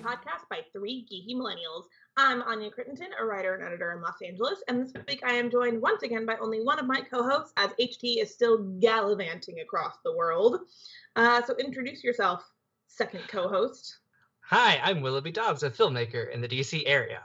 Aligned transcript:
podcast 0.00 0.48
by 0.48 0.60
three 0.72 1.06
geeky 1.12 1.36
millennials. 1.36 1.84
I'm 2.16 2.40
Anya 2.42 2.70
Crittenton, 2.70 3.08
a 3.20 3.24
writer 3.24 3.54
and 3.54 3.62
editor 3.62 3.92
in 3.92 4.00
Los 4.00 4.22
Angeles, 4.24 4.62
and 4.66 4.82
this 4.82 4.92
week 5.06 5.20
I 5.22 5.34
am 5.34 5.50
joined 5.50 5.82
once 5.82 6.02
again 6.02 6.24
by 6.24 6.36
only 6.40 6.62
one 6.62 6.78
of 6.78 6.86
my 6.86 7.02
co-hosts, 7.02 7.52
as 7.58 7.70
HT 7.78 8.22
is 8.22 8.32
still 8.32 8.58
gallivanting 8.80 9.60
across 9.60 9.96
the 10.02 10.16
world. 10.16 10.60
Uh, 11.16 11.42
so 11.44 11.54
introduce 11.56 12.02
yourself, 12.02 12.42
second 12.86 13.20
co-host. 13.28 13.98
Hi, 14.40 14.80
I'm 14.82 15.02
Willoughby 15.02 15.32
Dobbs, 15.32 15.62
a 15.64 15.70
filmmaker 15.70 16.32
in 16.32 16.40
the 16.40 16.48
DC 16.48 16.82
area. 16.86 17.20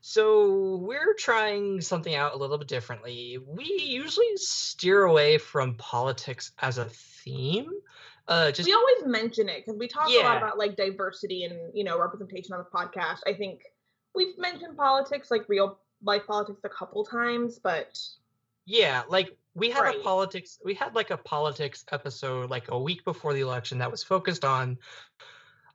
So 0.00 0.76
we're 0.76 1.14
trying 1.14 1.80
something 1.80 2.14
out 2.14 2.34
a 2.34 2.38
little 2.38 2.58
bit 2.58 2.68
differently. 2.68 3.38
We 3.44 3.64
usually 3.64 4.36
steer 4.36 5.02
away 5.02 5.38
from 5.38 5.74
politics 5.74 6.52
as 6.60 6.78
a 6.78 6.84
theme. 6.84 7.72
Uh, 8.28 8.50
just 8.50 8.66
we 8.66 8.72
always 8.74 9.04
mention 9.06 9.48
it 9.48 9.64
because 9.64 9.78
we 9.78 9.86
talk 9.86 10.08
a 10.08 10.22
lot 10.22 10.36
about 10.36 10.58
like 10.58 10.76
diversity 10.76 11.44
and 11.44 11.54
you 11.74 11.84
know 11.84 11.98
representation 11.98 12.54
on 12.54 12.58
the 12.58 12.78
podcast. 12.78 13.20
I 13.26 13.34
think 13.34 13.62
we've 14.14 14.36
mentioned 14.38 14.76
politics, 14.76 15.30
like 15.30 15.48
real 15.48 15.78
life 16.02 16.22
politics, 16.26 16.60
a 16.64 16.68
couple 16.68 17.04
times, 17.04 17.58
but 17.58 17.98
yeah, 18.64 19.04
like 19.08 19.36
we 19.54 19.70
had 19.70 19.82
Right. 19.82 19.98
a 19.98 20.02
politics. 20.02 20.58
We 20.64 20.74
had 20.74 20.94
like 20.94 21.10
a 21.10 21.16
politics 21.16 21.84
episode 21.92 22.50
like 22.50 22.70
a 22.70 22.78
week 22.78 23.04
before 23.04 23.32
the 23.32 23.40
election 23.40 23.78
that 23.78 23.90
was 23.90 24.02
focused 24.02 24.44
on 24.44 24.78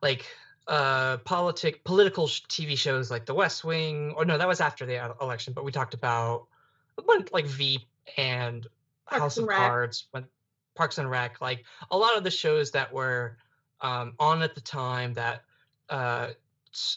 like 0.01 0.25
uh 0.67 1.17
politic 1.17 1.83
political 1.83 2.27
sh- 2.27 2.41
TV 2.49 2.77
shows 2.77 3.09
like 3.09 3.25
The 3.25 3.33
West 3.33 3.63
Wing. 3.63 4.13
Or 4.15 4.25
no, 4.25 4.37
that 4.37 4.47
was 4.47 4.59
after 4.61 4.85
the 4.85 4.97
uh, 4.97 5.13
election. 5.21 5.53
But 5.53 5.63
we 5.63 5.71
talked 5.71 5.93
about 5.93 6.47
a 6.97 7.01
bunch 7.01 7.29
like 7.31 7.45
Veep 7.45 7.81
and 8.17 8.67
Parks 9.07 9.21
House 9.21 9.37
and 9.37 9.49
of. 9.49 9.55
Cards, 9.55 10.07
when 10.11 10.25
Parks 10.81 10.97
and 10.97 11.11
Rec, 11.11 11.39
like 11.41 11.63
a 11.91 11.95
lot 11.95 12.17
of 12.17 12.23
the 12.23 12.31
shows 12.31 12.71
that 12.71 12.91
were 12.91 13.37
um, 13.81 14.15
on 14.17 14.41
at 14.41 14.55
the 14.55 14.61
time 14.61 15.13
that 15.13 15.43
uh, 15.89 16.29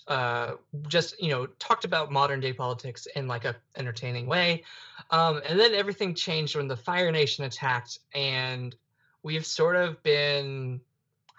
uh, 0.09 0.53
just 0.89 1.21
you 1.21 1.29
know 1.29 1.45
talked 1.59 1.85
about 1.85 2.11
modern 2.11 2.41
day 2.41 2.55
politics 2.55 3.07
in 3.15 3.29
like 3.29 3.45
a 3.45 3.55
entertaining 3.77 4.27
way, 4.27 4.65
um, 5.11 5.43
and 5.47 5.61
then 5.61 5.75
everything 5.75 6.15
changed 6.15 6.57
when 6.57 6.67
the 6.67 6.79
Fire 6.79 7.13
Nation 7.13 7.45
attacked, 7.45 7.99
and 8.15 8.75
we've 9.23 9.45
sort 9.45 9.77
of 9.77 10.03
been 10.03 10.81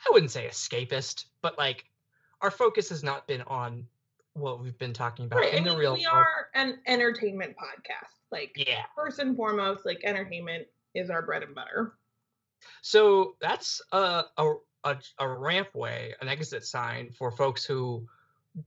I 0.06 0.12
wouldn't 0.12 0.30
say 0.30 0.48
escapist, 0.48 1.26
but 1.42 1.58
like 1.58 1.86
our 2.42 2.52
focus 2.52 2.90
has 2.90 3.02
not 3.02 3.26
been 3.26 3.42
on 3.48 3.88
what 4.34 4.62
we've 4.62 4.78
been 4.78 4.94
talking 4.94 5.26
about 5.26 5.40
right. 5.40 5.56
I 5.56 5.58
in 5.58 5.64
the 5.64 5.72
mean, 5.72 5.80
real 5.80 5.94
we 5.96 6.06
world. 6.06 6.28
are 6.28 6.50
an 6.54 6.78
entertainment 6.86 7.56
podcast. 7.58 8.20
Like 8.32 8.52
Yeah. 8.56 8.84
first 8.96 9.18
and 9.18 9.36
foremost, 9.36 9.84
like 9.84 10.02
entertainment 10.04 10.68
is 10.94 11.10
our 11.10 11.24
bread 11.24 11.42
and 11.42 11.56
butter. 11.56 11.94
So 12.82 13.36
that's 13.40 13.82
a, 13.92 14.24
a 14.38 14.54
a 14.84 14.98
a 15.20 15.28
ramp 15.28 15.74
way, 15.74 16.14
an 16.22 16.28
exit 16.28 16.66
sign 16.66 17.10
for 17.10 17.32
folks 17.32 17.66
who 17.66 18.08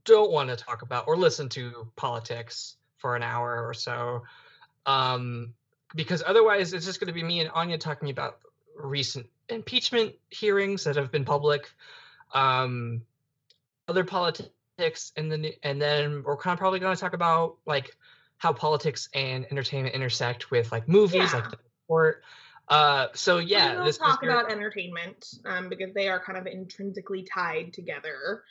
don't 0.05 0.31
want 0.31 0.51
to 0.51 0.57
talk 0.57 0.83
about 0.83 1.07
or 1.07 1.17
listen 1.17 1.49
to 1.51 1.89
politics 1.97 2.77
for 2.99 3.17
an 3.17 3.23
hour 3.23 3.67
or 3.67 3.73
so, 3.73 4.23
um, 4.87 5.55
because 5.95 6.23
otherwise 6.27 6.73
it's 6.73 6.85
just 6.85 7.01
going 7.01 7.07
to 7.07 7.13
be 7.15 7.23
me 7.23 7.41
and 7.41 7.51
Anya 7.51 7.79
talking 7.79 8.11
about 8.11 8.41
recent 8.77 9.27
impeachment 9.49 10.15
hearings 10.31 10.85
that 10.85 10.97
have 10.97 11.11
been 11.11 11.25
public, 11.25 11.71
um, 12.35 13.03
other 13.87 14.05
politics, 14.05 15.13
and 15.17 15.31
then 15.31 15.47
and 15.63 15.81
then 15.81 16.23
we're 16.25 16.37
kind 16.37 16.53
of 16.53 16.59
probably 16.59 16.81
going 16.81 16.95
to 16.95 17.01
talk 17.01 17.15
about 17.15 17.57
like 17.67 17.97
how 18.39 18.53
politics 18.53 19.09
and 19.15 19.47
entertainment 19.51 19.95
intersect 19.95 20.51
with 20.51 20.71
like 20.73 20.89
movies, 20.89 21.33
like 21.33 21.51
the 21.51 21.59
sport. 21.85 22.23
Uh, 22.71 23.07
so 23.15 23.39
yeah, 23.39 23.79
we 23.79 23.85
will 23.85 23.93
talk 23.93 24.23
about 24.23 24.53
entertainment 24.53 25.27
um, 25.47 25.69
because 25.69 25.95
they 25.95 26.09
are 26.09 26.21
kind 26.21 26.39
of 26.39 26.47
intrinsically 26.47 27.23
tied 27.23 27.73
together. 27.73 28.43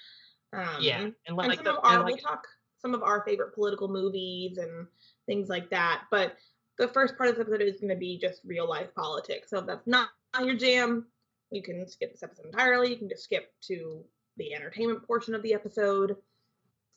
Um, 0.53 0.77
yeah, 0.79 1.01
and 1.01 1.13
and 1.27 1.53
some 1.55 1.63
the, 1.63 1.73
of 1.73 1.79
our 1.83 1.95
and 1.97 2.05
we'll 2.05 2.17
talk 2.17 2.47
some 2.81 2.93
of 2.93 3.03
our 3.03 3.23
favorite 3.25 3.53
political 3.53 3.87
movies 3.87 4.57
and 4.57 4.87
things 5.27 5.49
like 5.49 5.69
that. 5.69 6.03
But 6.09 6.35
the 6.77 6.87
first 6.87 7.17
part 7.17 7.29
of 7.29 7.35
this 7.35 7.41
episode 7.41 7.61
is 7.61 7.79
going 7.79 7.93
to 7.93 7.95
be 7.95 8.19
just 8.19 8.41
real 8.45 8.67
life 8.67 8.89
politics. 8.95 9.49
So 9.49 9.59
if 9.59 9.65
that's 9.65 9.87
not 9.87 10.09
your 10.41 10.55
jam, 10.55 11.05
you 11.51 11.61
can 11.61 11.87
skip 11.87 12.11
this 12.11 12.23
episode 12.23 12.45
entirely. 12.45 12.89
You 12.89 12.97
can 12.97 13.09
just 13.09 13.23
skip 13.23 13.53
to 13.63 14.03
the 14.37 14.53
entertainment 14.53 15.05
portion 15.05 15.35
of 15.35 15.43
the 15.43 15.53
episode. 15.53 16.15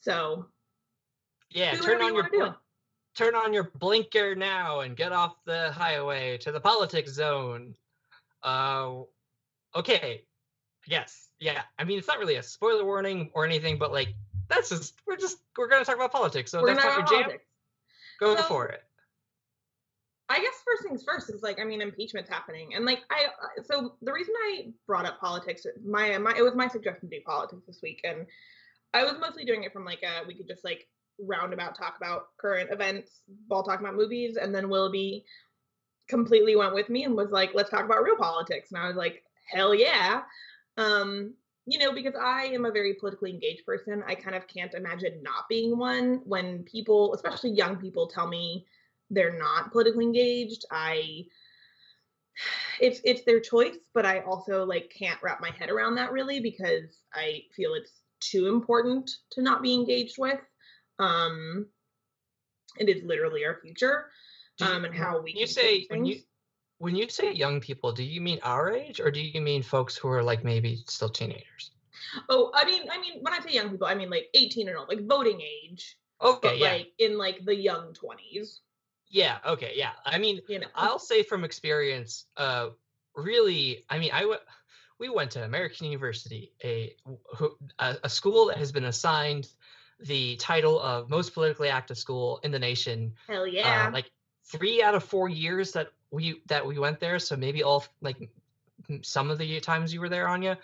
So 0.00 0.46
yeah, 1.50 1.74
turn 1.76 2.00
on 2.02 2.14
you 2.14 2.22
your 2.22 2.56
want 3.18 3.26
to 3.26 3.32
do. 3.32 3.34
blink, 3.34 3.34
turn 3.34 3.34
on 3.34 3.52
your 3.54 3.70
blinker 3.78 4.34
now 4.34 4.80
and 4.80 4.96
get 4.96 5.12
off 5.12 5.36
the 5.44 5.72
highway 5.72 6.38
to 6.38 6.52
the 6.52 6.60
politics 6.60 7.12
zone. 7.12 7.74
Uh, 8.42 9.02
okay, 9.74 10.24
yes, 10.86 11.28
yeah. 11.40 11.62
I 11.78 11.84
mean, 11.84 11.98
it's 11.98 12.08
not 12.08 12.18
really 12.18 12.36
a 12.36 12.42
spoiler 12.42 12.84
warning 12.84 13.30
or 13.34 13.44
anything, 13.44 13.78
but 13.78 13.92
like 13.92 14.14
that's 14.48 14.68
just 14.70 14.94
we're 15.06 15.16
just 15.16 15.38
we're 15.56 15.68
gonna 15.68 15.84
talk 15.84 15.96
about 15.96 16.12
politics. 16.12 16.50
So 16.50 16.62
We're 16.62 16.74
that's 16.74 16.84
not 16.84 16.96
your 16.98 17.06
jam. 17.06 17.22
politics. 17.24 17.44
Go 18.20 18.36
So- 18.36 18.42
for 18.42 18.66
it. 18.68 18.82
I 20.32 20.38
guess 20.38 20.54
first 20.64 20.84
things 20.84 21.02
first 21.02 21.28
is 21.30 21.42
like 21.42 21.58
I 21.60 21.64
mean 21.64 21.80
impeachment's 21.82 22.30
happening 22.30 22.74
and 22.76 22.84
like 22.84 23.00
I 23.10 23.26
I- 23.26 23.62
so 23.64 23.96
the 24.00 24.12
reason 24.12 24.32
I 24.38 24.68
brought 24.86 25.04
up 25.04 25.18
politics 25.18 25.66
my 25.84 26.16
my 26.18 26.32
it 26.38 26.42
was 26.42 26.54
my 26.54 26.68
suggestion 26.68 27.10
to 27.10 27.16
do 27.18 27.22
politics 27.26 27.62
this 27.66 27.80
week 27.82 28.00
and 28.04 28.26
I 28.94 29.02
was 29.02 29.18
mostly 29.20 29.44
doing 29.44 29.64
it 29.64 29.72
from 29.72 29.84
like 29.84 30.04
a 30.04 30.24
we 30.28 30.34
could 30.34 30.46
just 30.46 30.62
like 30.64 30.86
roundabout 31.26 31.76
talk 31.76 31.96
about 31.96 32.28
current 32.38 32.70
events 32.70 33.22
while 33.48 33.62
talking 33.62 33.84
about 33.84 33.96
movies 33.96 34.36
and 34.36 34.54
then 34.54 34.68
Willoughby 34.68 35.24
completely 36.08 36.56
went 36.56 36.74
with 36.74 36.88
me 36.88 37.04
and 37.04 37.16
was 37.16 37.30
like 37.30 37.50
let's 37.54 37.70
talk 37.70 37.84
about 37.84 38.02
real 38.02 38.16
politics. 38.16 38.70
And 38.70 38.82
I 38.82 38.88
was 38.88 38.96
like 38.96 39.22
hell 39.50 39.74
yeah. 39.74 40.22
Um 40.76 41.34
you 41.66 41.78
know 41.78 41.92
because 41.92 42.14
I 42.20 42.46
am 42.46 42.64
a 42.64 42.72
very 42.72 42.94
politically 42.94 43.30
engaged 43.30 43.64
person 43.64 44.02
I 44.06 44.14
kind 44.14 44.34
of 44.34 44.46
can't 44.48 44.74
imagine 44.74 45.22
not 45.22 45.48
being 45.48 45.78
one 45.78 46.22
when 46.24 46.64
people 46.64 47.14
especially 47.14 47.50
young 47.50 47.76
people 47.76 48.06
tell 48.06 48.26
me 48.26 48.66
they're 49.10 49.38
not 49.38 49.72
politically 49.72 50.04
engaged. 50.04 50.64
I 50.70 51.26
it's 52.80 53.00
it's 53.04 53.22
their 53.24 53.40
choice 53.40 53.76
but 53.92 54.06
i 54.06 54.20
also 54.20 54.64
like 54.64 54.92
can't 54.96 55.22
wrap 55.22 55.40
my 55.40 55.50
head 55.50 55.70
around 55.70 55.94
that 55.94 56.12
really 56.12 56.40
because 56.40 57.00
i 57.14 57.42
feel 57.54 57.74
it's 57.74 58.00
too 58.20 58.48
important 58.48 59.10
to 59.30 59.42
not 59.42 59.62
be 59.62 59.74
engaged 59.74 60.16
with 60.18 60.40
um 61.00 61.66
it 62.78 62.88
is 62.88 63.02
literally 63.02 63.44
our 63.44 63.58
future 63.60 64.06
um 64.60 64.84
and 64.84 64.94
how 64.94 65.20
we 65.20 65.32
you 65.32 65.46
say 65.46 65.86
when 65.90 66.04
you 66.04 66.20
when 66.78 66.96
you 66.96 67.10
say 67.10 67.30
young 67.32 67.60
people, 67.60 67.92
do 67.92 68.02
you 68.02 68.22
mean 68.22 68.38
our 68.42 68.72
age 68.72 69.00
or 69.00 69.10
do 69.10 69.20
you 69.20 69.40
mean 69.42 69.62
folks 69.62 69.96
who 69.96 70.08
are 70.08 70.22
like 70.22 70.44
maybe 70.44 70.82
still 70.86 71.10
teenagers? 71.10 71.72
oh 72.30 72.50
i 72.54 72.64
mean 72.64 72.88
i 72.90 72.98
mean 72.98 73.20
when 73.20 73.34
i 73.34 73.38
say 73.40 73.52
young 73.52 73.70
people 73.70 73.86
i 73.86 73.94
mean 73.94 74.08
like 74.08 74.28
18 74.34 74.68
and 74.68 74.76
old 74.78 74.88
like 74.88 75.06
voting 75.06 75.40
age 75.40 75.98
Okay, 76.22 76.48
but 76.48 76.58
yeah, 76.58 76.72
like 76.72 76.92
in 76.98 77.18
like 77.18 77.44
the 77.44 77.54
young 77.54 77.92
20s 77.92 78.60
yeah, 79.10 79.38
okay, 79.44 79.72
yeah. 79.74 79.90
I 80.06 80.18
mean, 80.18 80.40
you 80.48 80.60
know 80.60 80.68
I'll 80.74 81.00
say 81.00 81.24
from 81.24 81.42
experience, 81.44 82.26
uh, 82.36 82.68
really, 83.16 83.84
I 83.90 83.98
mean, 83.98 84.12
I 84.12 84.18
I 84.18 84.20
w- 84.20 84.40
we 85.00 85.08
went 85.08 85.32
to 85.32 85.44
American 85.44 85.86
University, 85.86 86.52
a, 86.62 86.94
a 87.80 87.96
a 88.04 88.08
school 88.08 88.46
that 88.46 88.58
has 88.58 88.70
been 88.70 88.84
assigned 88.84 89.48
the 90.02 90.36
title 90.36 90.80
of 90.80 91.10
most 91.10 91.34
politically 91.34 91.68
active 91.68 91.98
school 91.98 92.40
in 92.42 92.50
the 92.50 92.58
nation. 92.58 93.12
hell 93.26 93.42
uh, 93.42 93.46
yeah 93.46 93.90
like 93.92 94.10
three 94.44 94.82
out 94.82 94.94
of 94.94 95.04
four 95.04 95.28
years 95.28 95.72
that 95.72 95.88
we 96.10 96.42
that 96.46 96.66
we 96.66 96.78
went 96.78 97.00
there, 97.00 97.18
so 97.18 97.36
maybe 97.36 97.62
all 97.62 97.84
like 98.00 98.30
some 99.02 99.30
of 99.30 99.38
the 99.38 99.60
times 99.60 99.94
you 99.94 100.00
were 100.00 100.08
there, 100.08 100.28
Anya. 100.28 100.58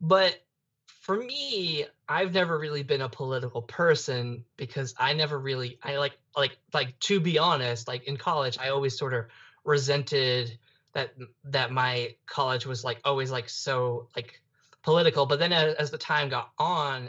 But 0.00 0.42
for 0.86 1.16
me, 1.16 1.86
I've 2.08 2.34
never 2.34 2.58
really 2.58 2.82
been 2.82 3.00
a 3.00 3.08
political 3.08 3.62
person 3.62 4.44
because 4.56 4.94
I 4.98 5.14
never 5.14 5.38
really 5.38 5.78
I 5.82 5.96
like 5.96 6.16
like 6.36 6.58
like 6.72 6.98
to 7.00 7.20
be 7.20 7.38
honest, 7.38 7.88
like 7.88 8.04
in 8.04 8.16
college, 8.16 8.58
I 8.58 8.68
always 8.68 8.96
sort 8.96 9.14
of 9.14 9.26
resented 9.64 10.58
that 10.92 11.14
that 11.44 11.72
my 11.72 12.14
college 12.26 12.66
was 12.66 12.84
like 12.84 13.00
always 13.04 13.30
like 13.30 13.48
so 13.48 14.08
like 14.14 14.42
political. 14.82 15.24
But 15.24 15.38
then 15.38 15.52
as, 15.52 15.74
as 15.76 15.90
the 15.90 15.98
time 15.98 16.28
got 16.28 16.50
on 16.58 17.08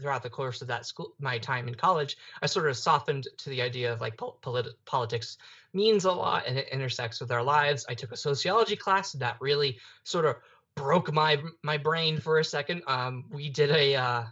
throughout 0.00 0.22
the 0.22 0.30
course 0.30 0.62
of 0.62 0.68
that 0.68 0.86
school 0.86 1.14
my 1.18 1.38
time 1.38 1.68
in 1.68 1.74
college, 1.74 2.16
I 2.42 2.46
sort 2.46 2.68
of 2.68 2.76
softened 2.76 3.28
to 3.38 3.50
the 3.50 3.62
idea 3.62 3.92
of 3.92 4.00
like 4.00 4.16
pol- 4.16 4.38
polit- 4.40 4.84
politics 4.84 5.38
means 5.72 6.04
a 6.04 6.12
lot 6.12 6.46
and 6.46 6.58
it 6.58 6.68
intersects 6.70 7.20
with 7.20 7.30
our 7.30 7.42
lives. 7.42 7.86
I 7.88 7.94
took 7.94 8.12
a 8.12 8.16
sociology 8.16 8.76
class 8.76 9.12
that 9.12 9.36
really 9.40 9.78
sort 10.04 10.24
of 10.24 10.36
broke 10.74 11.12
my 11.12 11.38
my 11.62 11.76
brain 11.76 12.18
for 12.18 12.38
a 12.38 12.44
second. 12.44 12.82
Um, 12.86 13.24
we 13.30 13.50
did 13.50 13.70
a 13.70 13.94
uh, 13.96 14.24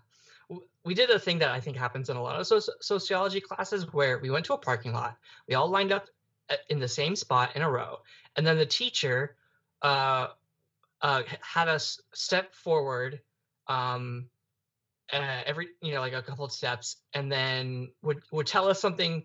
we 0.85 0.95
did 0.95 1.11
a 1.11 1.19
thing 1.19 1.39
that 1.41 1.51
I 1.51 1.61
think 1.61 1.77
happens 1.77 2.09
in 2.11 2.17
a 2.17 2.23
lot 2.23 2.41
of 2.41 2.47
soci- 2.47 2.81
sociology 2.81 3.41
classes 3.41 3.93
where 3.93 4.19
we 4.19 4.31
went 4.31 4.45
to 4.47 4.55
a 4.55 4.59
parking 4.59 4.93
lot. 4.93 5.17
We 5.49 5.55
all 5.55 5.69
lined 5.69 5.93
up 5.93 6.09
in 6.69 6.79
the 6.79 6.89
same 6.89 7.17
spot 7.17 7.57
in 7.57 7.63
a 7.63 7.71
row, 7.71 7.99
and 8.37 8.47
then 8.47 8.57
the 8.57 8.67
teacher 8.67 9.37
uh, 9.83 10.29
uh, 11.03 11.23
had 11.41 11.69
us 11.69 12.01
step 12.15 12.55
forward 12.55 13.21
um, 13.67 14.29
uh, 15.13 15.43
every 15.47 15.69
you 15.83 15.95
know 15.95 16.01
like 16.01 16.13
a 16.13 16.23
couple 16.23 16.45
of 16.45 16.53
steps, 16.53 16.97
and 17.15 17.31
then 17.31 17.91
would 18.03 18.21
would 18.33 18.47
tell 18.47 18.69
us 18.69 18.81
something 18.81 19.25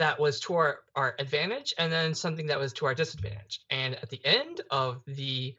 that 0.00 0.18
was 0.18 0.40
to 0.40 0.54
our, 0.54 0.78
our 0.96 1.14
advantage 1.18 1.74
and 1.76 1.92
then 1.92 2.14
something 2.14 2.46
that 2.46 2.58
was 2.58 2.72
to 2.72 2.86
our 2.86 2.94
disadvantage. 2.94 3.60
And 3.68 3.94
at 3.96 4.08
the 4.08 4.20
end 4.24 4.62
of 4.70 5.02
the 5.06 5.54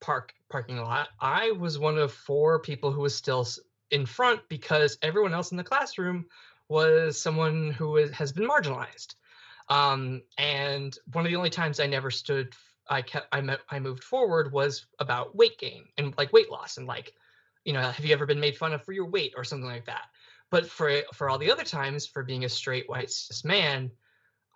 park 0.00 0.32
parking 0.48 0.78
lot, 0.78 1.08
I 1.20 1.50
was 1.50 1.78
one 1.78 1.98
of 1.98 2.10
four 2.10 2.60
people 2.60 2.92
who 2.92 3.02
was 3.02 3.14
still 3.14 3.46
in 3.90 4.06
front 4.06 4.40
because 4.48 4.96
everyone 5.02 5.34
else 5.34 5.50
in 5.50 5.58
the 5.58 5.64
classroom 5.64 6.24
was 6.70 7.20
someone 7.20 7.70
who 7.70 7.96
has 7.96 8.32
been 8.32 8.48
marginalized. 8.48 9.14
Um, 9.68 10.22
and 10.38 10.96
one 11.12 11.26
of 11.26 11.30
the 11.30 11.36
only 11.36 11.50
times 11.50 11.78
I 11.78 11.86
never 11.86 12.10
stood, 12.10 12.54
I 12.88 13.02
kept, 13.02 13.28
I, 13.32 13.42
met, 13.42 13.60
I 13.68 13.80
moved 13.80 14.02
forward 14.02 14.50
was 14.50 14.86
about 14.98 15.36
weight 15.36 15.58
gain 15.58 15.84
and 15.98 16.14
like 16.16 16.32
weight 16.32 16.50
loss 16.50 16.78
and 16.78 16.86
like, 16.86 17.12
you 17.64 17.72
know, 17.72 17.80
have 17.80 18.04
you 18.04 18.12
ever 18.12 18.26
been 18.26 18.40
made 18.40 18.56
fun 18.56 18.72
of 18.72 18.84
for 18.84 18.92
your 18.92 19.06
weight 19.06 19.34
or 19.36 19.44
something 19.44 19.68
like 19.68 19.86
that? 19.86 20.06
But 20.50 20.66
for 20.66 21.02
for 21.12 21.28
all 21.28 21.38
the 21.38 21.50
other 21.50 21.64
times, 21.64 22.06
for 22.06 22.22
being 22.22 22.44
a 22.44 22.48
straight 22.48 22.88
white 22.88 23.10
cis 23.10 23.44
man, 23.44 23.90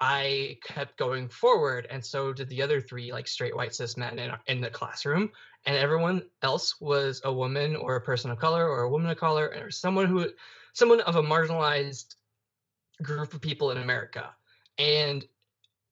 I 0.00 0.58
kept 0.64 0.96
going 0.96 1.28
forward, 1.28 1.86
and 1.90 2.04
so 2.04 2.32
did 2.32 2.48
the 2.48 2.62
other 2.62 2.80
three 2.80 3.12
like 3.12 3.28
straight 3.28 3.54
white 3.54 3.74
cis 3.74 3.96
men 3.96 4.18
in, 4.18 4.32
in 4.46 4.60
the 4.60 4.70
classroom, 4.70 5.30
and 5.66 5.76
everyone 5.76 6.22
else 6.42 6.80
was 6.80 7.20
a 7.24 7.32
woman 7.32 7.76
or 7.76 7.96
a 7.96 8.00
person 8.00 8.30
of 8.30 8.38
color 8.38 8.68
or 8.68 8.82
a 8.82 8.90
woman 8.90 9.10
of 9.10 9.18
color 9.18 9.54
or 9.62 9.70
someone 9.70 10.06
who 10.06 10.28
someone 10.72 11.00
of 11.02 11.16
a 11.16 11.22
marginalized 11.22 12.16
group 13.02 13.34
of 13.34 13.40
people 13.40 13.70
in 13.70 13.78
America. 13.78 14.34
And 14.78 15.24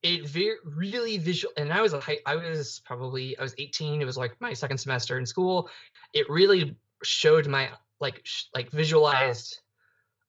it 0.02 0.34
really 0.64 1.18
visual 1.18 1.52
and 1.56 1.72
I 1.72 1.82
was 1.82 1.92
a 1.92 2.00
I 2.26 2.36
was 2.36 2.80
probably 2.84 3.36
I 3.38 3.42
was 3.42 3.54
18 3.58 4.00
it 4.00 4.04
was 4.06 4.16
like 4.16 4.40
my 4.40 4.54
second 4.54 4.78
semester 4.78 5.18
in 5.18 5.26
school 5.26 5.68
it 6.14 6.28
really 6.30 6.74
showed 7.02 7.46
my 7.46 7.70
like 8.00 8.20
sh- 8.24 8.44
like 8.54 8.70
visualized 8.70 9.58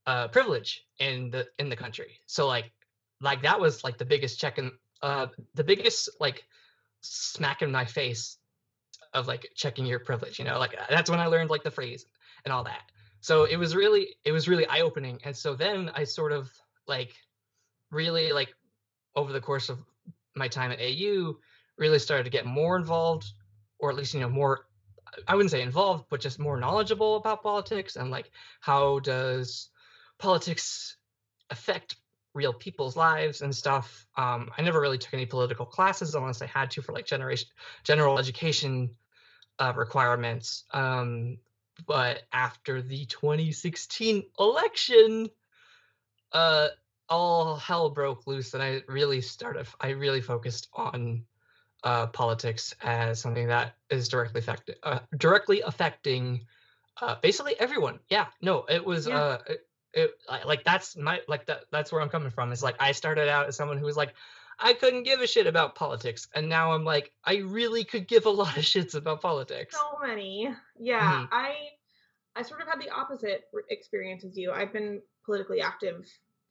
uh 0.08 0.28
privilege 0.28 0.82
in 1.00 1.30
the 1.30 1.48
in 1.60 1.70
the 1.70 1.76
country. 1.76 2.20
So 2.26 2.48
like 2.48 2.72
like 3.22 3.44
that 3.44 3.60
was 3.60 3.84
like 3.84 3.98
the 3.98 4.06
biggest 4.06 4.40
check 4.40 4.58
in 4.58 4.72
uh 5.02 5.28
the 5.54 5.64
biggest 5.64 6.10
like 6.20 6.44
smack 7.02 7.62
in 7.62 7.72
my 7.72 7.86
face 7.86 8.38
of 9.14 9.28
like 9.28 9.50
checking 9.56 9.86
your 9.86 10.00
privilege 10.00 10.40
you 10.40 10.46
know 10.46 10.58
like 10.60 10.76
that's 10.90 11.10
when 11.10 11.20
i 11.20 11.26
learned 11.26 11.50
like 11.50 11.64
the 11.64 11.72
phrase 11.72 12.06
and 12.46 12.54
all 12.54 12.64
that. 12.64 12.82
So 13.20 13.44
it 13.44 13.58
was 13.58 13.76
really 13.76 14.16
it 14.26 14.32
was 14.32 14.48
really 14.48 14.66
eye 14.66 14.82
opening 14.82 15.20
and 15.24 15.36
so 15.36 15.56
then 15.56 15.92
i 15.94 16.04
sort 16.04 16.32
of 16.32 16.50
like 16.88 17.14
really 17.92 18.32
like 18.32 18.54
over 19.16 19.32
the 19.32 19.42
course 19.42 19.70
of 19.70 19.80
my 20.36 20.48
time 20.48 20.72
at 20.72 20.80
au 20.82 21.38
really 21.78 22.00
started 22.00 22.24
to 22.24 22.30
get 22.30 22.46
more 22.46 22.78
involved 22.78 23.26
or 23.80 23.92
at 23.92 23.96
least 23.96 24.14
you 24.14 24.20
know 24.20 24.30
more 24.30 24.66
i 25.28 25.36
wouldn't 25.36 25.52
say 25.52 25.62
involved 25.62 26.06
but 26.10 26.22
just 26.22 26.40
more 26.40 26.60
knowledgeable 26.60 27.16
about 27.16 27.44
politics 27.44 27.96
and 27.96 28.12
like 28.12 28.32
how 28.60 29.00
does 29.00 29.70
politics 30.20 30.98
affect 31.50 31.96
real 32.34 32.54
people's 32.54 32.96
lives 32.96 33.42
and 33.42 33.54
stuff. 33.54 34.06
Um, 34.16 34.52
I 34.58 34.62
never 34.62 34.80
really 34.80 34.98
took 34.98 35.14
any 35.14 35.26
political 35.26 35.66
classes 35.66 36.16
unless 36.16 36.42
I 36.42 36.46
had 36.46 36.72
to 36.72 36.82
for 36.82 36.94
like 36.94 37.06
generation 37.06 37.50
general 37.84 38.20
education 38.20 38.92
uh, 39.60 39.74
requirements. 39.76 40.64
Um, 40.72 41.38
but 41.86 42.24
after 42.32 42.82
the 42.82 43.06
2016 43.06 44.24
election, 44.40 45.30
uh, 46.32 46.70
all 47.10 47.56
hell 47.56 47.90
broke 47.90 48.28
loose, 48.28 48.54
and 48.54 48.64
I 48.64 48.84
really 48.88 49.22
started. 49.22 49.68
I 49.80 49.90
really 49.90 50.22
focused 50.22 50.70
on 50.74 51.26
uh, 51.84 52.08
politics 52.08 52.74
as 52.82 53.20
something 53.20 53.48
that 53.48 53.76
is 53.90 54.08
directly 54.08 54.40
affected, 54.40 54.76
uh, 54.84 55.00
directly 55.18 55.62
affecting 55.62 56.46
uh, 57.02 57.16
basically 57.22 57.60
everyone. 57.60 58.00
Yeah, 58.10 58.28
no, 58.42 58.66
it 58.70 58.86
was. 58.86 59.08
Yeah. 59.08 59.18
Uh, 59.18 59.38
it, 59.94 60.12
like 60.46 60.64
that's 60.64 60.96
my 60.96 61.20
like 61.28 61.46
that 61.48 61.66
that's 61.70 61.92
where 61.92 62.02
i'm 62.02 62.08
coming 62.08 62.30
from 62.30 62.50
it's 62.54 62.64
like 62.64 62.76
i 62.80 62.94
started 62.94 63.28
out 63.28 63.48
as 63.48 63.58
someone 63.58 63.78
who 63.78 63.86
was 63.86 63.98
like 63.98 64.14
i 64.58 64.72
couldn't 64.72 65.04
give 65.04 65.20
a 65.20 65.28
shit 65.28 65.48
about 65.48 65.76
politics 65.76 66.30
and 66.34 66.48
now 66.48 66.72
i'm 66.72 66.86
like 66.86 67.12
i 67.26 67.40
really 67.40 67.84
could 67.84 68.08
give 68.08 68.26
a 68.26 68.30
lot 68.42 68.56
of 68.56 68.64
shits 68.64 68.96
about 68.96 69.20
politics 69.20 69.76
so 69.76 70.08
many 70.08 70.48
yeah 70.80 71.12
mm-hmm. 71.12 71.26
i 71.34 71.56
i 72.38 72.42
sort 72.42 72.62
of 72.62 72.70
had 72.70 72.80
the 72.80 72.90
opposite 72.90 73.50
experience 73.70 74.24
as 74.24 74.38
you 74.38 74.54
i've 74.54 74.72
been 74.72 75.02
politically 75.26 75.60
active 75.60 76.06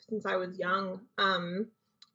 since 0.06 0.26
i 0.26 0.36
was 0.36 0.58
young 0.58 1.00
um 1.16 1.66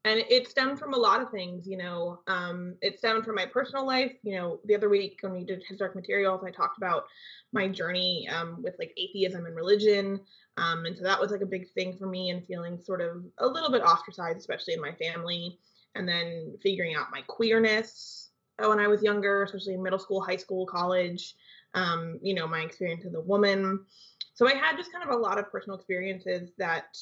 and 0.05 0.23
it 0.29 0.47
stemmed 0.47 0.79
from 0.79 0.93
a 0.93 0.97
lot 0.97 1.21
of 1.21 1.29
things 1.31 1.67
you 1.67 1.77
know 1.77 2.19
um 2.27 2.75
it 2.81 2.97
stemmed 2.97 3.25
from 3.25 3.35
my 3.35 3.45
personal 3.45 3.85
life 3.85 4.13
you 4.23 4.35
know 4.35 4.59
the 4.65 4.75
other 4.75 4.87
week 4.87 5.17
when 5.21 5.33
we 5.33 5.43
did 5.43 5.61
historic 5.67 5.95
materials 5.95 6.41
i 6.45 6.51
talked 6.51 6.77
about 6.77 7.05
my 7.51 7.67
journey 7.67 8.27
um, 8.31 8.61
with 8.63 8.75
like 8.79 8.93
atheism 8.97 9.45
and 9.45 9.55
religion 9.55 10.19
um, 10.57 10.85
and 10.85 10.95
so 10.95 11.03
that 11.03 11.19
was 11.19 11.31
like 11.31 11.41
a 11.41 11.45
big 11.45 11.69
thing 11.73 11.97
for 11.97 12.07
me 12.07 12.29
and 12.29 12.45
feeling 12.45 12.79
sort 12.81 13.01
of 13.01 13.23
a 13.39 13.47
little 13.47 13.71
bit 13.71 13.83
ostracized, 13.83 14.39
especially 14.39 14.73
in 14.73 14.81
my 14.81 14.93
family. 14.93 15.59
And 15.95 16.07
then 16.07 16.57
figuring 16.61 16.95
out 16.95 17.11
my 17.11 17.21
queerness 17.21 18.31
uh, 18.61 18.67
when 18.67 18.79
I 18.79 18.87
was 18.87 19.01
younger, 19.01 19.43
especially 19.43 19.75
in 19.75 19.83
middle 19.83 19.99
school, 19.99 20.21
high 20.21 20.35
school, 20.35 20.65
college, 20.65 21.35
um, 21.73 22.19
you 22.21 22.33
know, 22.33 22.47
my 22.47 22.61
experience 22.61 23.05
as 23.05 23.13
a 23.13 23.21
woman. 23.21 23.85
So 24.33 24.47
I 24.47 24.55
had 24.55 24.75
just 24.75 24.91
kind 24.91 25.09
of 25.09 25.15
a 25.15 25.21
lot 25.21 25.37
of 25.37 25.49
personal 25.49 25.77
experiences 25.77 26.51
that 26.57 26.97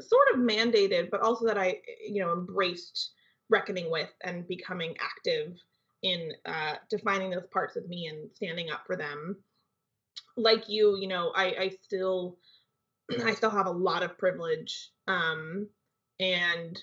sort 0.00 0.28
of 0.34 0.40
mandated, 0.40 1.10
but 1.10 1.20
also 1.20 1.46
that 1.46 1.58
I, 1.58 1.80
you 2.06 2.22
know, 2.22 2.32
embraced 2.32 3.12
reckoning 3.50 3.90
with 3.90 4.10
and 4.22 4.46
becoming 4.48 4.94
active 5.00 5.56
in 6.02 6.32
uh, 6.46 6.74
defining 6.90 7.30
those 7.30 7.46
parts 7.52 7.76
of 7.76 7.88
me 7.88 8.06
and 8.06 8.30
standing 8.34 8.70
up 8.70 8.82
for 8.86 8.96
them 8.96 9.36
like 10.36 10.68
you, 10.68 10.96
you 11.00 11.08
know, 11.08 11.32
I, 11.34 11.44
I 11.58 11.68
still 11.82 12.38
I 13.24 13.34
still 13.34 13.50
have 13.50 13.66
a 13.66 13.70
lot 13.70 14.02
of 14.02 14.18
privilege. 14.18 14.90
Um, 15.06 15.68
and 16.20 16.80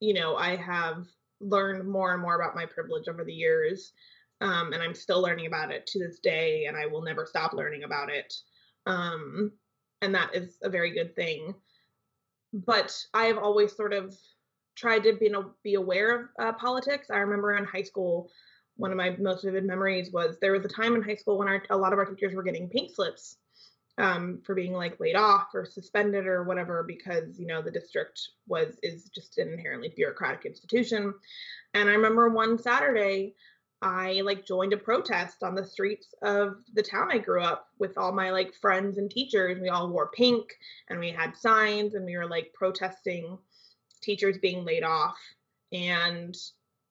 you 0.00 0.14
know, 0.14 0.36
I 0.36 0.56
have 0.56 1.06
learned 1.40 1.88
more 1.88 2.12
and 2.12 2.22
more 2.22 2.34
about 2.34 2.54
my 2.54 2.66
privilege 2.66 3.08
over 3.08 3.24
the 3.24 3.32
years. 3.32 3.92
Um, 4.40 4.72
and 4.72 4.82
I'm 4.82 4.94
still 4.94 5.22
learning 5.22 5.46
about 5.46 5.70
it 5.70 5.86
to 5.88 5.98
this 5.98 6.18
day, 6.18 6.66
and 6.66 6.76
I 6.76 6.86
will 6.86 7.02
never 7.02 7.24
stop 7.24 7.52
learning 7.52 7.84
about 7.84 8.10
it. 8.10 8.34
Um, 8.84 9.52
and 10.02 10.14
that 10.14 10.34
is 10.34 10.58
a 10.62 10.68
very 10.68 10.92
good 10.92 11.14
thing. 11.14 11.54
But 12.54 12.96
I 13.12 13.24
have 13.24 13.38
always 13.38 13.74
sort 13.74 13.92
of 13.92 14.16
tried 14.76 15.02
to 15.04 15.12
be, 15.14 15.34
be 15.62 15.74
aware 15.74 16.30
of 16.38 16.46
uh, 16.46 16.52
politics. 16.52 17.10
I 17.10 17.18
remember 17.18 17.56
in 17.56 17.64
high 17.64 17.82
school, 17.82 18.30
one 18.76 18.90
of 18.90 18.96
my 18.96 19.16
most 19.18 19.44
vivid 19.44 19.64
memories 19.64 20.12
was 20.12 20.38
there 20.40 20.52
was 20.52 20.64
a 20.64 20.68
time 20.68 20.94
in 20.94 21.02
high 21.02 21.16
school 21.16 21.38
when 21.38 21.48
our, 21.48 21.62
a 21.70 21.76
lot 21.76 21.92
of 21.92 21.98
our 21.98 22.06
teachers 22.06 22.34
were 22.34 22.42
getting 22.42 22.68
pink 22.68 22.90
slips 22.94 23.36
um, 23.98 24.40
for 24.44 24.54
being 24.54 24.72
like 24.72 24.98
laid 24.98 25.16
off 25.16 25.48
or 25.54 25.64
suspended 25.64 26.26
or 26.26 26.44
whatever 26.44 26.82
because 26.82 27.38
you 27.38 27.46
know 27.46 27.62
the 27.62 27.70
district 27.70 28.20
was 28.48 28.76
is 28.82 29.08
just 29.14 29.38
an 29.38 29.52
inherently 29.52 29.92
bureaucratic 29.94 30.44
institution 30.44 31.14
and 31.74 31.88
i 31.88 31.92
remember 31.92 32.28
one 32.28 32.58
saturday 32.58 33.34
i 33.82 34.20
like 34.22 34.46
joined 34.46 34.72
a 34.72 34.76
protest 34.76 35.42
on 35.42 35.54
the 35.54 35.64
streets 35.64 36.14
of 36.22 36.56
the 36.74 36.82
town 36.82 37.10
i 37.10 37.18
grew 37.18 37.42
up 37.42 37.68
with 37.78 37.98
all 37.98 38.12
my 38.12 38.30
like 38.30 38.54
friends 38.54 38.98
and 38.98 39.10
teachers. 39.10 39.60
We 39.60 39.68
all 39.68 39.90
wore 39.90 40.10
pink 40.10 40.54
and 40.88 40.98
we 40.98 41.10
had 41.10 41.36
signs 41.36 41.94
and 41.94 42.04
we 42.04 42.16
were 42.16 42.26
like 42.26 42.52
protesting 42.54 43.38
teachers 44.02 44.38
being 44.38 44.64
laid 44.64 44.84
off. 44.84 45.18
And 45.72 46.36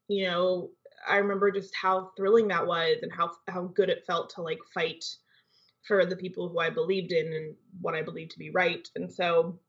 you 0.07 0.27
know 0.27 0.69
I 1.07 1.17
remember 1.17 1.51
just 1.51 1.73
how 1.75 2.11
thrilling 2.15 2.47
that 2.49 2.65
was 2.65 2.97
and 3.01 3.11
how 3.11 3.31
how 3.47 3.63
good 3.63 3.89
it 3.89 4.05
felt 4.05 4.29
to 4.31 4.41
like 4.41 4.59
fight 4.73 5.03
for 5.87 6.05
the 6.05 6.15
people 6.15 6.47
who 6.47 6.59
I 6.59 6.69
believed 6.69 7.11
in 7.11 7.33
and 7.33 7.55
what 7.81 7.95
I 7.95 8.01
believed 8.01 8.31
to 8.31 8.39
be 8.39 8.51
right. 8.51 8.87
And 8.95 9.11
so 9.11 9.59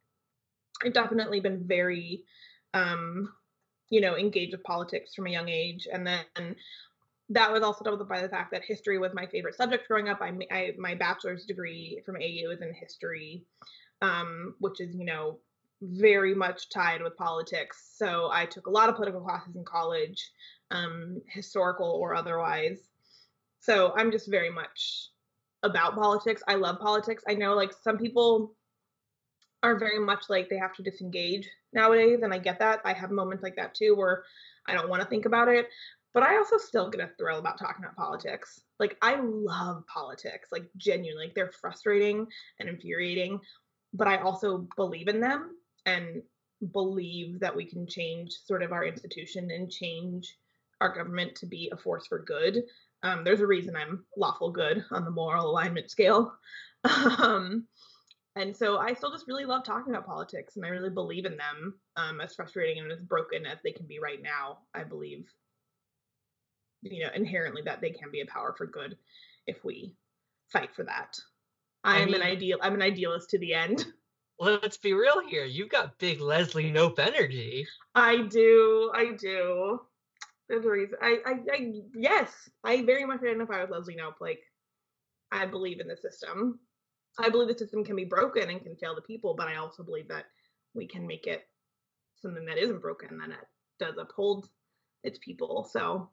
I've 0.85 0.93
definitely 0.93 1.41
been 1.41 1.67
very 1.67 2.25
um 2.75 3.33
you 3.91 4.01
know 4.01 4.17
engaged 4.17 4.53
with 4.53 4.65
politics 4.65 5.15
from 5.15 5.27
a 5.27 5.31
young 5.31 5.49
age. 5.49 5.89
And 5.91 6.07
then 6.07 6.57
that 7.31 7.53
was 7.53 7.63
also 7.63 7.85
doubled 7.85 8.03
up 8.03 8.09
by 8.09 8.21
the 8.21 8.29
fact 8.29 8.51
that 8.53 8.65
history 8.65 8.99
was 8.99 9.15
my 9.15 9.27
favorite 9.27 9.55
subject 9.55 9.89
growing 9.89 10.09
up. 10.09 10.21
I, 10.21 10.33
I 10.51 10.73
my 10.79 10.95
bachelor's 10.95 11.47
degree 11.47 12.03
from 12.05 12.17
AU 12.17 12.51
is 12.51 12.61
in 12.61 12.73
history, 12.75 13.45
um, 14.03 14.55
which 14.61 14.81
is 14.81 14.95
you 14.95 15.05
know 15.05 15.39
very 15.81 16.35
much 16.35 16.69
tied 16.71 17.03
with 17.03 17.17
politics. 17.17 17.93
So 17.97 18.29
I 18.33 18.47
took 18.47 18.67
a 18.67 18.71
lot 18.71 18.89
of 18.89 18.97
political 18.97 19.21
classes 19.21 19.57
in 19.57 19.65
college 19.65 20.31
um, 20.71 21.21
historical 21.27 21.87
or 21.87 22.15
otherwise. 22.15 22.79
So 23.61 23.93
I'm 23.97 24.11
just 24.11 24.31
very 24.31 24.51
much 24.51 25.09
about 25.63 25.95
politics. 25.95 26.43
I 26.47 26.55
love 26.55 26.79
politics. 26.79 27.25
I 27.29 27.35
know 27.35 27.55
like 27.55 27.73
some 27.73 27.97
people 27.97 28.55
are 29.63 29.79
very 29.79 29.99
much 29.99 30.25
like 30.29 30.51
they 30.51 30.59
have 30.59 30.75
to 30.75 30.83
disengage 30.83 31.49
nowadays, 31.73 32.21
and 32.23 32.35
I 32.35 32.39
get 32.39 32.59
that. 32.59 32.81
I 32.85 32.93
have 32.93 33.11
moments 33.11 33.43
like 33.43 33.57
that 33.57 33.75
too 33.75 33.95
where 33.97 34.25
I 34.67 34.75
don't 34.75 34.91
want 34.91 35.03
to 35.03 35.09
think 35.09 35.25
about 35.25 35.49
it, 35.49 35.69
but 36.15 36.23
I 36.23 36.37
also 36.37 36.57
still 36.57 36.89
get 36.89 37.01
a 37.01 37.11
thrill 37.19 37.41
about 37.41 37.59
talking 37.59 37.85
about 37.85 37.97
politics. 37.97 38.63
Like 38.79 38.97
I 39.03 39.17
love 39.21 39.85
politics, 39.87 40.49
like 40.53 40.65
genuinely. 40.77 41.27
Like 41.27 41.35
they're 41.35 41.51
frustrating 41.61 42.27
and 42.61 42.69
infuriating, 42.69 43.41
but 43.93 44.07
I 44.07 44.19
also 44.19 44.67
believe 44.77 45.09
in 45.09 45.21
them 45.21 45.57
and 45.87 46.23
believe 46.73 47.41
that 47.41 47.55
we 47.55 47.65
can 47.65 47.87
change 47.87 48.33
sort 48.45 48.63
of 48.63 48.73
our 48.73 48.85
institution 48.85 49.51
and 49.51 49.71
change 49.71 50.39
our 50.81 50.95
government 50.95 51.35
to 51.37 51.47
be 51.47 51.69
a 51.73 51.77
force 51.77 52.07
for 52.07 52.21
good. 52.21 52.63
Um, 53.03 53.25
there's 53.25 53.41
a 53.41 53.47
reason 53.47 53.77
I'm 53.77 54.05
lawful 54.17 54.51
good 54.51 54.85
on 54.93 55.05
the 55.05 55.11
moral 55.11 55.51
alignment 55.51 55.91
scale. 55.91 56.33
um, 57.19 57.67
and 58.37 58.57
so 58.57 58.79
I 58.79 58.95
still 58.95 59.13
just 59.13 59.29
really 59.29 59.45
love 59.45 59.65
talking 59.65 59.93
about 59.93 60.07
politics 60.07 60.57
and 60.57 60.65
I 60.65 60.69
really 60.69 60.91
believe 60.91 61.25
in 61.25 61.37
them. 61.37 61.75
Um, 61.97 62.21
as 62.21 62.35
frustrating 62.35 62.83
and 62.83 62.91
as 62.91 63.01
broken 63.01 63.47
as 63.47 63.59
they 63.63 63.73
can 63.73 63.87
be 63.87 63.99
right 63.99 64.21
now, 64.23 64.59
I 64.75 64.83
believe, 64.85 65.27
you 66.85 67.03
know, 67.03 67.11
inherently 67.15 67.63
that 67.65 67.81
they 67.81 67.91
can 67.91 68.11
be 68.11 68.21
a 68.21 68.27
power 68.27 68.55
for 68.57 68.67
good 68.67 68.97
if 69.47 69.65
we 69.65 69.95
fight 70.53 70.75
for 70.75 70.85
that. 70.85 71.19
I'm 71.83 72.07
mean, 72.07 72.15
an 72.17 72.23
ideal. 72.23 72.59
I'm 72.63 72.75
an 72.75 72.83
idealist 72.83 73.31
to 73.31 73.39
the 73.39 73.55
end. 73.55 73.87
Let's 74.39 74.79
be 74.79 74.95
real 74.95 75.27
here. 75.27 75.45
You've 75.45 75.69
got 75.69 75.99
big 75.99 76.21
Leslie 76.21 76.73
Knope 76.73 76.99
energy. 76.99 77.67
I 77.95 78.23
do. 78.23 78.91
I 78.95 79.13
do. 79.13 79.81
There's 80.49 80.65
a 80.65 80.71
reason. 80.71 80.99
I, 81.01 81.19
I, 81.25 81.33
I, 81.53 81.73
yes, 81.95 82.31
I 82.65 82.83
very 82.83 83.05
much 83.05 83.21
identify 83.23 83.61
with 83.61 83.71
Leslie 83.71 83.97
Knope. 83.97 84.21
Like, 84.21 84.41
I 85.31 85.47
believe 85.47 85.81
in 85.81 85.87
the 85.87 85.97
system. 85.97 86.59
I 87.19 87.29
believe 87.29 87.49
the 87.49 87.57
system 87.57 87.85
can 87.85 87.97
be 87.97 88.05
broken 88.05 88.51
and 88.51 88.61
can 88.61 88.77
fail 88.77 88.95
the 88.95 89.03
people, 89.03 89.35
but 89.35 89.47
I 89.47 89.57
also 89.57 89.85
believe 89.85 90.09
that 90.09 90.25
we 90.75 90.87
can 90.87 91.07
make 91.07 91.27
it 91.27 91.43
something 92.17 92.45
that 92.47 92.59
isn't 92.59 92.83
broken 92.83 93.21
and 93.23 93.33
it 93.33 93.39
does 93.79 93.95
uphold 93.99 94.49
its 95.05 95.19
people. 95.19 95.69
So, 95.71 96.11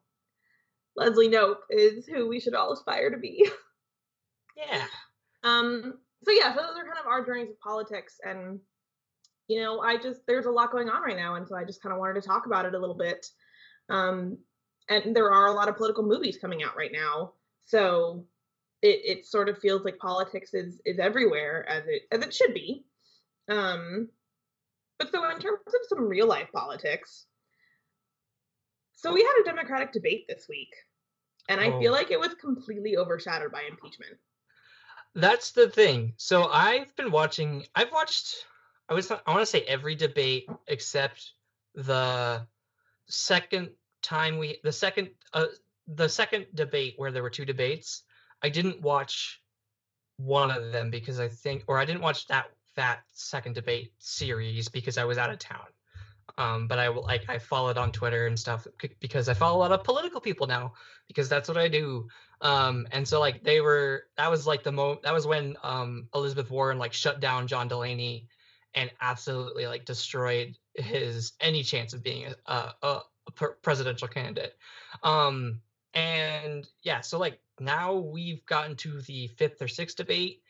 Leslie 0.95 1.29
Knope 1.29 1.62
is 1.69 2.05
who 2.05 2.27
we 2.27 2.39
should 2.39 2.53
all 2.53 2.74
aspire 2.74 3.10
to 3.10 3.17
be. 3.17 3.50
Yeah. 4.57 4.86
Um. 5.43 5.98
So 6.24 6.31
yeah. 6.31 6.53
So 6.53 6.62
those 6.62 6.77
are 6.77 6.86
kind 6.86 7.00
of 7.00 7.07
our 7.07 7.25
journeys 7.25 7.50
of 7.50 7.60
politics, 7.60 8.17
and 8.24 8.60
you 9.48 9.62
know, 9.62 9.79
I 9.79 9.98
just 9.98 10.21
there's 10.27 10.45
a 10.45 10.51
lot 10.51 10.71
going 10.71 10.89
on 10.89 11.01
right 11.01 11.17
now, 11.17 11.36
and 11.36 11.48
so 11.48 11.55
I 11.55 11.63
just 11.63 11.81
kind 11.81 11.93
of 11.93 12.00
wanted 12.00 12.21
to 12.21 12.27
talk 12.27 12.45
about 12.45 12.65
it 12.65 12.75
a 12.75 12.79
little 12.79 12.98
bit. 12.98 13.25
Um, 13.89 14.38
and 14.89 15.15
there 15.15 15.31
are 15.31 15.48
a 15.48 15.53
lot 15.53 15.69
of 15.69 15.77
political 15.77 16.03
movies 16.03 16.38
coming 16.39 16.63
out 16.63 16.77
right 16.77 16.91
now, 16.93 17.33
so 17.65 18.25
it 18.81 19.00
it 19.03 19.25
sort 19.25 19.50
of 19.50 19.57
feels 19.57 19.83
like 19.83 19.98
politics 19.98 20.53
is 20.53 20.81
is 20.86 21.00
everywhere 21.00 21.67
as 21.67 21.83
it 21.88 22.03
as 22.12 22.21
it 22.21 22.33
should 22.33 22.53
be. 22.53 22.86
Um, 23.50 24.10
but 25.00 25.12
so 25.12 25.24
in 25.29 25.39
terms 25.39 25.60
of 25.67 25.81
some 25.88 26.07
real 26.07 26.27
life 26.27 26.50
politics, 26.53 27.25
so 29.01 29.13
we 29.13 29.22
had 29.22 29.41
a 29.41 29.46
Democratic 29.46 29.91
debate 29.91 30.25
this 30.27 30.48
week, 30.48 30.74
and 31.50 31.60
I 31.60 31.72
oh. 31.72 31.79
feel 31.79 31.91
like 31.91 32.12
it 32.12 32.20
was 32.20 32.34
completely 32.36 32.98
overshadowed 32.98 33.51
by 33.51 33.63
impeachment. 33.70 34.17
That's 35.15 35.51
the 35.51 35.70
thing. 35.70 36.13
So 36.17 36.46
I've 36.46 36.96
been 36.96 37.12
watching. 37.12 37.65
I've 37.75 37.91
watched. 37.91 38.46
I 38.88 38.93
was. 38.93 39.12
I 39.12 39.20
want 39.27 39.39
to 39.39 39.46
say 39.46 39.62
every 39.62 39.96
debate 39.96 40.48
except 40.67 41.31
the 41.75 42.46
second 43.08 43.70
time 44.01 44.38
we 44.38 44.60
the 44.63 44.72
second 44.72 45.10
uh 45.34 45.46
the 45.88 46.08
second 46.08 46.46
debate 46.53 46.93
where 46.98 47.12
there 47.12 47.24
were 47.24 47.29
two 47.29 47.46
debates 47.46 48.03
i 48.41 48.50
didn't 48.50 48.81
watch 48.81 49.41
one 50.17 50.50
of 50.50 50.72
them 50.72 50.89
because 50.89 51.20
i 51.20 51.27
think 51.27 51.63
or 51.67 51.77
i 51.77 51.86
didn't 51.86 52.01
watch 52.01 52.27
that 52.27 52.46
that 52.75 53.01
second 53.13 53.53
debate 53.53 53.91
series 54.00 54.70
because 54.70 54.98
i 54.98 55.03
was 55.03 55.17
out 55.17 55.29
of 55.29 55.39
town 55.39 55.65
um 56.38 56.67
but 56.67 56.79
i 56.79 56.89
will 56.89 57.03
like 57.03 57.23
i 57.29 57.38
followed 57.38 57.77
on 57.77 57.91
twitter 57.91 58.27
and 58.27 58.38
stuff 58.38 58.67
because 59.00 59.29
i 59.29 59.33
follow 59.33 59.57
a 59.57 59.59
lot 59.59 59.71
of 59.71 59.83
political 59.83 60.21
people 60.21 60.47
now 60.47 60.73
because 61.07 61.27
that's 61.29 61.47
what 61.47 61.57
i 61.57 61.67
do 61.67 62.07
um 62.41 62.88
and 62.91 63.07
so 63.07 63.19
like 63.19 63.43
they 63.43 63.61
were 63.61 64.03
that 64.17 64.29
was 64.29 64.47
like 64.47 64.63
the 64.63 64.71
mo 64.71 65.00
that 65.03 65.13
was 65.13 65.27
when 65.27 65.55
um 65.63 66.07
elizabeth 66.15 66.50
warren 66.50 66.77
like 66.77 66.93
shut 66.93 67.19
down 67.19 67.47
john 67.47 67.67
delaney 67.67 68.27
and 68.73 68.89
absolutely 69.01 69.67
like 69.67 69.85
destroyed 69.85 70.55
his 70.75 71.33
any 71.41 71.63
chance 71.63 71.93
of 71.93 72.03
being 72.03 72.33
a, 72.45 72.71
a, 72.81 73.01
presidential 73.61 74.07
candidate. 74.07 74.55
Um, 75.03 75.61
and 75.93 76.67
yeah, 76.83 77.01
so 77.01 77.17
like 77.17 77.39
now 77.59 77.93
we've 77.95 78.45
gotten 78.45 78.75
to 78.77 79.01
the 79.01 79.27
fifth 79.27 79.61
or 79.61 79.67
sixth 79.67 79.97
debate, 79.97 80.41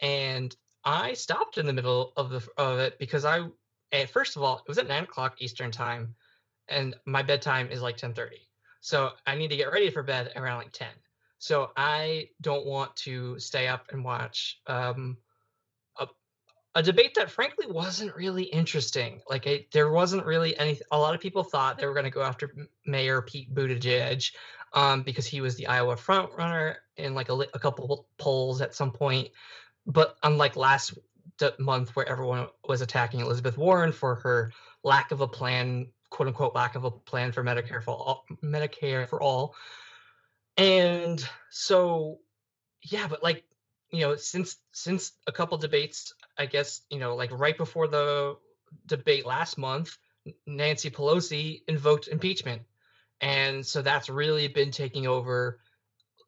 and 0.00 0.54
I 0.84 1.14
stopped 1.14 1.58
in 1.58 1.66
the 1.66 1.72
middle 1.72 2.12
of 2.16 2.30
the 2.30 2.46
of 2.56 2.78
it 2.78 2.98
because 2.98 3.24
I, 3.24 3.46
at 3.92 4.10
first 4.10 4.36
of 4.36 4.42
all, 4.42 4.58
it 4.58 4.68
was 4.68 4.78
at 4.78 4.88
nine 4.88 5.04
o'clock 5.04 5.36
Eastern 5.38 5.70
time, 5.70 6.14
and 6.68 6.94
my 7.06 7.22
bedtime 7.22 7.68
is 7.70 7.82
like 7.82 7.96
ten 7.96 8.14
thirty. 8.14 8.48
So 8.80 9.10
I 9.26 9.34
need 9.34 9.48
to 9.48 9.56
get 9.56 9.72
ready 9.72 9.90
for 9.90 10.02
bed 10.02 10.32
around 10.36 10.58
like 10.58 10.72
ten. 10.72 10.92
So 11.38 11.70
I 11.76 12.28
don't 12.40 12.66
want 12.66 12.94
to 12.96 13.38
stay 13.38 13.66
up 13.66 13.86
and 13.92 14.04
watch 14.04 14.60
um, 14.66 15.16
a 16.74 16.82
debate 16.82 17.14
that 17.14 17.30
frankly 17.30 17.66
wasn't 17.66 18.14
really 18.14 18.44
interesting. 18.44 19.20
Like 19.28 19.46
it, 19.46 19.72
there 19.72 19.90
wasn't 19.90 20.24
really 20.24 20.56
any. 20.58 20.78
A 20.92 20.98
lot 20.98 21.14
of 21.14 21.20
people 21.20 21.42
thought 21.42 21.78
they 21.78 21.86
were 21.86 21.94
going 21.94 22.04
to 22.04 22.10
go 22.10 22.22
after 22.22 22.54
Mayor 22.86 23.22
Pete 23.22 23.52
Buttigieg 23.52 24.30
um, 24.72 25.02
because 25.02 25.26
he 25.26 25.40
was 25.40 25.56
the 25.56 25.66
Iowa 25.66 25.96
front 25.96 26.32
runner 26.36 26.78
in 26.96 27.14
like 27.14 27.28
a, 27.28 27.34
a 27.34 27.58
couple 27.58 28.06
polls 28.18 28.60
at 28.60 28.74
some 28.74 28.92
point. 28.92 29.28
But 29.86 30.16
unlike 30.22 30.56
last 30.56 30.96
month, 31.58 31.94
where 31.96 32.08
everyone 32.08 32.48
was 32.66 32.80
attacking 32.80 33.20
Elizabeth 33.20 33.56
Warren 33.56 33.92
for 33.92 34.16
her 34.16 34.52
lack 34.82 35.10
of 35.10 35.20
a 35.20 35.28
plan, 35.28 35.88
quote 36.10 36.28
unquote, 36.28 36.54
lack 36.54 36.74
of 36.74 36.84
a 36.84 36.90
plan 36.90 37.32
for 37.32 37.42
Medicare 37.42 37.82
for 37.82 37.92
all, 37.92 38.24
Medicare 38.42 39.08
for 39.08 39.22
all, 39.22 39.54
and 40.56 41.22
so 41.50 42.18
yeah, 42.82 43.06
but 43.06 43.22
like 43.22 43.44
you 43.90 44.00
know 44.00 44.16
since 44.16 44.56
since 44.72 45.12
a 45.26 45.32
couple 45.32 45.58
debates 45.58 46.14
i 46.38 46.46
guess 46.46 46.82
you 46.90 46.98
know 47.00 47.16
like 47.16 47.30
right 47.32 47.56
before 47.56 47.88
the 47.88 48.36
debate 48.86 49.26
last 49.26 49.58
month 49.58 49.98
nancy 50.46 50.90
pelosi 50.90 51.62
invoked 51.68 52.08
impeachment. 52.08 52.62
And 53.20 53.66
so 53.66 53.82
that's 53.82 54.08
really 54.08 54.48
been 54.48 54.70
taking 54.70 55.06
over 55.06 55.60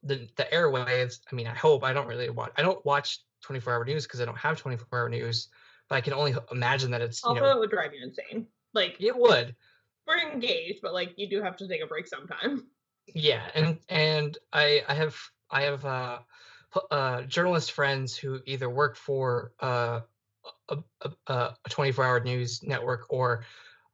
the 0.02 0.28
the 0.36 0.46
airwaves. 0.52 1.20
I 1.30 1.34
mean 1.34 1.46
i 1.46 1.54
hope 1.54 1.84
i 1.84 1.92
don't 1.92 2.06
really 2.06 2.30
watch 2.30 2.52
i 2.56 2.62
don't 2.62 2.84
watch 2.84 3.20
24 3.42 3.72
hour 3.72 3.84
news 3.84 4.04
because 4.04 4.20
i 4.20 4.24
don't 4.24 4.38
have 4.38 4.58
24 4.58 4.86
hour 4.98 5.08
news 5.08 5.48
but 5.88 5.96
i 5.96 6.00
can 6.00 6.12
only 6.12 6.34
imagine 6.50 6.90
that 6.90 7.00
it's 7.00 7.22
you 7.24 7.34
know, 7.34 7.50
it 7.50 7.58
would 7.58 7.70
drive 7.70 7.92
you 7.92 8.02
insane 8.02 8.46
like 8.74 8.96
it 9.00 9.16
would. 9.16 9.54
We're 10.06 10.32
engaged 10.32 10.80
but 10.82 10.92
like 10.94 11.12
you 11.16 11.28
do 11.28 11.42
have 11.42 11.56
to 11.58 11.68
take 11.68 11.82
a 11.82 11.86
break 11.86 12.06
sometime. 12.06 12.66
Yeah 13.14 13.42
and 13.54 13.78
and 13.88 14.38
i 14.52 14.82
i 14.88 14.94
have 14.94 15.16
i 15.50 15.62
have 15.62 15.84
uh 15.84 16.18
uh, 16.90 17.22
journalist 17.22 17.72
friends 17.72 18.16
who 18.16 18.40
either 18.46 18.68
work 18.68 18.96
for 18.96 19.52
uh, 19.60 20.00
a, 20.68 20.78
a, 21.02 21.10
a 21.26 21.54
24-hour 21.68 22.20
news 22.20 22.62
network 22.62 23.06
or 23.10 23.44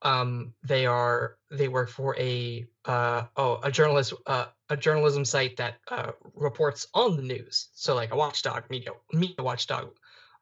um, 0.03 0.55
they 0.63 0.87
are 0.87 1.37
they 1.51 1.69
work 1.69 1.91
for 1.91 2.17
a 2.19 2.67
uh, 2.85 3.25
oh 3.37 3.61
a 3.63 3.71
journalist 3.71 4.15
uh, 4.27 4.47
a 4.69 4.77
journalism 4.77 5.25
site 5.25 5.57
that 5.57 5.77
uh, 5.91 6.13
reports 6.35 6.87
on 6.95 7.17
the 7.17 7.23
news. 7.23 7.69
So 7.75 7.95
like 7.95 8.13
a 8.13 8.17
watchdog 8.17 8.65
media 8.71 8.91
media 9.13 9.43
watchdog 9.43 9.91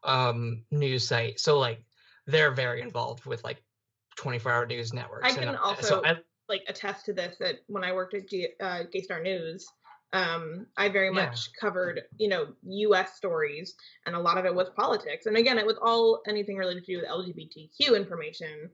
um, 0.04 0.64
news 0.70 1.06
site. 1.08 1.40
So 1.40 1.58
like 1.58 1.84
they're 2.26 2.52
very 2.52 2.82
involved 2.82 3.24
with 3.24 3.44
like 3.44 3.62
24-hour 4.18 4.66
news 4.66 4.92
networks. 4.92 5.32
I 5.32 5.38
can 5.38 5.48
and, 5.48 5.56
also 5.56 5.82
so 5.82 6.02
I, 6.04 6.16
like 6.48 6.62
attest 6.68 7.06
to 7.06 7.12
this 7.12 7.36
that 7.40 7.56
when 7.66 7.84
I 7.84 7.92
worked 7.92 8.14
at 8.14 8.28
G, 8.28 8.48
uh, 8.60 8.84
Star 9.02 9.22
News, 9.22 9.66
um, 10.12 10.66
I 10.76 10.88
very 10.88 11.08
yeah. 11.08 11.26
much 11.26 11.50
covered, 11.60 12.02
you 12.16 12.28
know, 12.28 12.48
U.S. 12.62 13.16
stories, 13.16 13.74
and 14.06 14.14
a 14.14 14.20
lot 14.20 14.38
of 14.38 14.44
it 14.44 14.54
was 14.54 14.68
politics. 14.76 15.26
And 15.26 15.36
again, 15.36 15.58
it 15.58 15.66
was 15.66 15.76
all 15.82 16.22
anything 16.28 16.56
related 16.56 16.84
to 16.84 16.92
do 16.92 17.00
with 17.00 17.08
LGBTQ 17.08 17.96
information, 17.96 18.70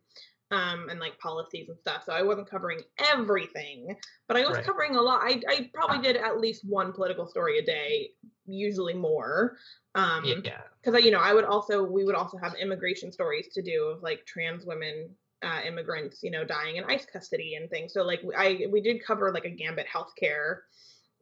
um, 0.52 0.88
and 0.88 1.00
like 1.00 1.18
policies 1.18 1.68
and 1.68 1.78
stuff. 1.78 2.04
So 2.06 2.12
I 2.12 2.23
wasn't 2.23 2.49
covering 2.49 2.80
everything, 3.12 3.97
but 4.28 4.37
I 4.37 4.42
was 4.42 4.59
right. 4.59 4.64
covering 4.64 4.94
a 4.94 5.00
lot. 5.00 5.23
I, 5.23 5.40
I 5.49 5.71
probably 5.75 5.99
did 6.00 6.16
at 6.16 6.38
least 6.38 6.64
one 6.64 6.92
political 6.92 7.26
story 7.26 7.59
a 7.59 7.64
day, 7.64 8.11
usually 8.47 8.94
more. 8.94 9.56
Um, 9.94 10.25
yeah. 10.25 10.61
Because 10.82 11.04
you 11.04 11.11
know, 11.11 11.21
I 11.21 11.35
would 11.35 11.44
also 11.44 11.82
we 11.82 12.04
would 12.04 12.14
also 12.14 12.38
have 12.38 12.54
immigration 12.54 13.11
stories 13.11 13.49
to 13.54 13.62
do 13.62 13.87
of 13.87 14.02
like 14.02 14.25
trans 14.26 14.64
women 14.64 15.11
uh, 15.42 15.61
immigrants, 15.66 16.23
you 16.23 16.30
know, 16.30 16.44
dying 16.44 16.76
in 16.76 16.85
ICE 16.85 17.04
custody 17.12 17.56
and 17.56 17.68
things. 17.68 17.92
So 17.92 18.04
like 18.04 18.21
I 18.37 18.66
we 18.71 18.80
did 18.80 19.04
cover 19.04 19.32
like 19.32 19.44
a 19.44 19.50
gambit 19.50 19.87
healthcare 19.92 20.59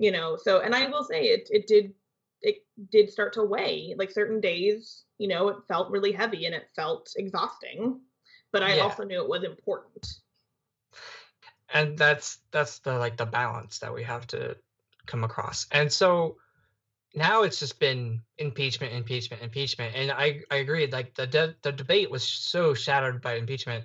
you 0.00 0.10
know 0.10 0.36
so 0.36 0.60
and 0.60 0.74
i 0.74 0.86
will 0.88 1.04
say 1.04 1.24
it 1.24 1.46
it 1.50 1.66
did 1.68 1.92
it 2.40 2.56
did 2.90 3.10
start 3.10 3.34
to 3.34 3.44
weigh 3.44 3.94
like 3.98 4.10
certain 4.10 4.40
days 4.40 5.04
you 5.18 5.28
know 5.28 5.48
it 5.48 5.58
felt 5.68 5.90
really 5.90 6.10
heavy 6.10 6.46
and 6.46 6.54
it 6.54 6.68
felt 6.74 7.12
exhausting 7.16 8.00
but 8.52 8.62
i 8.62 8.74
yeah. 8.74 8.82
also 8.82 9.04
knew 9.04 9.22
it 9.22 9.28
was 9.28 9.44
important 9.44 10.06
and 11.72 11.96
that's 11.96 12.38
that's 12.50 12.78
the 12.80 12.96
like 12.98 13.16
the 13.16 13.26
balance 13.26 13.78
that 13.78 13.92
we 13.92 14.02
have 14.02 14.26
to 14.26 14.56
come 15.06 15.24
across 15.24 15.66
and 15.72 15.92
so 15.92 16.36
now 17.14 17.42
it's 17.42 17.58
just 17.58 17.80
been 17.80 18.20
impeachment 18.38 18.92
impeachment 18.92 19.42
impeachment 19.42 19.94
and 19.96 20.10
i 20.10 20.40
i 20.50 20.56
agree 20.56 20.86
like 20.86 21.14
the 21.14 21.26
de- 21.26 21.54
the 21.62 21.72
debate 21.72 22.10
was 22.10 22.22
so 22.22 22.74
shattered 22.74 23.20
by 23.20 23.34
impeachment 23.34 23.84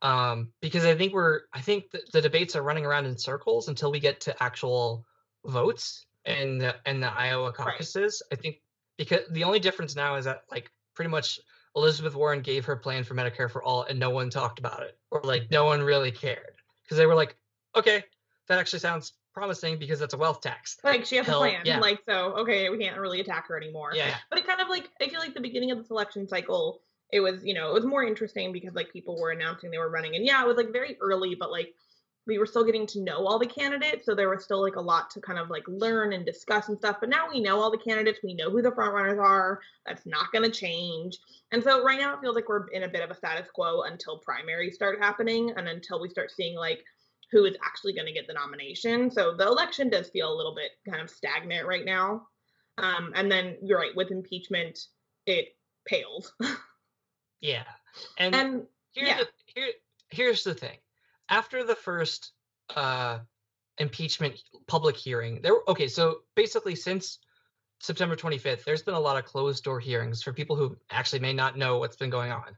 um 0.00 0.48
because 0.60 0.84
i 0.84 0.94
think 0.94 1.12
we're 1.12 1.40
i 1.52 1.60
think 1.60 1.90
the, 1.90 2.00
the 2.12 2.20
debates 2.20 2.56
are 2.56 2.62
running 2.62 2.86
around 2.86 3.04
in 3.04 3.16
circles 3.16 3.68
until 3.68 3.90
we 3.90 4.00
get 4.00 4.20
to 4.20 4.42
actual 4.42 5.04
votes 5.44 6.06
in 6.24 6.58
the 6.58 6.74
in 6.86 7.00
the 7.00 7.08
Iowa 7.08 7.52
caucuses. 7.52 8.22
Right. 8.30 8.38
I 8.38 8.42
think 8.42 8.56
because 8.96 9.20
the 9.30 9.44
only 9.44 9.58
difference 9.58 9.96
now 9.96 10.16
is 10.16 10.24
that 10.24 10.42
like 10.50 10.70
pretty 10.94 11.10
much 11.10 11.40
Elizabeth 11.74 12.14
Warren 12.14 12.40
gave 12.40 12.64
her 12.64 12.76
plan 12.76 13.04
for 13.04 13.14
Medicare 13.14 13.50
for 13.50 13.62
all 13.62 13.84
and 13.84 13.98
no 13.98 14.10
one 14.10 14.30
talked 14.30 14.58
about 14.58 14.82
it 14.82 14.98
or 15.10 15.20
like 15.24 15.50
no 15.50 15.64
one 15.64 15.80
really 15.80 16.10
cared 16.10 16.56
because 16.84 16.98
they 16.98 17.06
were 17.06 17.14
like, 17.14 17.36
okay, 17.74 18.04
that 18.48 18.58
actually 18.58 18.80
sounds 18.80 19.14
promising 19.32 19.78
because 19.78 19.98
that's 19.98 20.14
a 20.14 20.18
wealth 20.18 20.40
tax. 20.40 20.76
Like 20.84 21.06
she 21.06 21.16
has 21.16 21.26
Hell, 21.26 21.42
a 21.42 21.48
plan. 21.48 21.62
Yeah. 21.64 21.78
Like 21.78 22.00
so, 22.06 22.34
okay, 22.36 22.68
we 22.68 22.78
can't 22.78 22.98
really 22.98 23.20
attack 23.20 23.48
her 23.48 23.56
anymore. 23.56 23.92
Yeah. 23.94 24.14
But 24.28 24.38
it 24.38 24.46
kind 24.46 24.60
of 24.60 24.68
like 24.68 24.90
I 25.00 25.08
feel 25.08 25.20
like 25.20 25.34
the 25.34 25.40
beginning 25.40 25.70
of 25.70 25.86
the 25.86 25.94
election 25.94 26.28
cycle, 26.28 26.82
it 27.10 27.20
was 27.20 27.44
you 27.44 27.54
know 27.54 27.70
it 27.70 27.74
was 27.74 27.86
more 27.86 28.04
interesting 28.04 28.52
because 28.52 28.74
like 28.74 28.92
people 28.92 29.18
were 29.18 29.30
announcing 29.30 29.70
they 29.70 29.78
were 29.78 29.90
running 29.90 30.16
and 30.16 30.24
yeah 30.24 30.42
it 30.42 30.46
was 30.46 30.56
like 30.56 30.72
very 30.72 30.98
early, 31.00 31.34
but 31.34 31.50
like 31.50 31.74
we 32.26 32.38
were 32.38 32.46
still 32.46 32.64
getting 32.64 32.86
to 32.86 33.02
know 33.02 33.26
all 33.26 33.38
the 33.38 33.46
candidates, 33.46 34.06
so 34.06 34.14
there 34.14 34.28
was 34.28 34.44
still 34.44 34.62
like 34.62 34.76
a 34.76 34.80
lot 34.80 35.10
to 35.10 35.20
kind 35.20 35.38
of 35.38 35.50
like 35.50 35.64
learn 35.66 36.12
and 36.12 36.24
discuss 36.24 36.68
and 36.68 36.78
stuff. 36.78 36.98
But 37.00 37.08
now 37.08 37.28
we 37.28 37.40
know 37.40 37.60
all 37.60 37.70
the 37.70 37.78
candidates, 37.78 38.20
we 38.22 38.34
know 38.34 38.50
who 38.50 38.62
the 38.62 38.70
front 38.70 38.94
runners 38.94 39.18
are. 39.18 39.60
That's 39.86 40.06
not 40.06 40.30
going 40.32 40.44
to 40.48 40.56
change. 40.56 41.18
And 41.50 41.62
so 41.62 41.82
right 41.82 41.98
now 41.98 42.14
it 42.14 42.20
feels 42.20 42.36
like 42.36 42.48
we're 42.48 42.68
in 42.68 42.84
a 42.84 42.88
bit 42.88 43.02
of 43.02 43.10
a 43.10 43.14
status 43.14 43.48
quo 43.52 43.82
until 43.82 44.18
primaries 44.18 44.74
start 44.74 45.00
happening 45.00 45.52
and 45.56 45.68
until 45.68 46.00
we 46.00 46.08
start 46.08 46.30
seeing 46.30 46.56
like 46.56 46.84
who 47.32 47.44
is 47.44 47.56
actually 47.64 47.94
going 47.94 48.06
to 48.06 48.12
get 48.12 48.28
the 48.28 48.34
nomination. 48.34 49.10
So 49.10 49.34
the 49.34 49.46
election 49.46 49.90
does 49.90 50.10
feel 50.10 50.32
a 50.32 50.36
little 50.36 50.54
bit 50.54 50.72
kind 50.88 51.02
of 51.02 51.10
stagnant 51.10 51.66
right 51.66 51.84
now. 51.84 52.26
Um, 52.78 53.12
and 53.14 53.30
then 53.30 53.56
you're 53.62 53.78
right 53.78 53.96
with 53.96 54.10
impeachment, 54.10 54.78
it 55.26 55.48
pales. 55.86 56.32
yeah, 57.40 57.64
and, 58.18 58.34
and 58.34 58.62
here's 58.94 59.08
yeah. 59.08 59.18
the, 59.18 59.26
here 59.46 59.68
here's 60.10 60.44
the 60.44 60.54
thing 60.54 60.78
after 61.28 61.64
the 61.64 61.74
first 61.74 62.32
uh, 62.74 63.18
impeachment 63.78 64.40
public 64.66 64.96
hearing, 64.96 65.40
there. 65.42 65.54
Okay, 65.68 65.88
so 65.88 66.18
basically, 66.34 66.74
since 66.74 67.18
September 67.80 68.14
25th, 68.14 68.64
there's 68.64 68.82
been 68.82 68.94
a 68.94 69.00
lot 69.00 69.16
of 69.18 69.24
closed 69.24 69.64
door 69.64 69.80
hearings 69.80 70.22
for 70.22 70.32
people 70.32 70.54
who 70.54 70.76
actually 70.90 71.18
may 71.18 71.32
not 71.32 71.58
know 71.58 71.78
what's 71.78 71.96
been 71.96 72.10
going 72.10 72.30
on. 72.30 72.56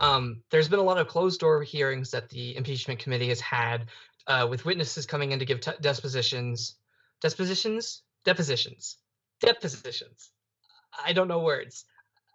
Um, 0.00 0.42
there's 0.50 0.68
been 0.68 0.80
a 0.80 0.82
lot 0.84 0.98
of 0.98 1.06
closed 1.06 1.40
door 1.40 1.62
hearings 1.62 2.10
that 2.10 2.28
the 2.28 2.56
impeachment 2.56 2.98
committee 2.98 3.28
has 3.28 3.40
had 3.40 3.86
uh, 4.26 4.46
with 4.50 4.64
witnesses 4.64 5.06
coming 5.06 5.32
in 5.32 5.38
to 5.38 5.44
give 5.44 5.60
t- 5.60 5.70
depositions, 5.80 6.74
depositions, 7.20 8.02
depositions, 8.24 8.98
depositions. 9.40 10.30
I 11.04 11.12
don't 11.12 11.28
know 11.28 11.40
words. 11.40 11.84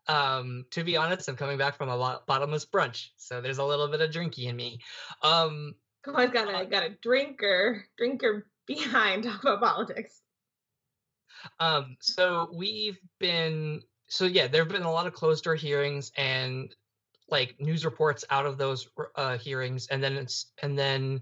Um, 0.09 0.65
to 0.71 0.83
be 0.83 0.97
honest, 0.97 1.29
I'm 1.29 1.35
coming 1.35 1.59
back 1.59 1.77
from 1.77 1.89
a 1.89 2.21
bottomless 2.25 2.65
brunch, 2.65 3.09
so 3.17 3.41
there's 3.41 3.59
a 3.59 3.63
little 3.63 3.87
bit 3.87 4.01
of 4.01 4.09
drinky 4.09 4.45
in 4.45 4.55
me. 4.55 4.79
Um, 5.21 5.75
oh, 6.07 6.15
I've 6.15 6.33
got 6.33 6.47
a 6.47 6.65
got 6.65 6.81
a 6.81 6.89
drinker 6.89 7.85
drinker 7.95 8.47
behind 8.65 9.23
talk 9.25 9.43
about 9.43 9.61
politics. 9.61 10.19
Um, 11.59 11.95
so 12.01 12.49
we've 12.51 12.97
been 13.19 13.83
so 14.07 14.25
yeah, 14.25 14.47
there 14.47 14.63
have 14.63 14.71
been 14.71 14.81
a 14.81 14.91
lot 14.91 15.05
of 15.05 15.13
closed 15.13 15.43
door 15.43 15.53
hearings 15.53 16.11
and 16.17 16.73
like 17.29 17.55
news 17.59 17.85
reports 17.85 18.25
out 18.31 18.47
of 18.47 18.57
those 18.57 18.89
uh, 19.15 19.37
hearings, 19.37 19.89
and 19.91 20.03
then 20.03 20.13
it's 20.13 20.47
and 20.63 20.75
then 20.75 21.21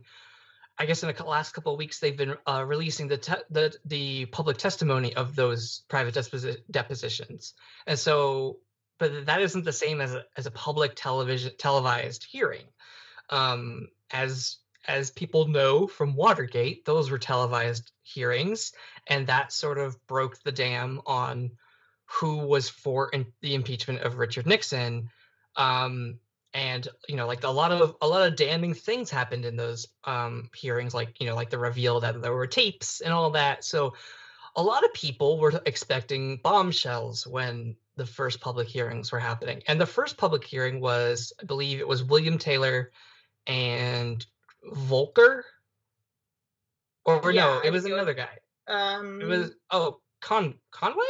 I 0.77 0.85
guess 0.85 1.03
in 1.03 1.13
the 1.13 1.23
last 1.25 1.51
couple 1.51 1.73
of 1.73 1.77
weeks 1.77 1.99
they've 1.99 2.15
been 2.15 2.35
uh, 2.45 2.63
releasing 2.65 3.09
the, 3.09 3.17
te- 3.17 3.43
the 3.49 3.75
the 3.83 4.27
public 4.27 4.55
testimony 4.55 5.13
of 5.13 5.35
those 5.35 5.81
private 5.89 6.15
deposi- 6.15 6.61
depositions, 6.71 7.53
and 7.85 7.99
so 7.99 8.59
but 8.99 9.25
that 9.27 9.41
isn't 9.41 9.65
the 9.65 9.73
same 9.73 10.01
as 10.01 10.13
a, 10.13 10.25
as 10.35 10.45
a 10.45 10.51
public 10.51 10.93
television 10.95 11.51
televised 11.57 12.25
hearing. 12.29 12.65
Um, 13.29 13.87
as 14.11 14.57
as 14.87 15.11
people 15.11 15.47
know 15.47 15.85
from 15.85 16.15
Watergate, 16.15 16.85
those 16.85 17.11
were 17.11 17.17
televised 17.17 17.91
hearings, 18.03 18.71
and 19.05 19.27
that 19.27 19.51
sort 19.51 19.77
of 19.77 19.97
broke 20.07 20.41
the 20.43 20.51
dam 20.51 21.01
on 21.05 21.51
who 22.05 22.37
was 22.37 22.69
for 22.69 23.09
in, 23.09 23.27
the 23.41 23.53
impeachment 23.53 24.01
of 24.01 24.17
Richard 24.17 24.47
Nixon. 24.47 25.09
Um, 25.57 26.19
and 26.53 26.87
you 27.07 27.15
know, 27.17 27.27
like 27.27 27.43
a 27.43 27.49
lot 27.49 27.71
of 27.71 27.95
a 28.01 28.07
lot 28.07 28.25
of 28.25 28.35
damning 28.35 28.73
things 28.73 29.09
happened 29.09 29.45
in 29.45 29.57
those 29.57 29.87
um, 30.05 30.49
hearings, 30.55 30.93
like 30.93 31.19
you 31.19 31.27
know, 31.27 31.35
like 31.35 31.49
the 31.49 31.59
reveal 31.59 31.99
that 31.99 32.21
there 32.21 32.33
were 32.33 32.47
tapes 32.47 33.01
and 33.01 33.13
all 33.13 33.31
that. 33.31 33.63
So, 33.63 33.93
a 34.57 34.63
lot 34.63 34.83
of 34.83 34.91
people 34.93 35.39
were 35.39 35.61
expecting 35.65 36.37
bombshells 36.43 37.25
when 37.27 37.75
the 37.95 38.05
first 38.05 38.41
public 38.41 38.67
hearings 38.67 39.11
were 39.11 39.19
happening. 39.19 39.61
And 39.67 39.79
the 39.79 39.85
first 39.85 40.17
public 40.17 40.43
hearing 40.43 40.81
was, 40.81 41.31
I 41.39 41.45
believe 41.45 41.79
it 41.79 41.87
was 41.87 42.03
William 42.03 42.39
Taylor 42.39 42.91
and 43.45 44.25
Volker. 44.73 45.45
Or 47.05 47.31
yeah, 47.31 47.45
no, 47.45 47.61
it 47.63 47.71
was 47.71 47.85
another 47.85 48.15
guy. 48.15 48.39
Um, 48.67 49.21
it 49.21 49.27
was 49.27 49.51
oh 49.71 50.01
Con 50.21 50.55
Conway. 50.71 51.05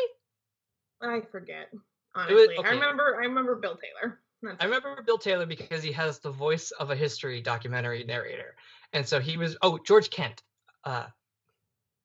I 1.01 1.21
forget. 1.31 1.69
Honestly, 2.13 2.35
was, 2.35 2.49
okay. 2.59 2.67
I 2.67 2.71
remember. 2.71 3.17
I 3.19 3.25
remember 3.25 3.55
Bill 3.55 3.77
Taylor. 3.77 4.19
That's 4.43 4.57
I 4.59 4.65
remember 4.65 5.01
Bill 5.03 5.17
Taylor 5.17 5.47
because 5.47 5.81
he 5.81 5.91
has 5.93 6.19
the 6.19 6.29
voice 6.29 6.69
of 6.71 6.91
a 6.91 6.95
history 6.95 7.41
documentary 7.41 8.03
narrator, 8.03 8.55
and 8.93 9.07
so 9.07 9.19
he 9.19 9.37
was. 9.37 9.57
Oh, 9.63 9.79
George 9.79 10.11
Kent. 10.11 10.43
Uh, 10.83 11.07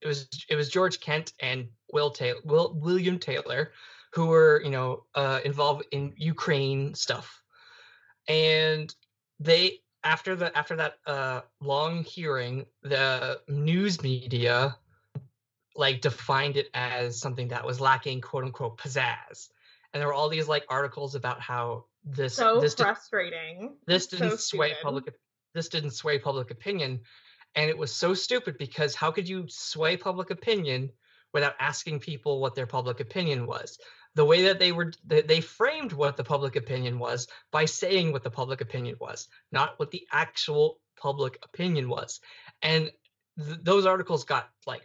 it 0.02 0.06
was 0.06 0.28
it 0.48 0.56
was 0.56 0.68
George 0.68 1.00
Kent 1.00 1.32
and 1.40 1.68
Will 1.92 2.10
Taylor, 2.10 2.40
Will 2.44 2.74
William 2.74 3.18
Taylor, 3.18 3.72
who 4.12 4.26
were 4.26 4.60
you 4.64 4.70
know 4.70 5.04
uh, 5.14 5.40
involved 5.44 5.84
in 5.92 6.12
Ukraine 6.16 6.94
stuff, 6.94 7.42
and 8.28 8.94
they 9.40 9.80
after 10.04 10.34
the 10.36 10.56
after 10.56 10.76
that 10.76 10.94
uh, 11.06 11.42
long 11.60 12.04
hearing, 12.04 12.66
the 12.82 13.40
news 13.48 14.02
media 14.02 14.76
like 15.74 16.02
defined 16.02 16.56
it 16.56 16.68
as 16.74 17.18
something 17.18 17.48
that 17.48 17.64
was 17.64 17.80
lacking 17.80 18.20
quote 18.20 18.44
unquote 18.44 18.78
pizzazz, 18.78 19.48
and 19.92 20.00
there 20.00 20.06
were 20.06 20.14
all 20.14 20.28
these 20.28 20.48
like 20.48 20.64
articles 20.68 21.14
about 21.14 21.40
how 21.40 21.84
this 22.04 22.34
so 22.34 22.60
this 22.60 22.74
frustrating. 22.74 23.60
Did, 23.60 23.70
this 23.86 24.06
didn't 24.08 24.30
so 24.30 24.36
sway 24.36 24.68
stupid. 24.68 24.82
public. 24.82 25.14
This 25.54 25.68
didn't 25.68 25.90
sway 25.90 26.18
public 26.18 26.50
opinion, 26.50 27.00
and 27.54 27.68
it 27.68 27.76
was 27.76 27.92
so 27.92 28.14
stupid 28.14 28.56
because 28.58 28.94
how 28.94 29.10
could 29.10 29.28
you 29.28 29.46
sway 29.48 29.96
public 29.96 30.30
opinion 30.30 30.90
without 31.32 31.54
asking 31.58 32.00
people 32.00 32.40
what 32.40 32.54
their 32.54 32.66
public 32.66 33.00
opinion 33.00 33.46
was? 33.46 33.78
the 34.14 34.24
way 34.24 34.42
that 34.42 34.58
they 34.58 34.72
were 34.72 34.92
they 35.06 35.40
framed 35.40 35.92
what 35.92 36.16
the 36.16 36.24
public 36.24 36.56
opinion 36.56 36.98
was 36.98 37.28
by 37.50 37.64
saying 37.64 38.12
what 38.12 38.22
the 38.22 38.30
public 38.30 38.60
opinion 38.60 38.96
was 39.00 39.28
not 39.50 39.78
what 39.78 39.90
the 39.90 40.06
actual 40.12 40.78
public 40.96 41.38
opinion 41.42 41.88
was. 41.88 42.20
And 42.62 42.90
th- 43.38 43.58
those 43.62 43.86
articles 43.86 44.24
got 44.24 44.50
like 44.66 44.82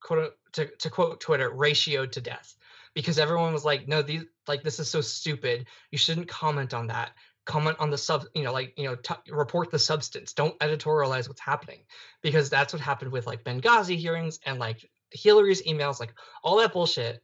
quote 0.00 0.24
uh, 0.24 0.30
to, 0.52 0.66
to 0.66 0.90
quote 0.90 1.20
twitter 1.20 1.50
ratioed 1.50 2.12
to 2.12 2.20
death 2.20 2.54
because 2.94 3.18
everyone 3.18 3.52
was 3.52 3.64
like 3.64 3.88
no 3.88 4.02
these 4.02 4.24
like 4.48 4.62
this 4.62 4.80
is 4.80 4.90
so 4.90 5.00
stupid. 5.00 5.66
You 5.90 5.98
shouldn't 5.98 6.28
comment 6.28 6.74
on 6.74 6.88
that 6.88 7.12
comment 7.44 7.76
on 7.78 7.90
the 7.90 7.98
sub 7.98 8.24
you 8.34 8.42
know 8.42 8.52
like 8.52 8.72
you 8.76 8.84
know 8.84 8.94
t- 8.96 9.14
report 9.30 9.70
the 9.70 9.78
substance. 9.78 10.32
Don't 10.32 10.58
editorialize 10.60 11.28
what's 11.28 11.40
happening 11.40 11.80
because 12.22 12.50
that's 12.50 12.72
what 12.72 12.82
happened 12.82 13.12
with 13.12 13.26
like 13.26 13.44
benghazi 13.44 13.96
hearings 13.96 14.38
and 14.46 14.58
like 14.58 14.90
hillary's 15.10 15.62
emails 15.62 16.00
like 16.00 16.14
all 16.42 16.58
that 16.58 16.72
bullshit. 16.72 17.22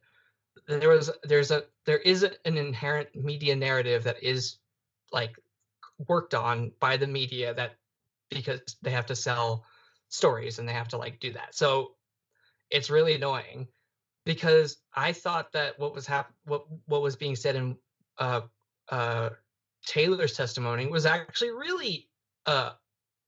There 0.67 0.89
was 0.89 1.09
there's 1.23 1.51
a 1.51 1.63
there 1.85 1.97
is 1.97 2.23
an 2.23 2.57
inherent 2.57 3.15
media 3.15 3.55
narrative 3.55 4.03
that 4.03 4.23
is 4.23 4.57
like 5.11 5.35
worked 6.07 6.33
on 6.33 6.71
by 6.79 6.97
the 6.97 7.07
media 7.07 7.53
that 7.53 7.75
because 8.29 8.61
they 8.81 8.91
have 8.91 9.07
to 9.07 9.15
sell 9.15 9.65
stories 10.09 10.59
and 10.59 10.67
they 10.67 10.73
have 10.73 10.87
to 10.89 10.97
like 10.97 11.19
do 11.19 11.33
that. 11.33 11.55
So 11.55 11.95
it's 12.69 12.89
really 12.89 13.15
annoying 13.15 13.67
because 14.25 14.77
i 14.95 15.11
thought 15.11 15.51
that 15.51 15.77
what 15.79 15.93
was 15.93 16.07
hap- 16.07 16.33
what 16.45 16.65
what 16.85 17.01
was 17.01 17.15
being 17.15 17.35
said 17.35 17.55
in 17.55 17.75
uh 18.17 18.41
uh 18.89 19.29
taylor's 19.85 20.33
testimony 20.33 20.87
was 20.87 21.05
actually 21.05 21.51
really 21.51 22.07
uh 22.45 22.71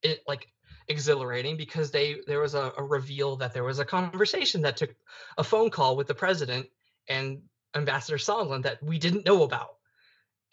it, 0.02 0.22
like 0.28 0.48
exhilarating 0.88 1.58
because 1.58 1.92
they 1.92 2.18
there 2.28 2.42
was 2.42 2.56
a, 2.56 2.74
a 2.78 2.84
reveal 2.84 3.38
that 3.38 3.54
there 3.54 3.64
was 3.64 3.80
a 3.80 3.86
conversation 3.86 4.62
that 4.62 4.78
took 4.78 4.94
a 5.38 5.44
phone 5.44 5.70
call 5.70 5.96
with 5.96 6.08
the 6.08 6.16
president 6.16 6.68
and 7.08 7.42
Ambassador 7.76 8.18
Sondland 8.18 8.64
that 8.64 8.84
we 8.84 9.00
didn't 9.00 9.26
know 9.26 9.44
about, 9.44 9.76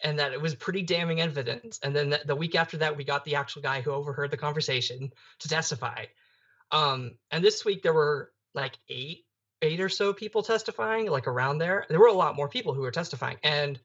and 0.03 0.19
that 0.19 0.33
it 0.33 0.41
was 0.41 0.55
pretty 0.55 0.81
damning 0.81 1.21
evidence. 1.21 1.79
And 1.83 1.95
then 1.95 2.09
the, 2.09 2.21
the 2.25 2.35
week 2.35 2.55
after 2.55 2.77
that, 2.77 2.97
we 2.97 3.03
got 3.03 3.25
the 3.25 3.35
actual 3.35 3.61
guy 3.61 3.81
who 3.81 3.91
overheard 3.91 4.31
the 4.31 4.37
conversation 4.37 5.11
to 5.39 5.47
testify. 5.47 6.05
Um, 6.71 7.17
and 7.29 7.43
this 7.43 7.63
week 7.63 7.83
there 7.83 7.93
were 7.93 8.31
like 8.53 8.77
eight, 8.89 9.25
eight 9.61 9.79
or 9.79 9.89
so 9.89 10.13
people 10.13 10.41
testifying, 10.41 11.09
like 11.09 11.27
around 11.27 11.59
there. 11.59 11.85
There 11.89 11.99
were 11.99 12.07
a 12.07 12.13
lot 12.13 12.35
more 12.35 12.49
people 12.49 12.73
who 12.73 12.81
were 12.81 12.91
testifying, 12.91 13.37
and 13.43 13.79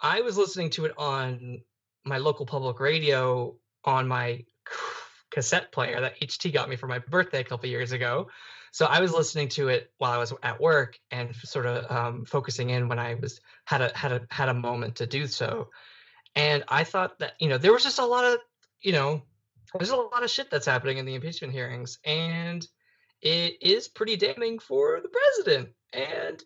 I 0.00 0.20
was 0.20 0.36
listening 0.36 0.70
to 0.70 0.84
it 0.84 0.94
on 0.96 1.62
my 2.04 2.18
local 2.18 2.46
public 2.46 2.80
radio 2.80 3.56
on 3.84 4.08
my 4.08 4.44
cassette 5.30 5.72
player 5.72 6.00
that 6.00 6.20
HT 6.20 6.52
got 6.52 6.68
me 6.68 6.76
for 6.76 6.86
my 6.86 6.98
birthday 6.98 7.40
a 7.40 7.44
couple 7.44 7.68
years 7.68 7.92
ago. 7.92 8.28
So 8.72 8.86
I 8.86 9.00
was 9.00 9.12
listening 9.12 9.48
to 9.50 9.68
it 9.68 9.90
while 9.98 10.12
I 10.12 10.18
was 10.18 10.32
at 10.42 10.60
work 10.60 10.98
and 11.10 11.34
sort 11.34 11.66
of 11.66 11.90
um, 11.90 12.24
focusing 12.24 12.70
in 12.70 12.88
when 12.88 12.98
I 12.98 13.14
was 13.14 13.40
had 13.64 13.80
a 13.80 13.90
had 13.94 14.12
a 14.12 14.26
had 14.30 14.48
a 14.48 14.54
moment 14.54 14.96
to 14.96 15.06
do 15.06 15.26
so. 15.26 15.68
And 16.34 16.64
I 16.68 16.84
thought 16.84 17.18
that 17.18 17.32
you 17.40 17.48
know 17.48 17.58
there 17.58 17.72
was 17.72 17.82
just 17.82 17.98
a 17.98 18.06
lot 18.06 18.24
of 18.24 18.38
you 18.80 18.92
know 18.92 19.22
there's 19.74 19.90
a 19.90 19.96
lot 19.96 20.22
of 20.22 20.30
shit 20.30 20.50
that's 20.50 20.66
happening 20.66 20.98
in 20.98 21.06
the 21.06 21.14
impeachment 21.14 21.52
hearings, 21.52 21.98
and 22.04 22.66
it 23.20 23.62
is 23.62 23.88
pretty 23.88 24.16
damning 24.16 24.58
for 24.58 25.00
the 25.00 25.08
president. 25.08 25.70
And 25.92 26.42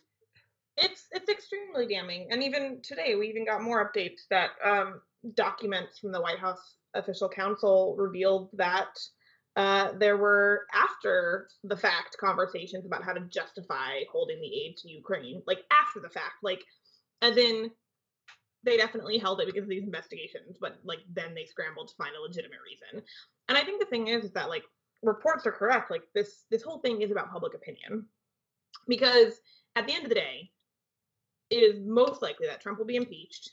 it's 0.83 1.07
it's 1.13 1.31
extremely 1.31 1.87
damning. 1.87 2.29
And 2.31 2.43
even 2.43 2.81
today, 2.83 3.15
we 3.15 3.29
even 3.29 3.45
got 3.45 3.63
more 3.63 3.91
updates 3.91 4.23
that 4.31 4.51
um, 4.65 5.01
documents 5.35 5.99
from 5.99 6.13
the 6.13 6.21
White 6.21 6.39
House 6.39 6.77
official 6.95 7.29
counsel 7.29 7.95
revealed 7.97 8.51
that 8.55 8.99
uh, 9.57 9.93
there 9.99 10.17
were 10.17 10.67
after 10.75 11.49
the 11.65 11.77
fact 11.77 12.17
conversations 12.19 12.87
about 12.87 13.05
how 13.05 13.13
to 13.13 13.21
justify 13.21 14.01
holding 14.11 14.41
the 14.41 14.47
aid 14.47 14.77
to 14.79 14.91
Ukraine, 14.91 15.43
like 15.47 15.61
after 15.71 16.01
the 16.01 16.09
fact, 16.09 16.37
like 16.43 16.63
as 17.21 17.37
in 17.37 17.71
they 18.65 18.77
definitely 18.77 19.19
held 19.19 19.41
it 19.41 19.47
because 19.47 19.65
of 19.65 19.69
these 19.69 19.83
investigations, 19.83 20.57
but 20.61 20.79
like 20.85 21.01
then 21.13 21.35
they 21.35 21.45
scrambled 21.45 21.89
to 21.89 21.95
find 21.97 22.15
a 22.17 22.23
legitimate 22.23 22.59
reason. 22.65 23.05
And 23.49 23.59
I 23.59 23.65
think 23.65 23.81
the 23.81 23.87
thing 23.87 24.09
is, 24.09 24.25
is 24.25 24.33
that 24.33 24.49
like 24.49 24.63
reports 25.03 25.47
are 25.47 25.53
correct, 25.53 25.91
like 25.91 26.05
this 26.15 26.45
this 26.51 26.63
whole 26.63 26.79
thing 26.79 27.03
is 27.03 27.11
about 27.11 27.31
public 27.31 27.55
opinion. 27.55 28.07
Because 28.89 29.35
at 29.77 29.87
the 29.87 29.95
end 29.95 30.05
of 30.05 30.09
the 30.09 30.15
day, 30.15 30.51
it 31.53 31.63
is 31.63 31.81
most 31.85 32.23
likely 32.23 32.47
that 32.47 32.63
Trump 32.63 32.79
will 32.79 32.87
be 32.87 32.97
impeached. 32.97 33.51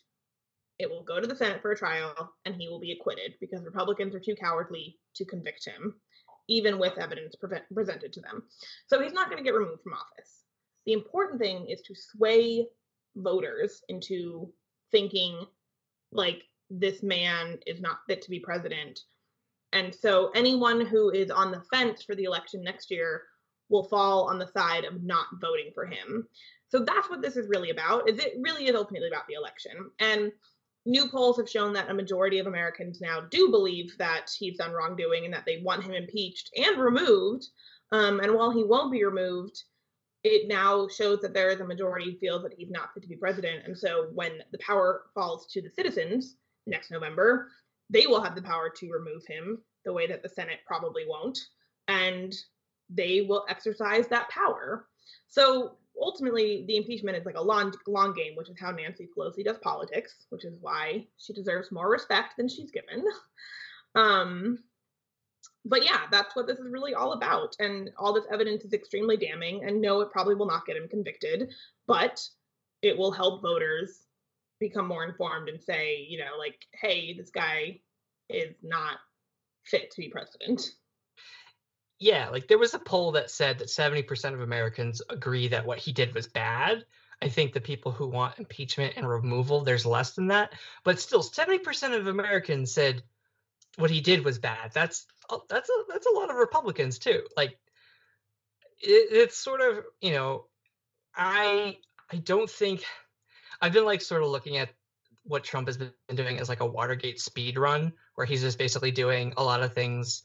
It 0.79 0.89
will 0.89 1.03
go 1.03 1.19
to 1.19 1.27
the 1.27 1.35
Senate 1.35 1.61
for 1.61 1.71
a 1.71 1.77
trial 1.77 2.33
and 2.45 2.55
he 2.55 2.69
will 2.69 2.79
be 2.79 2.93
acquitted 2.93 3.35
because 3.41 3.65
Republicans 3.65 4.15
are 4.15 4.21
too 4.21 4.35
cowardly 4.35 4.97
to 5.15 5.25
convict 5.25 5.65
him, 5.65 5.95
even 6.47 6.79
with 6.79 6.97
evidence 6.97 7.35
pre- 7.35 7.59
presented 7.73 8.13
to 8.13 8.21
them. 8.21 8.43
So 8.87 9.01
he's 9.01 9.11
not 9.11 9.29
going 9.29 9.37
to 9.37 9.43
get 9.43 9.53
removed 9.53 9.83
from 9.83 9.93
office. 9.93 10.45
The 10.85 10.93
important 10.93 11.41
thing 11.41 11.67
is 11.67 11.81
to 11.81 11.93
sway 11.93 12.67
voters 13.17 13.81
into 13.89 14.49
thinking 14.93 15.45
like 16.13 16.43
this 16.69 17.03
man 17.03 17.59
is 17.67 17.81
not 17.81 17.99
fit 18.07 18.21
to 18.21 18.29
be 18.29 18.39
president. 18.39 18.97
And 19.73 19.93
so 19.93 20.31
anyone 20.35 20.85
who 20.85 21.09
is 21.09 21.29
on 21.29 21.51
the 21.51 21.63
fence 21.71 22.03
for 22.03 22.15
the 22.15 22.23
election 22.23 22.63
next 22.63 22.89
year 22.89 23.23
will 23.67 23.83
fall 23.83 24.23
on 24.29 24.39
the 24.39 24.47
side 24.47 24.85
of 24.85 25.03
not 25.03 25.27
voting 25.41 25.71
for 25.73 25.85
him. 25.85 26.27
So 26.69 26.79
that's 26.79 27.09
what 27.09 27.21
this 27.21 27.35
is 27.35 27.49
really 27.49 27.71
about. 27.71 28.09
Is 28.09 28.19
it 28.19 28.35
really 28.39 28.67
is 28.67 28.75
ultimately 28.75 29.09
about 29.09 29.27
the 29.27 29.33
election. 29.33 29.89
And 29.99 30.31
new 30.85 31.07
polls 31.09 31.37
have 31.37 31.49
shown 31.49 31.73
that 31.73 31.89
a 31.89 31.93
majority 31.93 32.39
of 32.39 32.47
Americans 32.47 33.01
now 33.01 33.21
do 33.21 33.49
believe 33.49 33.97
that 33.97 34.31
he's 34.37 34.57
done 34.57 34.71
wrongdoing 34.71 35.25
and 35.25 35.33
that 35.33 35.45
they 35.45 35.61
want 35.63 35.83
him 35.83 35.93
impeached 35.93 36.51
and 36.55 36.77
removed. 36.77 37.47
Um, 37.91 38.19
and 38.19 38.33
while 38.33 38.51
he 38.51 38.63
won't 38.63 38.91
be 38.91 39.03
removed, 39.03 39.63
it 40.23 40.47
now 40.47 40.87
shows 40.87 41.21
that 41.21 41.33
there 41.33 41.49
is 41.49 41.59
a 41.59 41.65
majority 41.65 42.17
feels 42.19 42.43
that 42.43 42.53
he's 42.57 42.69
not 42.69 42.93
fit 42.93 43.03
to 43.03 43.09
be 43.09 43.15
president. 43.15 43.65
And 43.65 43.77
so 43.77 44.09
when 44.13 44.43
the 44.51 44.59
power 44.59 45.03
falls 45.13 45.47
to 45.53 45.61
the 45.61 45.69
citizens 45.69 46.35
next 46.67 46.91
November, 46.91 47.49
they 47.89 48.05
will 48.05 48.21
have 48.21 48.35
the 48.35 48.41
power 48.41 48.69
to 48.69 48.91
remove 48.91 49.25
him 49.27 49.59
the 49.85 49.93
way 49.93 50.07
that 50.07 50.21
the 50.21 50.29
Senate 50.29 50.59
probably 50.67 51.03
won't. 51.07 51.39
And 51.87 52.35
they 52.89 53.21
will 53.21 53.45
exercise 53.49 54.07
that 54.07 54.29
power. 54.29 54.87
So 55.27 55.77
ultimately, 56.01 56.65
the 56.67 56.77
impeachment 56.77 57.17
is 57.17 57.25
like 57.25 57.37
a 57.37 57.41
long, 57.41 57.73
long 57.87 58.13
game, 58.13 58.35
which 58.35 58.49
is 58.49 58.59
how 58.59 58.71
Nancy 58.71 59.07
Pelosi 59.15 59.43
does 59.43 59.57
politics, 59.59 60.25
which 60.29 60.45
is 60.45 60.53
why 60.61 61.05
she 61.17 61.33
deserves 61.33 61.71
more 61.71 61.89
respect 61.89 62.37
than 62.37 62.49
she's 62.49 62.71
given. 62.71 63.05
Um, 63.95 64.59
but 65.65 65.83
yeah, 65.83 66.01
that's 66.11 66.35
what 66.35 66.47
this 66.47 66.59
is 66.59 66.71
really 66.71 66.93
all 66.93 67.13
about. 67.13 67.55
And 67.59 67.89
all 67.97 68.13
this 68.13 68.25
evidence 68.31 68.63
is 68.63 68.73
extremely 68.73 69.17
damning. 69.17 69.63
And 69.65 69.81
no, 69.81 70.01
it 70.01 70.11
probably 70.11 70.35
will 70.35 70.45
not 70.45 70.65
get 70.65 70.77
him 70.77 70.87
convicted, 70.87 71.51
but 71.87 72.21
it 72.81 72.97
will 72.97 73.11
help 73.11 73.41
voters 73.41 74.05
become 74.59 74.87
more 74.87 75.05
informed 75.05 75.49
and 75.49 75.61
say, 75.61 76.05
you 76.07 76.19
know, 76.19 76.37
like, 76.37 76.65
hey, 76.73 77.13
this 77.17 77.29
guy 77.29 77.79
is 78.29 78.55
not 78.61 78.97
fit 79.63 79.91
to 79.91 80.01
be 80.01 80.09
president. 80.09 80.71
Yeah, 81.99 82.29
like 82.29 82.47
there 82.47 82.57
was 82.57 82.73
a 82.73 82.79
poll 82.79 83.11
that 83.13 83.29
said 83.29 83.59
that 83.59 83.67
70% 83.67 84.33
of 84.33 84.41
Americans 84.41 85.01
agree 85.09 85.49
that 85.49 85.65
what 85.65 85.79
he 85.79 85.91
did 85.91 86.13
was 86.15 86.27
bad. 86.27 86.85
I 87.21 87.27
think 87.27 87.51
the 87.51 87.59
people 87.59 87.91
who 87.91 88.07
want 88.07 88.39
impeachment 88.39 88.93
and 88.95 89.07
removal, 89.07 89.61
there's 89.61 89.85
less 89.85 90.11
than 90.11 90.27
that. 90.27 90.53
But 90.85 90.99
still, 90.99 91.21
70% 91.21 91.97
of 91.97 92.07
Americans 92.07 92.73
said 92.73 93.03
what 93.75 93.89
he 93.89 93.99
did 93.99 94.23
was 94.23 94.39
bad. 94.39 94.71
That's 94.73 95.05
that's 95.49 95.69
a 95.69 95.73
that's 95.89 96.07
a 96.07 96.15
lot 96.15 96.29
of 96.29 96.37
Republicans 96.37 96.97
too. 96.97 97.23
Like 97.35 97.59
it, 98.79 99.09
it's 99.11 99.37
sort 99.37 99.61
of 99.61 99.83
you 100.01 100.11
know, 100.11 100.45
I 101.15 101.77
I 102.11 102.17
don't 102.17 102.49
think 102.49 102.85
I've 103.61 103.73
been 103.73 103.85
like 103.85 104.01
sort 104.01 104.23
of 104.23 104.29
looking 104.29 104.57
at 104.57 104.69
what 105.23 105.43
Trump 105.43 105.67
has 105.67 105.77
been 105.77 105.91
doing 106.15 106.39
as 106.39 106.47
like 106.47 106.61
a 106.61 106.65
Watergate 106.65 107.19
speed 107.19 107.57
run, 107.57 107.91
where 108.15 108.25
he's 108.25 108.41
just 108.41 108.57
basically 108.57 108.91
doing 108.91 109.33
a 109.35 109.43
lot 109.43 109.61
of 109.61 109.73
things 109.73 110.23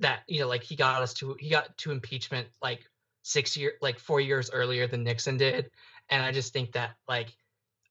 that 0.00 0.20
you 0.26 0.40
know, 0.40 0.48
like 0.48 0.62
he 0.62 0.76
got 0.76 1.02
us 1.02 1.14
to 1.14 1.36
he 1.38 1.48
got 1.48 1.76
to 1.78 1.92
impeachment 1.92 2.48
like 2.60 2.86
six 3.22 3.56
year 3.56 3.74
like 3.80 3.98
four 3.98 4.20
years 4.20 4.50
earlier 4.50 4.86
than 4.86 5.04
Nixon 5.04 5.36
did, 5.36 5.70
and 6.08 6.22
I 6.22 6.32
just 6.32 6.52
think 6.52 6.72
that 6.72 6.90
like 7.08 7.36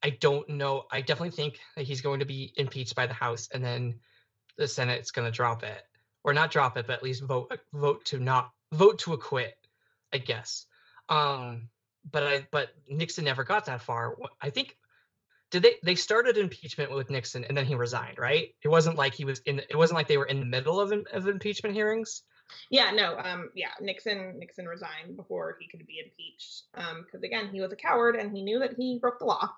I 0.04 0.12
don't 0.12 0.48
know. 0.50 0.86
I 0.92 1.02
definitely 1.02 1.32
think 1.32 1.60
that 1.76 1.86
he's 1.86 2.02
going 2.02 2.20
to 2.20 2.26
be 2.26 2.54
impeached 2.58 2.96
by 2.96 3.08
the 3.08 3.14
House, 3.14 3.50
and 3.54 3.64
then 3.64 3.96
the 4.58 4.68
Senate's 4.68 5.12
going 5.12 5.26
to 5.26 5.36
drop 5.36 5.64
it, 5.64 5.84
or 6.24 6.34
not 6.34 6.52
drop 6.52 6.78
it, 6.78 6.88
but 6.88 6.98
at 6.98 7.04
least 7.04 7.24
vote 7.24 7.58
vote 7.74 8.06
to 8.06 8.20
not 8.20 8.52
vote 8.74 9.00
to 9.00 9.14
acquit, 9.14 9.56
I 10.14 10.18
guess. 10.18 10.66
Um, 11.10 11.70
but 12.12 12.24
I 12.24 12.48
but 12.52 12.70
Nixon 12.90 13.26
never 13.26 13.44
got 13.44 13.66
that 13.66 13.82
far. 13.82 14.18
I 14.42 14.50
think 14.50 14.78
did 15.52 15.64
they 15.64 15.76
they 15.84 15.96
started 15.96 16.38
impeachment 16.38 16.92
with 16.92 17.10
Nixon 17.10 17.44
and 17.44 17.58
then 17.58 17.66
he 17.66 17.76
resigned, 17.76 18.18
right? 18.18 18.54
It 18.64 18.68
wasn't 18.68 18.98
like 18.98 19.14
he 19.14 19.26
was 19.26 19.40
in. 19.46 19.60
It 19.60 19.76
wasn't 19.76 19.98
like 19.98 20.08
they 20.08 20.18
were 20.18 20.26
in 20.26 20.40
the 20.40 20.46
middle 20.46 20.80
of 20.80 20.92
of 21.12 21.28
impeachment 21.28 21.76
hearings. 21.76 22.24
Yeah, 22.72 22.92
no, 22.92 23.18
um, 23.20 23.50
yeah, 23.54 23.70
Nixon 23.80 24.40
Nixon 24.40 24.66
resigned 24.66 25.16
before 25.16 25.58
he 25.60 25.68
could 25.68 25.86
be 25.86 26.00
impeached, 26.04 26.64
um, 26.76 27.04
because 27.06 27.24
again 27.24 27.50
he 27.52 27.62
was 27.62 27.72
a 27.72 27.76
coward 27.76 28.16
and 28.16 28.36
he 28.36 28.42
knew 28.42 28.60
that 28.60 28.74
he 28.76 29.00
broke 29.00 29.20
the 29.20 29.26
law. 29.26 29.50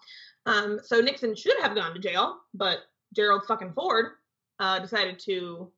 Um, 0.46 0.80
so 0.84 1.00
Nixon 1.00 1.36
should 1.36 1.60
have 1.62 1.76
gone 1.76 1.94
to 1.94 2.00
jail, 2.00 2.38
but 2.54 2.80
Gerald 3.14 3.44
fucking 3.48 3.74
Ford 3.74 4.14
uh, 4.60 4.80
decided 4.80 5.20
to 5.20 5.72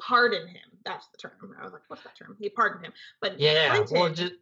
pardon 0.00 0.46
him. 0.48 0.62
That's 0.84 1.06
the 1.08 1.18
term. 1.18 1.54
I 1.60 1.64
was 1.64 1.72
like, 1.72 1.82
what's 1.88 2.02
that 2.04 2.16
term? 2.16 2.36
He 2.40 2.48
pardoned 2.48 2.84
him. 2.84 2.92
But 3.20 3.38
yeah, 3.38 3.74
Clinton, 3.74 3.98
well, 3.98 4.12
just 4.12 4.32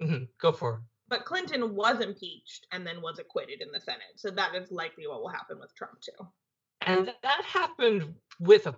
mm-hmm, 0.00 0.24
go 0.40 0.52
for 0.52 0.74
it. 0.74 0.80
But 1.08 1.24
Clinton 1.24 1.74
was 1.74 2.00
impeached 2.00 2.66
and 2.72 2.86
then 2.86 3.00
was 3.00 3.18
acquitted 3.18 3.62
in 3.62 3.68
the 3.72 3.80
Senate. 3.80 4.16
So 4.16 4.30
that 4.30 4.54
is 4.54 4.70
likely 4.70 5.06
what 5.06 5.20
will 5.20 5.28
happen 5.28 5.58
with 5.58 5.74
Trump 5.74 6.00
too. 6.00 6.26
And 6.82 7.12
that 7.22 7.44
happened 7.44 8.14
with 8.40 8.66
a 8.66 8.76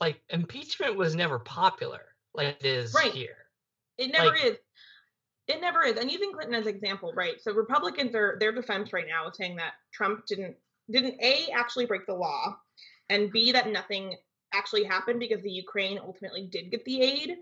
like 0.00 0.20
impeachment 0.30 0.96
was 0.96 1.14
never 1.14 1.38
popular 1.38 2.00
like 2.34 2.56
it 2.60 2.66
is 2.66 2.94
right. 2.94 3.12
here. 3.12 3.36
It 3.98 4.12
never 4.12 4.30
like, 4.30 4.44
is. 4.44 4.56
It 5.48 5.60
never 5.60 5.82
is. 5.82 5.96
And 5.96 6.10
using 6.10 6.32
Clinton 6.32 6.54
as 6.54 6.66
an 6.66 6.74
example, 6.74 7.12
right? 7.14 7.40
So 7.40 7.52
Republicans 7.52 8.14
are 8.14 8.36
their 8.38 8.52
defense 8.52 8.92
right 8.92 9.06
now 9.08 9.28
is 9.28 9.36
saying 9.36 9.56
that 9.56 9.72
Trump 9.92 10.26
didn't 10.26 10.56
didn't 10.90 11.20
A 11.20 11.48
actually 11.54 11.86
break 11.86 12.06
the 12.06 12.14
law 12.14 12.56
and 13.08 13.32
B 13.32 13.52
that 13.52 13.68
nothing 13.68 14.16
actually 14.52 14.84
happened 14.84 15.20
because 15.20 15.42
the 15.42 15.50
Ukraine 15.50 15.98
ultimately 15.98 16.48
did 16.50 16.70
get 16.70 16.84
the 16.84 17.02
aid 17.02 17.36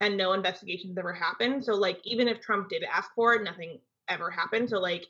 and 0.00 0.16
no 0.16 0.32
investigations 0.32 0.96
ever 0.98 1.12
happened. 1.12 1.64
So 1.64 1.74
like 1.74 1.98
even 2.04 2.28
if 2.28 2.40
Trump 2.40 2.68
did 2.68 2.84
ask 2.84 3.10
for 3.14 3.34
it, 3.34 3.42
nothing 3.42 3.78
ever 4.08 4.30
happened. 4.30 4.68
So 4.70 4.78
like 4.78 5.06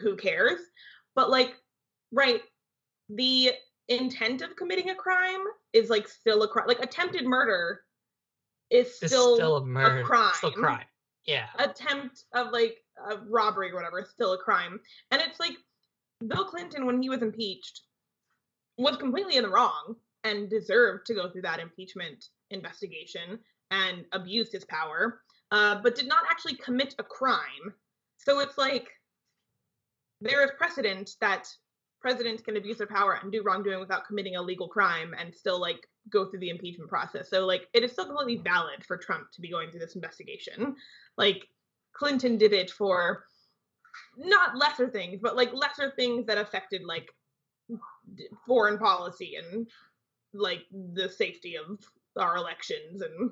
who 0.00 0.16
cares? 0.16 0.60
But 1.14 1.30
like 1.30 1.54
right, 2.12 2.42
the 3.08 3.52
intent 3.88 4.42
of 4.42 4.56
committing 4.56 4.90
a 4.90 4.94
crime 4.94 5.42
is 5.72 5.90
like 5.90 6.08
still 6.08 6.42
a 6.42 6.48
crime. 6.48 6.66
Like 6.68 6.82
attempted 6.82 7.24
murder 7.24 7.80
is 8.70 8.94
still, 8.96 9.36
still 9.36 9.56
a, 9.56 9.64
murder. 9.64 10.00
a 10.00 10.04
crime. 10.04 10.32
Still 10.34 10.52
crime. 10.52 10.86
Yeah. 11.26 11.46
Attempt 11.58 12.24
of 12.34 12.52
like 12.52 12.78
a 13.10 13.18
robbery 13.28 13.70
or 13.70 13.74
whatever 13.74 14.00
is 14.00 14.10
still 14.10 14.32
a 14.32 14.38
crime. 14.38 14.80
And 15.10 15.20
it's 15.20 15.38
like 15.38 15.54
Bill 16.26 16.44
Clinton, 16.44 16.86
when 16.86 17.02
he 17.02 17.08
was 17.08 17.22
impeached, 17.22 17.82
was 18.78 18.96
completely 18.96 19.36
in 19.36 19.44
the 19.44 19.50
wrong 19.50 19.96
and 20.24 20.48
deserved 20.48 21.06
to 21.06 21.14
go 21.14 21.30
through 21.30 21.42
that 21.42 21.60
impeachment 21.60 22.26
investigation 22.50 23.38
and 23.72 24.04
abused 24.12 24.52
his 24.52 24.64
power, 24.64 25.22
uh, 25.50 25.80
but 25.82 25.94
did 25.96 26.06
not 26.06 26.24
actually 26.30 26.54
commit 26.56 26.94
a 26.98 27.02
crime. 27.02 27.74
So 28.18 28.40
it's 28.40 28.58
like 28.58 28.88
there 30.20 30.44
is 30.44 30.50
precedent 30.56 31.10
that 31.20 31.48
presidents 32.00 32.42
can 32.42 32.56
abuse 32.56 32.78
their 32.78 32.86
power 32.86 33.18
and 33.22 33.32
do 33.32 33.42
wrongdoing 33.42 33.80
without 33.80 34.06
committing 34.06 34.36
a 34.36 34.42
legal 34.42 34.68
crime 34.68 35.14
and 35.18 35.34
still 35.34 35.60
like 35.60 35.88
go 36.10 36.26
through 36.26 36.40
the 36.40 36.50
impeachment 36.50 36.90
process. 36.90 37.30
So 37.30 37.46
like 37.46 37.68
it 37.72 37.82
is 37.82 37.92
still 37.92 38.06
completely 38.06 38.42
valid 38.42 38.84
for 38.86 38.96
Trump 38.96 39.30
to 39.32 39.40
be 39.40 39.50
going 39.50 39.70
through 39.70 39.80
this 39.80 39.94
investigation. 39.94 40.76
Like 41.16 41.48
Clinton 41.92 42.36
did 42.36 42.52
it 42.52 42.70
for 42.70 43.24
not 44.16 44.56
lesser 44.56 44.88
things, 44.88 45.20
but 45.22 45.36
like 45.36 45.52
lesser 45.54 45.92
things 45.96 46.26
that 46.26 46.38
affected 46.38 46.82
like 46.84 47.08
foreign 48.46 48.78
policy 48.78 49.36
and 49.36 49.68
like 50.34 50.62
the 50.94 51.08
safety 51.08 51.56
of 51.56 51.78
our 52.16 52.36
elections 52.36 53.02
and 53.02 53.30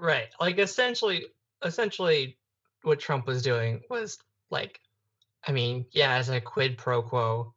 right 0.00 0.28
like 0.40 0.58
essentially 0.58 1.26
essentially 1.64 2.36
what 2.82 2.98
trump 2.98 3.26
was 3.26 3.42
doing 3.42 3.82
was 3.90 4.18
like 4.50 4.80
i 5.46 5.52
mean 5.52 5.84
yeah 5.92 6.14
as 6.14 6.28
a 6.28 6.40
quid 6.40 6.78
pro 6.78 7.02
quo 7.02 7.52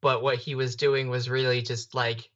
but 0.00 0.22
what 0.22 0.36
he 0.36 0.54
was 0.54 0.76
doing 0.76 1.08
was 1.08 1.30
really 1.30 1.62
just 1.62 1.94
like 1.94 2.28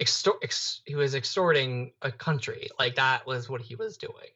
extort 0.00 0.38
ex- 0.42 0.80
he 0.84 0.96
was 0.96 1.14
extorting 1.14 1.92
a 2.02 2.10
country 2.10 2.68
like 2.78 2.96
that 2.96 3.26
was 3.26 3.48
what 3.48 3.60
he 3.60 3.76
was 3.76 3.96
doing. 3.96 4.32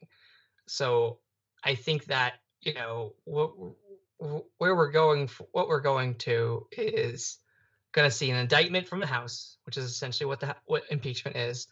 So 0.67 1.19
i 1.65 1.75
think 1.75 2.05
that 2.07 2.35
you 2.61 2.75
know 2.75 3.15
what 3.25 3.53
where 4.59 4.75
we're 4.77 4.93
going 4.93 5.29
what 5.53 5.69
we're 5.69 5.81
going 5.81 6.15
to 6.15 6.67
is 6.71 7.39
going 7.93 8.09
to 8.09 8.15
see 8.15 8.31
an 8.31 8.37
indictment 8.37 8.87
from 8.87 9.01
the 9.01 9.07
house 9.07 9.57
which 9.65 9.77
is 9.77 9.85
essentially 9.85 10.27
what 10.27 10.41
the 10.41 10.55
what 10.67 10.85
impeachment 10.91 11.37
is 11.37 11.67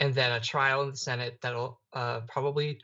and 0.00 0.14
then 0.14 0.32
a 0.32 0.40
trial 0.40 0.82
in 0.82 0.90
the 0.90 0.96
senate 0.96 1.38
that'll 1.40 1.80
uh, 1.92 2.20
probably 2.28 2.80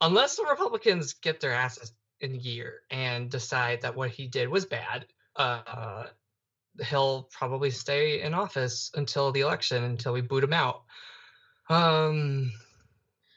unless 0.00 0.36
the 0.36 0.44
republicans 0.44 1.14
get 1.14 1.40
their 1.40 1.52
asses 1.52 1.92
in 2.20 2.38
gear 2.38 2.82
and 2.90 3.30
decide 3.30 3.80
that 3.82 3.96
what 3.96 4.10
he 4.10 4.26
did 4.26 4.48
was 4.48 4.66
bad 4.66 5.06
uh, 5.36 6.04
he'll 6.86 7.28
probably 7.32 7.70
stay 7.70 8.22
in 8.22 8.34
office 8.34 8.90
until 8.94 9.32
the 9.32 9.40
election 9.40 9.84
until 9.84 10.12
we 10.12 10.20
boot 10.20 10.44
him 10.44 10.52
out. 10.52 10.82
Um, 11.68 12.52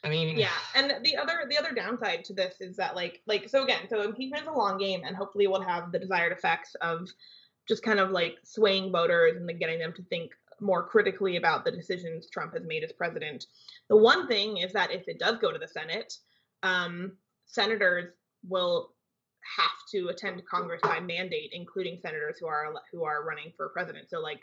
I 0.04 0.10
mean, 0.10 0.38
yeah, 0.38 0.50
and 0.76 0.94
the 1.04 1.17
other 1.17 1.46
the 1.50 1.58
other 1.58 1.74
downside 1.74 2.24
to 2.26 2.34
this 2.34 2.56
is 2.60 2.78
that 2.78 2.96
like 2.96 3.22
like 3.28 3.50
so 3.50 3.63
again, 3.63 3.88
so 3.89 4.02
impeachment 4.02 4.44
is 4.44 4.48
a 4.48 4.52
long 4.52 4.78
game, 4.78 5.02
and 5.06 5.15
hopefully 5.15 5.48
will 5.48 5.62
have 5.62 5.91
the 5.91 6.00
desired 6.00 6.32
effects 6.32 6.76
of 6.82 7.08
just 7.67 7.84
kind 7.84 8.00
of 8.00 8.12
like 8.12 8.38
swaying 8.44 8.91
voters 8.91 9.38
and 9.38 9.48
then 9.48 9.60
getting 9.60 9.80
them 9.80 9.94
to 9.94 10.04
think 10.04 10.32
more 10.62 10.88
critically 10.88 11.38
about 11.38 11.65
the 11.65 11.71
decisions 11.71 12.30
Trump 12.30 12.54
has 12.54 12.63
made 12.65 12.84
as 12.84 12.91
president. 12.91 13.45
The 13.89 13.97
one 13.97 14.28
thing 14.28 14.58
is 14.58 14.71
that 14.74 14.91
if 14.91 15.08
it 15.08 15.19
does 15.19 15.38
go 15.39 15.52
to 15.52 15.60
the 15.60 15.67
Senate, 15.67 16.13
um, 16.63 17.13
senators 17.45 18.13
will 18.47 18.93
have 19.58 19.71
to 19.91 20.10
attend 20.10 20.45
Congress 20.45 20.82
by 20.84 21.00
mandate, 21.00 21.50
including 21.54 22.00
senators 22.00 22.38
who 22.39 22.47
are 22.47 22.74
who 22.91 23.04
are 23.04 23.26
running 23.26 23.52
for 23.58 23.69
president. 23.69 24.10
So 24.10 24.19
like 24.19 24.39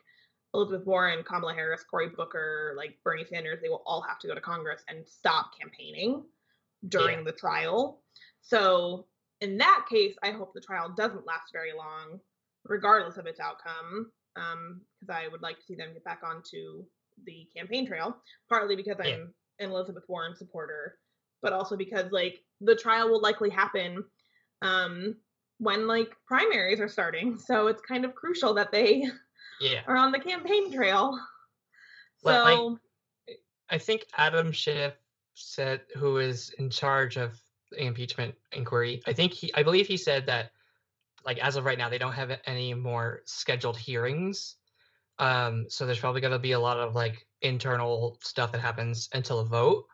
Elizabeth 0.54 0.86
Warren, 0.86 1.22
Kamala 1.22 1.54
Harris, 1.54 1.84
Cory 1.88 2.08
Booker, 2.08 2.74
like 2.76 2.98
Bernie 3.04 3.24
Sanders, 3.24 3.60
they 3.62 3.68
will 3.68 3.82
all 3.86 4.00
have 4.02 4.18
to 4.20 4.26
go 4.26 4.34
to 4.34 4.40
Congress 4.40 4.82
and 4.88 5.06
stop 5.06 5.52
campaigning 5.58 6.24
during 6.88 7.18
yeah. 7.18 7.24
the 7.24 7.32
trial. 7.32 8.02
So 8.40 9.06
in 9.40 9.58
that 9.58 9.84
case, 9.88 10.16
I 10.22 10.32
hope 10.32 10.52
the 10.52 10.60
trial 10.60 10.92
doesn't 10.96 11.26
last 11.26 11.52
very 11.52 11.72
long, 11.76 12.18
regardless 12.64 13.18
of 13.18 13.26
its 13.26 13.40
outcome, 13.40 14.10
because 14.38 14.54
um, 14.54 14.80
I 15.10 15.28
would 15.28 15.42
like 15.42 15.56
to 15.58 15.64
see 15.64 15.74
them 15.74 15.92
get 15.92 16.04
back 16.04 16.20
onto 16.24 16.84
the 17.24 17.46
campaign 17.56 17.86
trail. 17.86 18.16
Partly 18.48 18.76
because 18.76 18.96
I'm 19.00 19.34
an 19.58 19.70
Elizabeth 19.70 20.04
Warren 20.08 20.36
supporter, 20.36 20.98
but 21.42 21.52
also 21.52 21.76
because 21.76 22.10
like 22.12 22.40
the 22.60 22.76
trial 22.76 23.08
will 23.08 23.20
likely 23.20 23.50
happen 23.50 24.04
um, 24.62 25.16
when 25.58 25.86
like 25.86 26.10
primaries 26.26 26.80
are 26.80 26.88
starting. 26.88 27.38
So 27.38 27.66
it's 27.66 27.82
kind 27.82 28.04
of 28.04 28.14
crucial 28.14 28.54
that 28.54 28.72
they 28.72 29.04
yeah. 29.60 29.80
are 29.86 29.96
on 29.96 30.12
the 30.12 30.18
campaign 30.18 30.72
trail. 30.72 31.18
Well, 32.22 32.46
so 32.46 32.78
I, 33.28 33.74
I 33.74 33.78
think 33.78 34.06
Adam 34.16 34.52
Schiff 34.52 34.94
said 35.34 35.82
who 35.96 36.18
is 36.18 36.52
in 36.58 36.68
charge 36.68 37.16
of 37.16 37.40
the 37.70 37.84
impeachment 37.84 38.34
inquiry. 38.52 39.02
I 39.06 39.12
think 39.12 39.32
he 39.32 39.52
I 39.54 39.62
believe 39.62 39.86
he 39.86 39.96
said 39.96 40.26
that 40.26 40.50
like 41.28 41.38
as 41.38 41.56
of 41.56 41.66
right 41.66 41.76
now 41.76 41.90
they 41.90 41.98
don't 41.98 42.14
have 42.14 42.30
any 42.46 42.72
more 42.72 43.20
scheduled 43.26 43.76
hearings. 43.76 44.56
Um 45.18 45.66
so 45.68 45.84
there's 45.84 46.00
probably 46.00 46.22
going 46.22 46.32
to 46.32 46.38
be 46.38 46.52
a 46.52 46.60
lot 46.60 46.78
of 46.78 46.94
like 46.94 47.26
internal 47.42 48.18
stuff 48.22 48.52
that 48.52 48.62
happens 48.62 49.10
until 49.12 49.40
a 49.40 49.44
vote. 49.44 49.84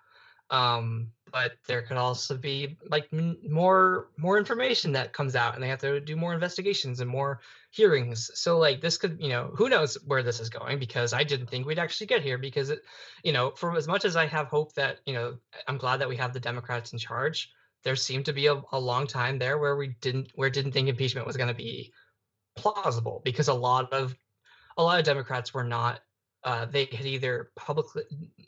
Um 0.49 1.09
but 1.33 1.55
there 1.67 1.83
could 1.83 1.97
also 1.97 2.37
be 2.37 2.79
like 2.89 3.09
m- 3.13 3.39
more 3.51 4.11
more 4.17 4.39
information 4.39 4.93
that 4.93 5.13
comes 5.13 5.35
out 5.35 5.55
and 5.55 5.63
they 5.63 5.69
have 5.69 5.81
to 5.81 5.99
do 5.99 6.15
more 6.15 6.33
investigations 6.33 7.01
and 7.01 7.11
more 7.11 7.41
hearings 7.73 8.31
so 8.35 8.57
like 8.57 8.81
this 8.81 8.97
could 8.97 9.17
you 9.21 9.31
know 9.31 9.51
who 9.57 9.69
knows 9.69 9.99
where 10.07 10.23
this 10.23 10.39
is 10.39 10.49
going 10.49 10.79
because 10.79 11.13
i 11.13 11.25
didn't 11.25 11.51
think 11.51 11.67
we'd 11.67 11.81
actually 11.81 12.07
get 12.07 12.23
here 12.23 12.39
because 12.39 12.71
it 12.71 12.83
you 13.25 13.33
know 13.33 13.51
for 13.57 13.77
as 13.77 13.89
much 13.89 14.05
as 14.05 14.15
i 14.15 14.27
have 14.27 14.47
hope 14.47 14.73
that 14.75 15.01
you 15.07 15.15
know 15.15 15.37
i'm 15.67 15.77
glad 15.77 15.97
that 16.01 16.09
we 16.09 16.17
have 16.17 16.33
the 16.33 16.47
democrats 16.49 16.93
in 16.93 17.01
charge 17.01 17.51
there 17.85 17.97
seemed 17.97 18.25
to 18.27 18.33
be 18.33 18.47
a, 18.47 18.63
a 18.73 18.79
long 18.79 19.07
time 19.07 19.39
there 19.39 19.59
where 19.59 19.77
we 19.77 19.89
didn't 20.01 20.31
where 20.35 20.51
didn't 20.51 20.73
think 20.73 20.89
impeachment 20.89 21.27
was 21.27 21.37
going 21.37 21.49
to 21.49 21.55
be 21.55 21.93
plausible 22.57 23.21
because 23.25 23.49
a 23.49 23.55
lot 23.55 23.93
of 23.93 24.17
a 24.77 24.83
lot 24.83 24.99
of 24.99 25.05
democrats 25.05 25.53
were 25.53 25.65
not 25.65 26.01
uh, 26.45 26.67
they 26.67 26.85
had 26.93 27.07
either 27.07 27.51
publicly 27.57 28.03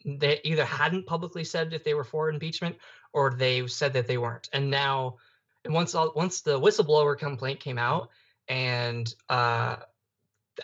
they 0.05 0.41
either 0.45 0.65
hadn't 0.65 1.07
publicly 1.07 1.43
said 1.43 1.73
if 1.73 1.83
they 1.83 1.95
were 1.95 2.05
for 2.05 2.29
impeachment 2.29 2.77
or 3.13 3.31
they 3.31 3.67
said 3.67 3.95
that 3.95 4.07
they 4.07 4.19
weren't. 4.19 4.49
And 4.53 4.71
now 4.71 5.17
and 5.65 5.73
once 5.73 5.95
all, 5.95 6.13
once 6.15 6.43
the 6.43 6.61
whistleblower 6.61 7.19
complaint 7.19 7.61
came 7.61 7.79
out 7.79 8.11
and 8.49 9.13
uh, 9.31 9.77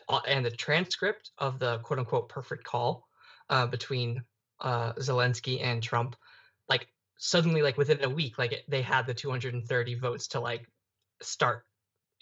uh 0.08 0.20
and 0.28 0.44
the 0.44 0.50
transcript 0.50 1.30
of 1.38 1.58
the 1.58 1.78
quote 1.78 1.98
unquote 1.98 2.28
perfect 2.28 2.64
call 2.64 3.08
uh, 3.48 3.66
between 3.66 4.22
uh, 4.60 4.92
Zelensky 4.94 5.62
and 5.62 5.82
Trump 5.82 6.14
suddenly 7.24 7.62
like 7.62 7.78
within 7.78 8.02
a 8.02 8.08
week 8.08 8.36
like 8.36 8.64
they 8.66 8.82
had 8.82 9.06
the 9.06 9.14
230 9.14 9.94
votes 9.94 10.26
to 10.28 10.40
like 10.40 10.68
start 11.20 11.64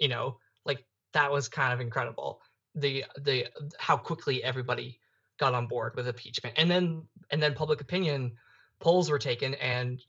you 0.01 0.09
know? 0.09 0.39
Like 0.65 0.85
that 1.13 1.31
was 1.31 1.49
kind 1.49 1.73
of 1.73 1.81
incredible. 1.81 2.41
The 2.75 3.05
the 3.21 3.47
how 3.79 3.97
quickly 3.97 4.43
everybody 4.43 4.99
got 5.39 5.55
on 5.55 5.69
board 5.69 5.95
with 5.95 6.09
impeachment. 6.09 6.57
And 6.59 6.69
then 6.69 7.03
and 7.31 7.41
then 7.41 7.55
public 7.55 7.81
opinion 7.81 8.33
polls 8.81 9.11
were 9.11 9.19
taken 9.19 9.55
and 9.55 10.01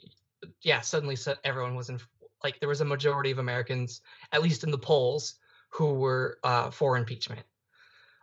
yeah 0.64 0.82
suddenly 0.82 1.18
everyone 1.44 1.76
was 1.76 1.90
in 1.90 2.00
like 2.44 2.60
there 2.60 2.70
was 2.70 2.82
a 2.82 2.86
majority 2.86 3.30
of 3.30 3.38
americans 3.38 4.02
at 4.32 4.42
least 4.42 4.64
in 4.64 4.72
the 4.72 4.78
polls 4.78 5.36
who 5.70 5.94
were 5.94 6.40
uh, 6.44 6.72
for 6.72 6.98
impeachment. 6.98 7.46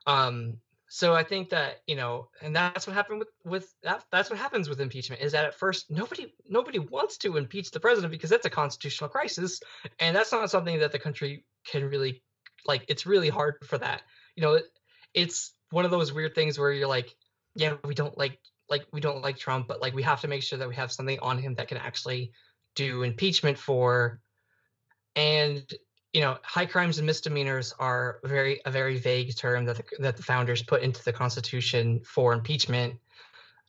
Um 0.07 0.57
so 0.88 1.14
i 1.14 1.22
think 1.22 1.51
that 1.51 1.81
you 1.87 1.96
know 1.96 2.29
and 2.42 2.55
that's 2.57 2.87
what 2.87 2.94
happened 2.94 3.18
with 3.18 3.29
with 3.44 3.74
that 3.83 4.05
that's 4.11 4.31
what 4.31 4.38
happens 4.38 4.68
with 4.68 4.81
impeachment 4.81 5.22
is 5.22 5.33
that 5.33 5.44
at 5.44 5.55
first 5.55 5.90
nobody 5.90 6.33
nobody 6.48 6.79
wants 6.79 7.18
to 7.18 7.37
impeach 7.37 7.70
the 7.70 7.81
president 7.81 8.11
because 8.11 8.31
that's 8.31 8.46
a 8.46 8.51
constitutional 8.51 9.11
crisis 9.11 9.61
and 9.98 10.16
that's 10.16 10.33
not 10.33 10.51
something 10.51 10.79
that 10.81 10.92
the 10.92 10.98
country 10.98 11.44
can 11.66 11.85
really 11.85 12.22
like 12.66 12.85
it's 12.88 13.07
really 13.07 13.29
hard 13.29 13.57
for 13.64 13.79
that 13.79 14.03
you 14.38 14.42
know, 14.42 14.61
it's 15.14 15.53
one 15.70 15.85
of 15.85 15.90
those 15.90 16.12
weird 16.12 16.37
things 16.37 16.61
where 16.61 16.70
you're 16.70 16.87
like, 16.87 17.12
yeah, 17.57 17.74
we 17.83 17.92
don't 17.92 18.16
like 18.16 18.38
like 18.70 18.87
we 18.92 19.01
don't 19.01 19.20
like 19.20 19.37
Trump, 19.37 19.66
but 19.66 19.81
like 19.81 19.96
we 19.96 20.05
have 20.05 20.20
to 20.20 20.29
make 20.29 20.44
sure 20.44 20.61
that 20.61 20.68
we 20.68 20.77
have 20.77 20.92
something 20.92 21.18
on 21.18 21.38
him 21.38 21.57
that 21.57 21.66
can 21.66 21.77
actually 21.77 22.31
do 22.77 23.03
impeachment 23.03 23.59
for. 23.59 24.20
And 25.16 25.64
you 26.12 26.21
know, 26.21 26.38
high 26.42 26.66
crimes 26.66 26.99
and 26.99 27.07
misdemeanors 27.07 27.75
are 27.79 28.21
very 28.25 28.61
a 28.64 28.71
very 28.71 28.99
vague 28.99 29.37
term 29.37 29.64
that 29.66 29.77
the, 29.77 29.85
that 30.01 30.16
the 30.16 30.23
founders 30.23 30.62
put 30.62 30.83
into 30.83 31.05
the 31.05 31.12
Constitution 31.12 32.01
for 32.05 32.33
impeachment, 32.33 32.94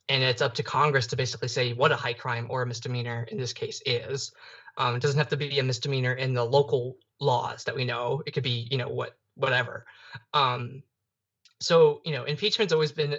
and 0.08 0.24
it's 0.24 0.42
up 0.42 0.54
to 0.56 0.64
Congress 0.64 1.08
to 1.08 1.16
basically 1.18 1.50
say 1.50 1.74
what 1.74 1.92
a 1.92 1.96
high 1.96 2.14
crime 2.14 2.48
or 2.50 2.62
a 2.62 2.66
misdemeanor 2.66 3.28
in 3.30 3.38
this 3.38 3.54
case 3.54 3.82
is. 3.86 4.32
Um, 4.78 4.96
it 4.96 5.02
doesn't 5.02 5.18
have 5.18 5.30
to 5.30 5.38
be 5.38 5.60
a 5.60 5.64
misdemeanor 5.64 6.14
in 6.14 6.34
the 6.34 6.44
local 6.44 6.98
laws 7.20 7.66
that 7.66 7.76
we 7.76 7.84
know. 7.84 8.24
It 8.26 8.32
could 8.32 8.44
be 8.44 8.68
you 8.72 8.78
know 8.78 8.90
what 8.90 9.18
whatever. 9.36 9.86
Um, 10.34 10.84
so 11.60 12.02
you 12.06 12.14
know, 12.14 12.24
impeachment's 12.24 12.74
always 12.74 12.92
been 12.94 13.18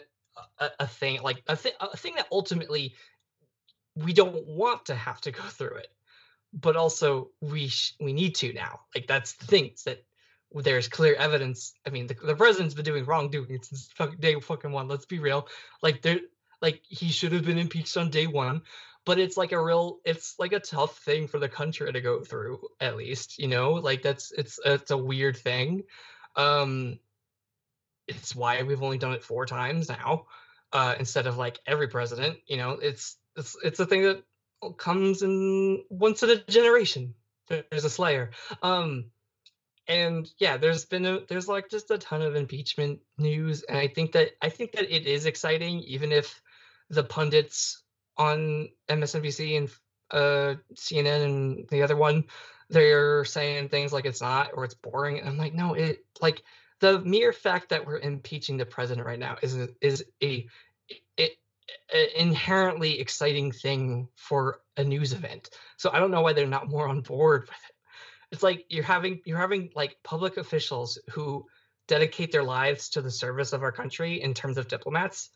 a, 0.59 0.71
a 0.81 0.87
thing, 0.87 1.21
like 1.23 1.43
a, 1.47 1.57
th- 1.57 1.75
a 1.81 1.97
thing 1.97 2.15
that 2.17 2.27
ultimately 2.33 2.95
we 3.97 4.13
don't 4.13 4.47
want 4.47 4.87
to 4.87 4.95
have 4.95 5.21
to 5.23 5.31
go 5.31 5.43
through 5.43 5.77
it, 5.77 5.89
but 6.53 6.77
also 6.77 7.31
we 7.41 7.69
sh- 7.69 7.95
we 8.01 8.13
need 8.13 8.35
to 8.37 8.53
now. 8.53 8.81
Like 8.95 9.07
that's 9.07 9.35
the 9.35 9.47
thing 9.47 9.73
that 9.85 10.05
there's 10.53 10.89
clear 10.89 11.15
evidence. 11.15 11.75
I 11.87 11.91
mean, 11.91 12.07
the, 12.07 12.15
the 12.15 12.35
president's 12.35 12.75
been 12.75 12.85
doing 12.85 13.05
wrongdoing 13.05 13.63
since 13.63 13.89
day 14.19 14.35
fucking 14.41 14.73
one. 14.73 14.89
Let's 14.89 15.07
be 15.07 15.21
real. 15.21 15.49
Like 15.83 16.03
there, 16.03 16.21
like 16.61 16.83
he 16.89 17.09
should 17.09 17.33
have 17.33 17.45
been 17.45 17.59
impeached 17.59 17.97
on 17.97 18.11
day 18.11 18.27
one 18.27 18.63
but 19.05 19.19
it's 19.19 19.37
like 19.37 19.53
a 19.53 19.63
real 19.63 19.99
it's 20.05 20.37
like 20.39 20.53
a 20.53 20.61
tough 20.61 20.99
thing 20.99 21.27
for 21.27 21.39
the 21.39 21.49
country 21.49 21.93
to 21.93 22.01
go 22.01 22.23
through 22.23 22.61
at 22.81 22.97
least 22.97 23.39
you 23.39 23.49
know 23.49 23.73
like 23.73 24.03
that's 24.03 24.33
it's 24.33 24.59
it's 24.65 24.91
a 24.91 24.97
weird 24.97 25.37
thing 25.37 25.83
um 26.37 26.99
it's 28.07 28.35
why 28.35 28.63
we've 28.63 28.83
only 28.83 28.99
done 28.99 29.13
it 29.13 29.25
four 29.25 29.47
times 29.47 29.89
now 29.89 30.27
uh 30.73 30.95
instead 30.99 31.27
of 31.27 31.37
like 31.37 31.59
every 31.67 31.89
president 31.89 32.39
you 32.47 32.57
know 32.57 32.73
it's 32.73 33.17
it's 33.37 33.57
it's 33.65 33.81
a 33.81 33.87
thing 33.87 34.03
that 34.03 34.23
comes 34.77 35.23
in 35.23 35.83
once 35.89 36.23
in 36.23 36.31
a 36.31 36.37
generation 36.45 37.15
there's 37.49 37.85
a 37.85 37.91
slayer 37.91 38.31
um 38.63 39.07
and 39.89 40.31
yeah 40.39 40.57
there's 40.57 40.85
been 40.85 41.07
a 41.07 41.21
there's 41.29 41.49
like 41.49 41.69
just 41.69 41.91
a 41.91 41.99
ton 41.99 42.23
of 42.23 42.37
impeachment 42.37 43.01
news 43.19 43.63
and 43.63 43.79
i 43.79 43.89
think 43.89 44.13
that 44.13 44.31
i 44.43 44.49
think 44.49 44.73
that 44.73 44.95
it 44.95 45.07
is 45.07 45.27
exciting 45.27 45.81
even 45.81 46.13
if 46.13 46.41
the 46.91 47.05
pundits 47.05 47.83
on 48.17 48.69
MSNBC 48.89 49.57
and 49.57 49.71
uh, 50.11 50.55
CNN 50.75 51.25
and 51.25 51.69
the 51.69 51.83
other 51.83 51.97
one, 51.97 52.25
they're 52.69 53.25
saying 53.25 53.69
things 53.69 53.93
like 53.93 54.05
it's 54.05 54.21
not 54.21 54.51
or 54.55 54.65
it's 54.65 54.75
boring. 54.75 55.19
And 55.19 55.29
I'm 55.29 55.39
like, 55.39 55.55
no, 55.55 55.75
it 55.75 56.05
like 56.21 56.43
the 56.81 57.01
mere 57.01 57.33
fact 57.33 57.71
that 57.71 57.87
we're 57.87 57.99
impeaching 57.99 58.57
the 58.57 58.67
president 58.67 59.07
right 59.07 59.19
now 59.19 59.37
is 59.43 59.57
is 59.81 60.05
a, 60.23 60.27
a 60.27 60.47
inherently 62.17 63.01
exciting 63.01 63.53
thing 63.53 64.09
for 64.17 64.61
a 64.77 64.85
news 64.85 65.13
event. 65.13 65.51
So 65.77 65.91
I 65.93 65.99
don't 65.99 66.11
know 66.11 66.23
why 66.23 66.33
they're 66.33 66.47
not 66.47 66.69
more 66.69 66.89
on 66.89 67.01
board 67.01 67.43
with 67.43 67.51
it. 67.51 67.75
It's 68.33 68.43
like 68.43 68.67
you're 68.69 68.85
having 68.85 69.21
you're 69.25 69.39
having 69.39 69.71
like 69.75 69.97
public 70.05 70.37
officials 70.37 70.99
who 71.11 71.47
dedicate 71.89 72.31
their 72.31 72.45
lives 72.45 72.91
to 72.91 73.03
the 73.03 73.11
service 73.11 73.53
of 73.53 73.63
our 73.63 73.73
country 73.73 74.23
in 74.23 74.35
terms 74.35 74.57
of 74.57 74.69
diplomats 74.69 75.31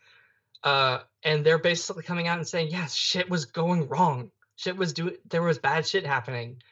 uh, 0.65 1.01
and 1.23 1.45
they're 1.45 1.59
basically 1.59 2.03
coming 2.03 2.27
out 2.27 2.39
and 2.39 2.49
saying, 2.49 2.69
yes, 2.71 2.95
shit 2.95 3.29
was 3.29 3.45
going 3.45 3.87
wrong. 3.87 4.31
Shit 4.57 4.77
was 4.77 4.95
doing, 4.95 5.17
there 5.29 5.43
was 5.43 5.59
bad 5.59 5.87
shit 5.87 6.07
happening. 6.07 6.63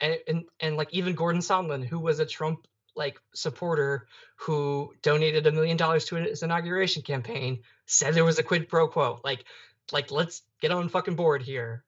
And, 0.00 0.18
and, 0.26 0.44
and 0.58 0.76
like 0.76 0.92
even 0.92 1.14
Gordon 1.14 1.42
Sondland, 1.42 1.84
who 1.84 2.00
was 2.00 2.18
a 2.18 2.26
Trump 2.26 2.66
like 2.94 3.20
supporter 3.34 4.06
who 4.36 4.92
donated 5.02 5.46
a 5.46 5.52
million 5.52 5.76
dollars 5.76 6.04
to 6.06 6.16
his 6.16 6.42
inauguration 6.42 7.02
campaign, 7.02 7.62
said 7.86 8.14
there 8.14 8.24
was 8.24 8.38
a 8.38 8.42
quid 8.42 8.68
pro 8.68 8.88
quo. 8.88 9.20
Like, 9.24 9.44
like 9.90 10.10
let's 10.10 10.42
get 10.60 10.72
on 10.72 10.88
fucking 10.88 11.16
board 11.16 11.42
here. 11.42 11.84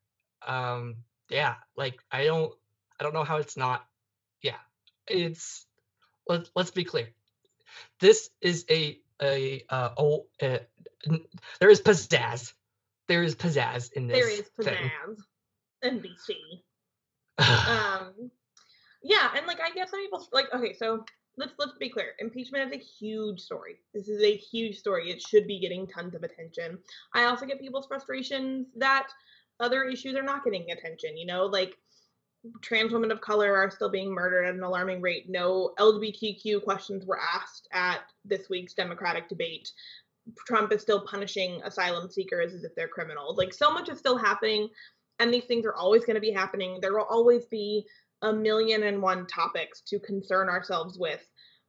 Um, 0.47 0.97
yeah, 1.29 1.55
like 1.77 1.99
I 2.11 2.25
don't, 2.25 2.53
I 2.99 3.05
don't 3.05 3.15
know 3.15 3.25
how 3.25 3.37
it's 3.37 3.57
not. 3.57 3.87
Yeah, 4.43 4.59
it's 5.07 5.67
let 6.29 6.49
let's 6.55 6.71
be 6.71 6.85
clear. 6.85 7.09
this 8.01 8.31
is 8.41 8.65
a 8.71 8.99
a 9.23 9.65
uh, 9.69 9.91
oh, 9.97 10.27
uh, 10.43 10.59
there 11.61 11.71
is 11.71 11.81
pizzazz. 11.81 12.53
There 13.09 13.23
is 13.23 13.35
pizzazz 13.35 13.93
in 13.93 14.07
this. 14.07 14.19
There 14.19 14.31
is 14.31 14.49
thing. 14.63 14.91
pizzazz. 14.91 15.19
NBC. 15.85 16.63
um, 17.39 18.31
yeah, 19.05 19.29
and 19.37 19.47
like 19.47 19.61
I 19.61 19.71
guess 19.75 19.91
some 19.91 20.01
people 20.01 20.27
like 20.33 20.47
okay, 20.55 20.73
so 20.73 21.05
let's 21.37 21.53
let's 21.59 21.77
be 21.79 21.91
clear. 21.91 22.13
Impeachment 22.19 22.73
is 22.73 22.81
a 22.81 22.83
huge 22.83 23.41
story. 23.41 23.77
This 23.93 24.09
is 24.09 24.23
a 24.23 24.35
huge 24.35 24.79
story. 24.79 25.11
It 25.11 25.21
should 25.21 25.47
be 25.47 25.61
getting 25.61 25.87
tons 25.87 26.15
of 26.15 26.23
attention. 26.23 26.79
I 27.15 27.25
also 27.25 27.47
get 27.47 27.61
people's 27.61 27.87
frustrations 27.87 28.69
that 28.77 29.09
other 29.61 29.85
issues 29.85 30.17
are 30.17 30.23
not 30.23 30.43
getting 30.43 30.71
attention. 30.71 31.17
You 31.19 31.27
know, 31.27 31.45
like 31.45 31.77
trans 32.63 32.93
women 32.93 33.11
of 33.11 33.21
color 33.21 33.55
are 33.55 33.71
still 33.71 33.91
being 33.91 34.13
murdered 34.13 34.45
at 34.47 34.55
an 34.55 34.63
alarming 34.63 35.01
rate. 35.01 35.29
No 35.29 35.75
LGBTQ 35.79 36.65
questions 36.65 37.05
were 37.07 37.21
asked 37.21 37.69
at 37.73 38.01
this 38.25 38.49
week's 38.49 38.75
Democratic 38.75 39.29
debate. 39.29 39.71
Trump 40.47 40.73
is 40.73 40.81
still 40.81 41.07
punishing 41.07 41.61
asylum 41.65 42.11
seekers 42.11 42.55
as 42.55 42.65
if 42.65 42.75
they're 42.75 42.89
criminals. 42.89 43.37
Like 43.37 43.53
so 43.53 43.71
much 43.71 43.91
is 43.91 43.99
still 43.99 44.17
happening, 44.17 44.69
and 45.19 45.33
these 45.33 45.45
things 45.45 45.67
are 45.67 45.75
always 45.75 46.05
going 46.05 46.15
to 46.15 46.21
be 46.21 46.33
happening. 46.33 46.79
There 46.81 46.93
will 46.93 47.07
always 47.11 47.45
be 47.47 47.87
a 48.25 48.33
million 48.33 48.83
and 48.83 49.01
one 49.01 49.27
topics 49.27 49.81
to 49.83 49.99
concern 50.01 50.49
ourselves 50.49 50.99
with. 50.99 51.21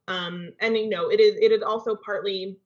Um, 0.08 0.52
and 0.60 0.76
you 0.76 0.88
know, 0.88 1.10
it 1.10 1.20
is 1.20 1.36
it 1.36 1.52
is 1.52 1.62
also 1.62 1.96
partly 1.96 2.58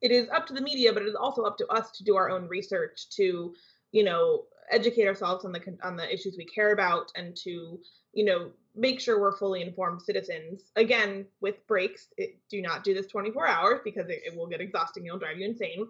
it 0.00 0.10
is 0.10 0.28
up 0.30 0.46
to 0.46 0.54
the 0.54 0.60
media, 0.60 0.92
but 0.92 1.02
it 1.02 1.08
is 1.08 1.14
also 1.14 1.42
up 1.42 1.56
to 1.58 1.66
us 1.68 1.90
to 1.92 2.04
do 2.04 2.16
our 2.16 2.30
own 2.30 2.48
research 2.48 3.08
to, 3.16 3.54
you 3.92 4.04
know, 4.04 4.44
educate 4.70 5.06
ourselves 5.06 5.44
on 5.44 5.52
the 5.52 5.60
on 5.82 5.96
the 5.96 6.12
issues 6.12 6.36
we 6.36 6.44
care 6.44 6.72
about 6.72 7.10
and 7.16 7.36
to 7.36 7.78
you 8.12 8.24
know 8.24 8.50
make 8.74 9.00
sure 9.00 9.20
we're 9.20 9.36
fully 9.36 9.62
informed 9.62 10.02
citizens 10.02 10.70
again 10.76 11.26
with 11.40 11.66
breaks 11.66 12.08
it, 12.16 12.38
do 12.50 12.62
not 12.62 12.82
do 12.82 12.94
this 12.94 13.06
24 13.06 13.46
hours 13.46 13.80
because 13.84 14.08
it, 14.08 14.22
it 14.24 14.34
will 14.36 14.46
get 14.46 14.60
exhausting 14.60 15.06
it'll 15.06 15.18
drive 15.18 15.38
you 15.38 15.46
insane 15.46 15.86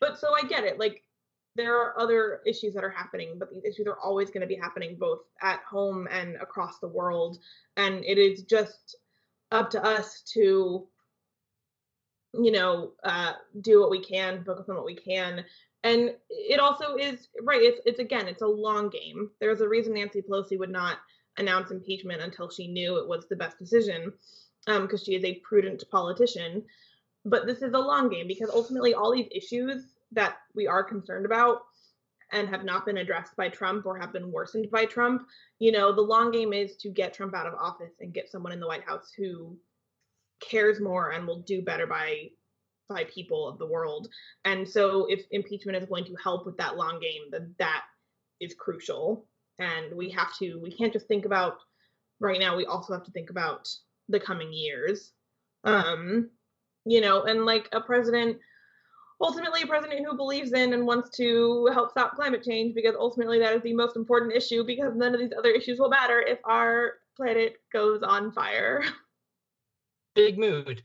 but 0.00 0.18
so 0.18 0.28
i 0.34 0.46
get 0.46 0.64
it 0.64 0.78
like 0.78 1.02
there 1.54 1.76
are 1.76 1.98
other 1.98 2.40
issues 2.46 2.74
that 2.74 2.84
are 2.84 2.90
happening 2.90 3.36
but 3.38 3.50
these 3.50 3.64
issues 3.64 3.86
are 3.86 3.98
always 3.98 4.30
going 4.30 4.40
to 4.40 4.46
be 4.46 4.54
happening 4.54 4.96
both 4.98 5.20
at 5.42 5.60
home 5.60 6.08
and 6.10 6.36
across 6.36 6.78
the 6.78 6.88
world. 6.88 7.38
And 7.76 8.04
it 8.04 8.18
is 8.18 8.42
just 8.42 8.96
up 9.50 9.70
to 9.70 9.84
us 9.84 10.22
to 10.34 10.86
you 12.34 12.50
know 12.50 12.92
uh, 13.04 13.32
do 13.60 13.80
what 13.80 13.90
we 13.90 14.02
can 14.02 14.44
focus 14.44 14.68
on 14.68 14.76
what 14.76 14.86
we 14.86 14.96
can. 14.96 15.44
And 15.84 16.14
it 16.30 16.60
also 16.60 16.96
is 16.96 17.28
right 17.42 17.60
it's 17.60 17.80
it's 17.84 18.00
again 18.00 18.28
it's 18.28 18.42
a 18.42 18.46
long 18.46 18.88
game. 18.88 19.30
There's 19.40 19.60
a 19.60 19.68
reason 19.68 19.94
nancy 19.94 20.22
pelosi 20.22 20.58
would 20.58 20.70
not 20.70 20.98
announce 21.38 21.70
impeachment 21.70 22.22
until 22.22 22.50
she 22.50 22.68
knew 22.68 22.98
it 22.98 23.08
was 23.08 23.26
the 23.28 23.36
best 23.36 23.58
decision 23.58 24.12
um 24.66 24.82
because 24.82 25.02
she 25.02 25.14
is 25.14 25.24
a 25.24 25.40
prudent 25.40 25.82
politician. 25.90 26.64
But 27.24 27.46
this 27.46 27.62
is 27.62 27.74
a 27.74 27.78
long 27.78 28.08
game 28.08 28.26
because 28.26 28.50
ultimately 28.50 28.94
all 28.94 29.12
these 29.12 29.28
issues 29.30 29.86
that 30.12 30.36
we 30.54 30.66
are 30.66 30.84
concerned 30.84 31.26
about 31.26 31.62
and 32.32 32.48
have 32.48 32.64
not 32.64 32.86
been 32.86 32.98
addressed 32.98 33.36
by 33.36 33.48
Trump 33.48 33.84
or 33.84 33.98
have 33.98 34.12
been 34.12 34.32
worsened 34.32 34.70
by 34.70 34.84
Trump, 34.86 35.26
you 35.58 35.70
know, 35.70 35.94
the 35.94 36.00
long 36.00 36.30
game 36.30 36.52
is 36.52 36.76
to 36.76 36.88
get 36.88 37.12
Trump 37.12 37.34
out 37.34 37.46
of 37.46 37.54
office 37.54 37.92
and 38.00 38.14
get 38.14 38.30
someone 38.30 38.52
in 38.52 38.60
the 38.60 38.66
White 38.66 38.84
House 38.84 39.12
who 39.16 39.56
cares 40.40 40.80
more 40.80 41.10
and 41.10 41.26
will 41.26 41.42
do 41.42 41.62
better 41.62 41.86
by 41.86 42.28
by 42.88 43.04
people 43.04 43.48
of 43.48 43.58
the 43.58 43.66
world. 43.66 44.08
And 44.44 44.68
so 44.68 45.06
if 45.08 45.24
impeachment 45.30 45.78
is 45.78 45.88
going 45.88 46.04
to 46.04 46.14
help 46.22 46.44
with 46.44 46.56
that 46.58 46.76
long 46.76 47.00
game, 47.00 47.22
then 47.30 47.54
that 47.58 47.84
is 48.40 48.54
crucial. 48.54 49.26
And 49.58 49.96
we 49.96 50.10
have 50.10 50.36
to, 50.38 50.60
we 50.60 50.72
can't 50.72 50.92
just 50.92 51.06
think 51.06 51.24
about 51.24 51.56
right 52.20 52.40
now, 52.40 52.56
we 52.56 52.66
also 52.66 52.92
have 52.92 53.04
to 53.04 53.12
think 53.12 53.30
about 53.30 53.68
the 54.08 54.20
coming 54.20 54.52
years. 54.52 55.12
Um, 55.64 56.30
you 56.84 57.00
know, 57.00 57.22
and 57.22 57.46
like 57.46 57.68
a 57.72 57.80
president, 57.80 58.38
ultimately 59.22 59.62
a 59.62 59.66
president 59.66 60.04
who 60.04 60.16
believes 60.16 60.52
in 60.52 60.74
and 60.74 60.86
wants 60.86 61.16
to 61.16 61.68
help 61.72 61.90
stop 61.90 62.16
climate 62.16 62.42
change 62.42 62.74
because 62.74 62.94
ultimately 62.98 63.38
that 63.38 63.54
is 63.54 63.62
the 63.62 63.72
most 63.72 63.96
important 63.96 64.32
issue 64.32 64.64
because 64.64 64.94
none 64.96 65.14
of 65.14 65.20
these 65.20 65.32
other 65.38 65.50
issues 65.50 65.78
will 65.78 65.88
matter 65.88 66.20
if 66.20 66.38
our 66.44 66.94
planet 67.16 67.56
goes 67.72 68.02
on 68.02 68.32
fire. 68.32 68.82
Big 70.14 70.38
mood. 70.38 70.82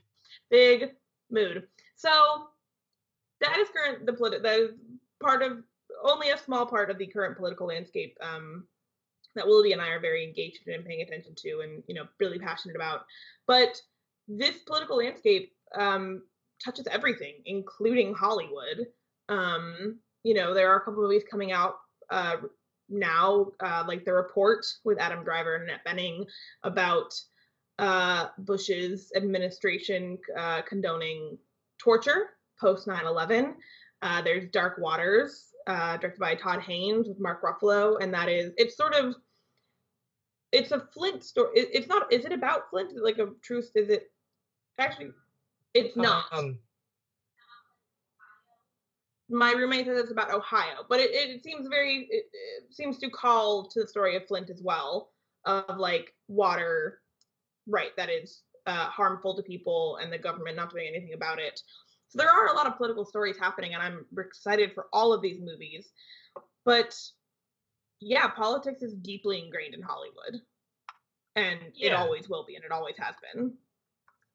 Big 0.50 0.91
mood. 1.32 1.67
So 1.95 2.47
that 3.41 3.58
is 3.58 3.67
current 3.69 4.06
the 4.06 4.13
politi- 4.13 4.43
that 4.43 4.60
is 4.60 4.71
part 5.21 5.41
of 5.41 5.63
only 6.04 6.30
a 6.30 6.38
small 6.38 6.65
part 6.65 6.91
of 6.91 6.97
the 6.97 7.08
current 7.08 7.36
political 7.36 7.67
landscape 7.67 8.17
um, 8.21 8.65
that 9.36 9.45
Willoughby 9.45 9.73
and 9.73 9.82
I 9.82 9.89
are 9.89 10.00
very 10.00 10.23
engaged 10.23 10.60
in 10.67 10.76
and 10.76 10.86
paying 10.86 11.02
attention 11.02 11.34
to 11.36 11.62
and 11.62 11.84
you 11.88 11.95
know 11.95 12.06
really 12.19 12.39
passionate 12.39 12.76
about. 12.76 13.02
But 13.47 13.82
this 14.28 14.58
political 14.60 14.97
landscape 14.97 15.54
um, 15.76 16.21
touches 16.63 16.88
everything, 16.88 17.36
including 17.46 18.13
Hollywood. 18.13 18.88
Um, 19.30 20.00
you 20.24 20.34
know, 20.34 20.54
there 20.54 20.72
are 20.72 20.78
a 20.78 20.80
couple 20.80 21.04
of 21.04 21.10
movies 21.10 21.24
coming 21.30 21.52
out 21.52 21.76
uh, 22.10 22.38
now, 22.89 23.48
uh, 23.60 23.84
like 23.88 24.06
The 24.06 24.13
Report 24.13 24.65
with 24.84 25.00
Adam 25.00 25.24
Driver 25.24 25.56
and 25.56 25.63
Annette 25.63 25.86
Bening 25.86 26.26
about 26.63 27.13
uh, 27.80 28.28
Bush's 28.39 29.12
administration 29.15 30.17
uh, 30.38 30.62
condoning 30.63 31.38
torture 31.78 32.32
post 32.60 32.88
9 32.88 33.06
11. 33.06 33.56
Uh, 34.02 34.22
there's 34.22 34.50
Dark 34.52 34.78
Waters, 34.80 35.48
uh, 35.67 35.98
directed 35.98 36.20
by 36.20 36.36
Todd 36.36 36.62
Haynes 36.62 37.08
with 37.08 37.20
Mark 37.20 37.41
Ruffalo, 37.43 38.02
and 38.02 38.13
that 38.13 38.30
is 38.30 38.54
it's 38.58 38.78
sort 38.78 38.93
of 38.93 39.15
it's 40.52 40.72
a 40.72 40.80
Flint 40.93 41.24
story. 41.24 41.50
It, 41.56 41.70
it's 41.74 41.88
not. 41.88 42.12
Is 42.12 42.26
it 42.26 42.32
about 42.32 42.70
Flint? 42.70 42.91
Is 42.91 42.98
it 42.98 43.04
like 43.04 43.17
a 43.17 43.30
truth? 43.43 43.72
Is 43.76 43.89
it 43.89 44.12
actually? 44.78 45.12
It's 45.73 45.95
not. 45.95 46.25
Um, 46.32 46.60
my 49.30 49.51
roommate 49.51 49.86
says 49.86 49.99
it's 49.99 50.12
about 50.12 50.34
Ohio, 50.34 50.86
but 50.89 50.99
it, 50.99 51.12
it 51.12 51.43
seems 51.43 51.67
very 51.67 52.08
it, 52.10 52.25
it 52.32 52.73
seems 52.73 52.97
to 52.99 53.10
call 53.10 53.67
to 53.67 53.82
the 53.82 53.88
story 53.88 54.15
of 54.15 54.25
Flint 54.27 54.49
as 54.49 54.62
well, 54.63 55.12
of 55.45 55.77
like 55.77 56.13
water, 56.27 56.99
right? 57.67 57.91
That 57.97 58.10
is 58.10 58.41
uh, 58.65 58.88
harmful 58.88 59.36
to 59.36 59.43
people 59.43 59.97
and 60.01 60.12
the 60.12 60.17
government 60.17 60.56
not 60.56 60.71
doing 60.71 60.88
anything 60.88 61.13
about 61.13 61.39
it. 61.39 61.60
So 62.10 62.17
there 62.17 62.30
are 62.30 62.47
a 62.47 62.53
lot 62.53 62.67
of 62.67 62.77
political 62.77 63.06
stories 63.06 63.38
happening, 63.38 63.73
and 63.73 63.84
I'm 63.84 64.06
excited 64.17 64.71
for 64.73 64.88
all 64.93 65.12
of 65.12 65.21
these 65.21 65.41
movies. 65.41 65.89
But 66.63 66.97
yeah, 67.99 68.27
politics 68.30 68.82
is 68.82 68.93
deeply 68.93 69.43
ingrained 69.43 69.73
in 69.73 69.82
Hollywood, 69.82 70.41
and 71.36 71.60
yeah. 71.73 71.88
it 71.88 71.93
always 71.93 72.30
will 72.30 72.45
be, 72.45 72.56
and 72.56 72.63
it 72.63 72.71
always 72.71 72.95
has 72.97 73.15
been. 73.34 73.53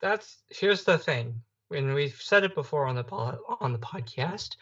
That's 0.03 0.43
here's 0.51 0.83
the 0.85 0.99
thing, 0.99 1.41
and 1.71 1.95
we've 1.95 2.21
said 2.21 2.43
it 2.43 2.57
before 2.57 2.87
on 2.87 2.97
the 2.97 3.05
on 3.61 3.73
the 3.73 3.79
podcast. 3.79 4.57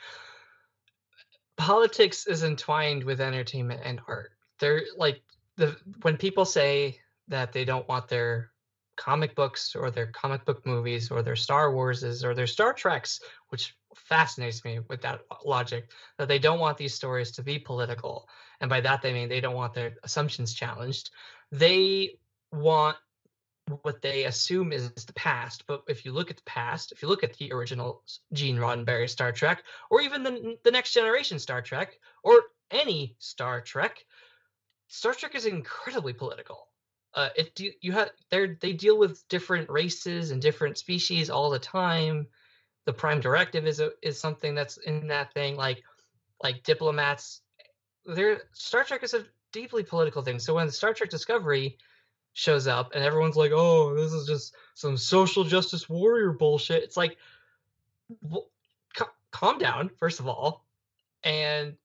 Politics 1.57 2.26
is 2.26 2.44
entwined 2.44 3.03
with 3.05 3.20
entertainment 3.20 3.81
and 3.83 4.00
art. 4.07 4.33
They're 4.61 4.83
like 4.96 5.22
the 5.57 5.76
when 6.03 6.18
people 6.18 6.44
say 6.44 7.00
that 7.29 7.53
they 7.53 7.64
don't 7.64 7.88
want 7.88 8.09
their 8.09 8.53
comic 8.96 9.35
books 9.35 9.74
or 9.74 9.90
their 9.90 10.09
comic 10.09 10.44
book 10.44 10.66
movies 10.66 11.11
or 11.11 11.22
their 11.22 11.37
Star 11.37 11.72
Warses 11.72 12.22
or 12.22 12.35
their 12.35 12.46
Star 12.46 12.74
Treks, 12.74 13.20
which 13.48 13.74
fascinates 13.96 14.62
me 14.62 14.81
with 14.88 15.00
that 15.00 15.22
logic, 15.42 15.90
that 16.18 16.29
they 16.29 16.38
don't 16.38 16.61
want 16.61 16.76
these 16.76 16.94
stories 16.94 17.31
to 17.33 17.42
be 17.42 17.59
political. 17.59 18.29
And 18.61 18.68
by 18.68 18.83
that, 18.83 19.00
they 19.00 19.14
mean 19.14 19.31
they 19.31 19.40
don't 19.40 19.55
want 19.55 19.72
their 19.72 19.94
assumptions 20.03 20.53
challenged. 20.53 21.11
They 21.50 22.18
want 22.53 22.98
what 23.83 24.02
they 24.02 24.24
assume 24.24 24.72
is 24.72 24.90
the 24.92 25.12
past. 25.14 25.64
But 25.66 25.83
if 25.88 26.04
you 26.04 26.12
look 26.12 26.30
at 26.30 26.37
the 26.37 26.42
past, 26.44 26.92
if 26.92 27.02
you 27.02 27.09
look 27.09 27.24
at 27.24 27.37
the 27.37 27.52
original 27.52 28.02
Gene 28.33 28.56
Roddenberry 28.56 29.09
Star 29.09 29.33
Trek, 29.33 29.62
or 29.90 30.00
even 30.00 30.22
the, 30.22 30.56
the 30.64 30.70
next 30.70 30.92
generation 30.92 31.38
Star 31.38 31.62
Trek, 31.62 31.98
or 32.22 32.42
any 32.70 33.16
Star 33.18 33.61
Trek, 33.61 34.04
Star 34.88 35.14
Trek 35.14 35.35
is 35.35 35.46
incredibly 35.46 36.12
political 36.12 36.68
uh, 37.14 37.29
it 37.37 37.54
do 37.54 37.71
you 37.81 37.92
have 37.92 38.10
they 38.31 38.46
they 38.60 38.73
deal 38.73 38.98
with 38.98 39.27
different 39.29 39.68
races 39.68 40.31
and 40.31 40.40
different 40.40 40.79
species 40.79 41.31
all 41.31 41.50
the 41.50 41.58
time. 41.58 42.27
The 42.87 42.92
Prime 42.92 43.21
Directive 43.21 43.66
is 43.66 43.81
a, 43.81 43.90
is 44.02 44.18
something 44.18 44.54
that's 44.54 44.77
in 44.79 45.08
that 45.08 45.33
thing. 45.35 45.56
Like 45.56 45.83
like 46.42 46.62
diplomats, 46.62 47.42
there 48.04 48.42
Star 48.52 48.85
Trek 48.85 49.02
is 49.02 49.14
a 49.14 49.25
deeply 49.52 49.83
political 49.83 50.23
thing. 50.23 50.38
So 50.38 50.54
when 50.54 50.71
Star 50.71 50.94
Trek 50.94 51.10
Discovery 51.10 51.79
shows 52.33 52.66
up 52.66 52.92
and 52.94 53.04
everyone's 53.04 53.37
like, 53.37 53.52
"Oh, 53.54 53.94
this 53.94 54.12
is 54.12 54.26
just 54.26 54.54
some 54.74 54.96
social 54.96 55.44
justice 55.44 55.88
warrior 55.88 56.33
bullshit," 56.33 56.83
it's 56.83 56.96
like, 56.96 57.16
well, 58.22 58.46
calm 59.31 59.58
down, 59.58 59.90
first 59.98 60.20
of 60.20 60.28
all. 60.28 60.64
And 61.22 61.76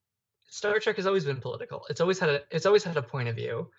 Star 0.49 0.79
Trek 0.79 0.95
has 0.97 1.07
always 1.07 1.25
been 1.25 1.41
political. 1.41 1.85
It's 1.89 2.01
always 2.01 2.19
had 2.19 2.29
a 2.29 2.41
it's 2.51 2.65
always 2.65 2.83
had 2.83 2.97
a 2.97 3.01
point 3.01 3.27
of 3.27 3.35
view. 3.35 3.69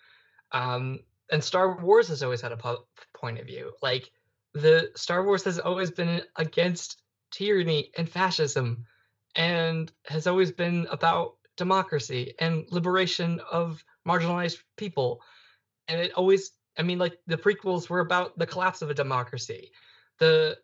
Um, 0.51 0.99
and 1.31 1.43
Star 1.43 1.81
Wars 1.81 2.07
has 2.07 2.23
always 2.23 2.41
had 2.41 2.51
a 2.51 2.57
po- 2.57 2.85
point 3.13 3.39
of 3.39 3.45
view. 3.45 3.71
Like 3.81 4.11
the 4.53 4.91
Star 4.95 5.23
Wars 5.25 5.43
has 5.43 5.59
always 5.59 5.91
been 5.91 6.21
against 6.35 7.01
tyranny 7.31 7.91
and 7.97 8.09
fascism 8.09 8.85
and 9.35 9.91
has 10.05 10.27
always 10.27 10.51
been 10.51 10.87
about 10.89 11.35
democracy 11.57 12.33
and 12.39 12.65
liberation 12.71 13.41
of 13.51 13.83
marginalized 14.07 14.59
people. 14.77 15.21
And 15.87 15.99
it 15.99 16.13
always 16.13 16.51
I 16.77 16.83
mean 16.83 16.99
like 16.99 17.17
the 17.27 17.37
prequels 17.37 17.89
were 17.89 18.01
about 18.01 18.37
the 18.37 18.45
collapse 18.45 18.81
of 18.81 18.89
a 18.89 18.93
democracy. 18.93 19.71
The 20.19 20.57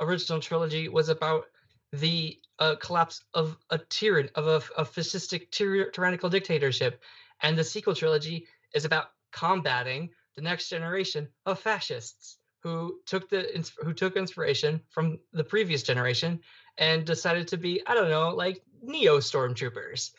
original 0.00 0.40
trilogy 0.40 0.88
was 0.88 1.08
about 1.08 1.44
the 1.92 2.38
uh, 2.58 2.76
collapse 2.76 3.22
of 3.34 3.56
a 3.70 3.78
tyranny 3.78 4.28
of 4.34 4.46
a, 4.46 4.56
a 4.80 4.84
fascistic 4.84 5.50
tyr- 5.50 5.90
tyrannical 5.90 6.28
dictatorship, 6.28 7.02
and 7.42 7.56
the 7.56 7.64
sequel 7.64 7.94
trilogy 7.94 8.46
is 8.74 8.84
about 8.84 9.06
combating 9.32 10.10
the 10.36 10.42
next 10.42 10.68
generation 10.68 11.28
of 11.46 11.58
fascists 11.58 12.38
who 12.62 12.98
took 13.06 13.28
the 13.28 13.64
who 13.82 13.92
took 13.92 14.16
inspiration 14.16 14.80
from 14.90 15.18
the 15.32 15.44
previous 15.44 15.82
generation 15.82 16.40
and 16.76 17.04
decided 17.04 17.48
to 17.48 17.56
be 17.56 17.80
I 17.86 17.94
don't 17.94 18.10
know 18.10 18.30
like 18.30 18.62
neo 18.82 19.18
stormtroopers. 19.18 20.10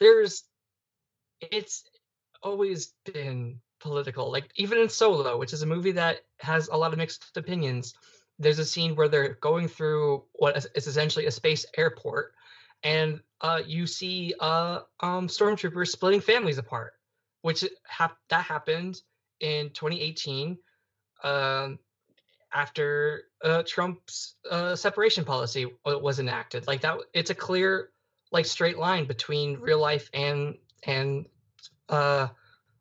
There's 0.00 0.44
it's 1.40 1.84
always 2.42 2.92
been 3.04 3.60
political. 3.84 4.32
Like 4.32 4.50
even 4.56 4.78
in 4.78 4.88
Solo, 4.88 5.36
which 5.36 5.52
is 5.52 5.62
a 5.62 5.66
movie 5.66 5.92
that 5.92 6.24
has 6.40 6.68
a 6.68 6.76
lot 6.76 6.92
of 6.92 6.98
mixed 6.98 7.36
opinions, 7.36 7.94
there's 8.38 8.58
a 8.58 8.64
scene 8.64 8.96
where 8.96 9.08
they're 9.08 9.34
going 9.34 9.68
through 9.68 10.24
what 10.32 10.56
is 10.56 10.86
essentially 10.88 11.26
a 11.26 11.30
space 11.30 11.64
airport, 11.76 12.34
and 12.82 13.20
uh, 13.42 13.60
you 13.64 13.86
see 13.86 14.34
uh, 14.40 14.80
um, 15.00 15.28
stormtroopers 15.28 15.88
splitting 15.88 16.20
families 16.20 16.58
apart, 16.58 16.94
which 17.42 17.64
hap- 17.86 18.18
that 18.30 18.44
happened 18.44 19.02
in 19.38 19.70
2018 19.70 20.58
um, 21.22 21.78
after 22.52 23.24
uh, 23.44 23.62
Trump's 23.66 24.36
uh, 24.50 24.74
separation 24.74 25.24
policy 25.24 25.66
was 25.84 26.18
enacted. 26.18 26.66
Like 26.66 26.80
that, 26.80 26.98
it's 27.12 27.30
a 27.30 27.34
clear, 27.34 27.90
like 28.32 28.46
straight 28.46 28.78
line 28.78 29.04
between 29.04 29.60
real 29.60 29.78
life 29.78 30.08
and 30.12 30.56
and 30.86 31.26
uh, 31.88 32.28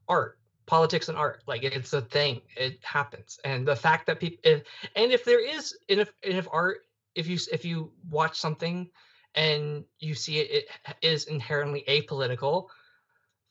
art 0.08 0.38
politics 0.66 1.10
and 1.10 1.18
art 1.18 1.44
like 1.48 1.64
it's 1.64 1.94
a 1.94 2.02
thing 2.02 2.42
it 2.56 2.80
happens 2.84 3.40
and 3.44 3.68
the 3.68 3.76
fact 3.76 4.06
that 4.06 4.20
people 4.20 4.40
if, 4.44 4.64
and 4.96 5.12
if 5.12 5.26
there 5.26 5.46
is 5.46 5.76
and 5.90 6.00
if 6.00 6.14
and 6.24 6.38
if 6.38 6.48
art 6.52 6.80
if 7.16 7.28
you 7.28 7.38
if 7.52 7.66
you 7.66 7.92
watch 8.10 8.40
something 8.40 8.90
and 9.36 9.84
you 10.00 10.14
see 10.14 10.40
it, 10.40 10.66
it 10.88 10.96
is 11.02 11.26
inherently 11.26 11.84
apolitical 11.88 12.68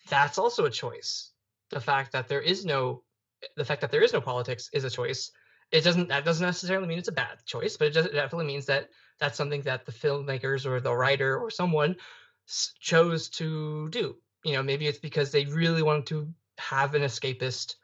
that's 0.09 0.39
also 0.39 0.65
a 0.65 0.71
choice. 0.71 1.31
The 1.71 1.81
fact 1.81 2.13
that 2.13 2.29
there 2.29 2.41
is 2.41 2.65
no 2.65 3.03
the 3.57 3.65
fact 3.65 3.81
that 3.81 3.91
there 3.91 4.03
is 4.03 4.13
no 4.13 4.21
politics 4.21 4.71
is 4.73 4.85
a 4.85 4.91
choice. 4.91 5.31
It 5.71 5.85
doesn't 5.85 6.09
that 6.09 6.25
doesn't 6.25 6.47
necessarily 6.47 6.87
mean 6.87 6.99
it's 6.99 7.09
a 7.09 7.13
bad 7.13 7.39
choice 7.47 7.77
but 7.77 7.89
it, 7.89 7.97
it 7.97 8.13
definitely 8.13 8.47
means 8.47 8.67
that 8.67 8.89
that's 9.19 9.37
something 9.37 9.63
that 9.63 9.87
the 9.87 9.93
filmmakers 9.93 10.67
or 10.67 10.81
the 10.81 10.95
writer 10.95 11.39
or 11.39 11.51
someone 11.51 11.97
chose 12.81 13.29
to 13.31 13.89
do. 13.91 14.17
You 14.45 14.55
know 14.55 14.63
maybe 14.63 14.87
it's 14.87 14.99
because 14.99 15.31
they 15.31 15.45
really 15.47 15.83
wanted 15.83 16.07
to 16.07 16.33
have 16.63 16.95
an 16.95 17.03
escapist 17.03 17.75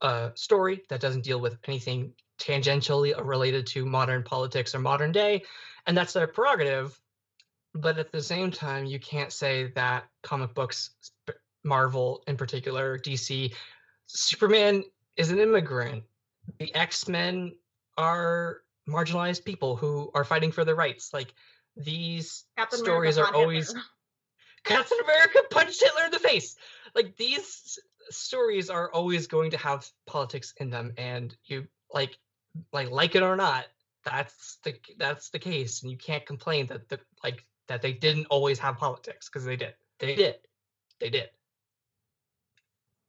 uh, 0.00 0.30
story 0.34 0.82
that 0.88 1.00
doesn't 1.00 1.24
deal 1.24 1.40
with 1.40 1.56
anything 1.66 2.12
tangentially 2.38 3.14
related 3.24 3.66
to 3.68 3.86
modern 3.86 4.22
politics 4.22 4.74
or 4.74 4.80
modern 4.80 5.12
day, 5.12 5.42
and 5.86 5.96
that's 5.96 6.12
their 6.12 6.26
prerogative. 6.26 6.98
But 7.74 7.98
at 7.98 8.12
the 8.12 8.22
same 8.22 8.50
time, 8.50 8.86
you 8.86 9.00
can't 9.00 9.32
say 9.32 9.72
that 9.74 10.04
comic 10.22 10.54
books, 10.54 10.90
Marvel 11.64 12.22
in 12.26 12.36
particular, 12.36 12.98
DC, 12.98 13.52
Superman 14.06 14.84
is 15.16 15.30
an 15.30 15.38
immigrant. 15.38 16.04
The 16.58 16.74
X 16.74 17.08
Men 17.08 17.54
are 17.96 18.58
marginalized 18.88 19.44
people 19.44 19.76
who 19.76 20.10
are 20.14 20.24
fighting 20.24 20.52
for 20.52 20.64
their 20.64 20.74
rights. 20.74 21.12
Like 21.12 21.32
these 21.76 22.44
Captain 22.56 22.78
stories 22.78 23.16
America 23.16 23.36
are 23.36 23.40
always. 23.40 23.68
Hitler. 23.68 23.82
Captain 24.64 24.98
America 25.04 25.40
punched 25.50 25.82
Hitler 25.82 26.06
in 26.06 26.10
the 26.10 26.18
face. 26.18 26.56
Like 26.94 27.16
these 27.16 27.78
stories 28.10 28.70
are 28.70 28.90
always 28.92 29.26
going 29.26 29.50
to 29.50 29.56
have 29.56 29.86
politics 30.06 30.54
in 30.58 30.70
them 30.70 30.92
and 30.96 31.36
you 31.44 31.66
like 31.92 32.18
like 32.72 32.90
like 32.90 33.14
it 33.14 33.22
or 33.22 33.36
not 33.36 33.66
that's 34.04 34.58
the 34.64 34.74
that's 34.98 35.30
the 35.30 35.38
case 35.38 35.82
and 35.82 35.90
you 35.90 35.96
can't 35.96 36.26
complain 36.26 36.66
that 36.66 36.88
the 36.88 37.00
like 37.22 37.44
that 37.68 37.82
they 37.82 37.92
didn't 37.92 38.26
always 38.26 38.58
have 38.58 38.76
politics 38.76 39.28
because 39.28 39.44
they 39.44 39.56
did. 39.56 39.74
They 39.98 40.14
did. 40.14 40.36
They 41.00 41.10
did. 41.10 41.30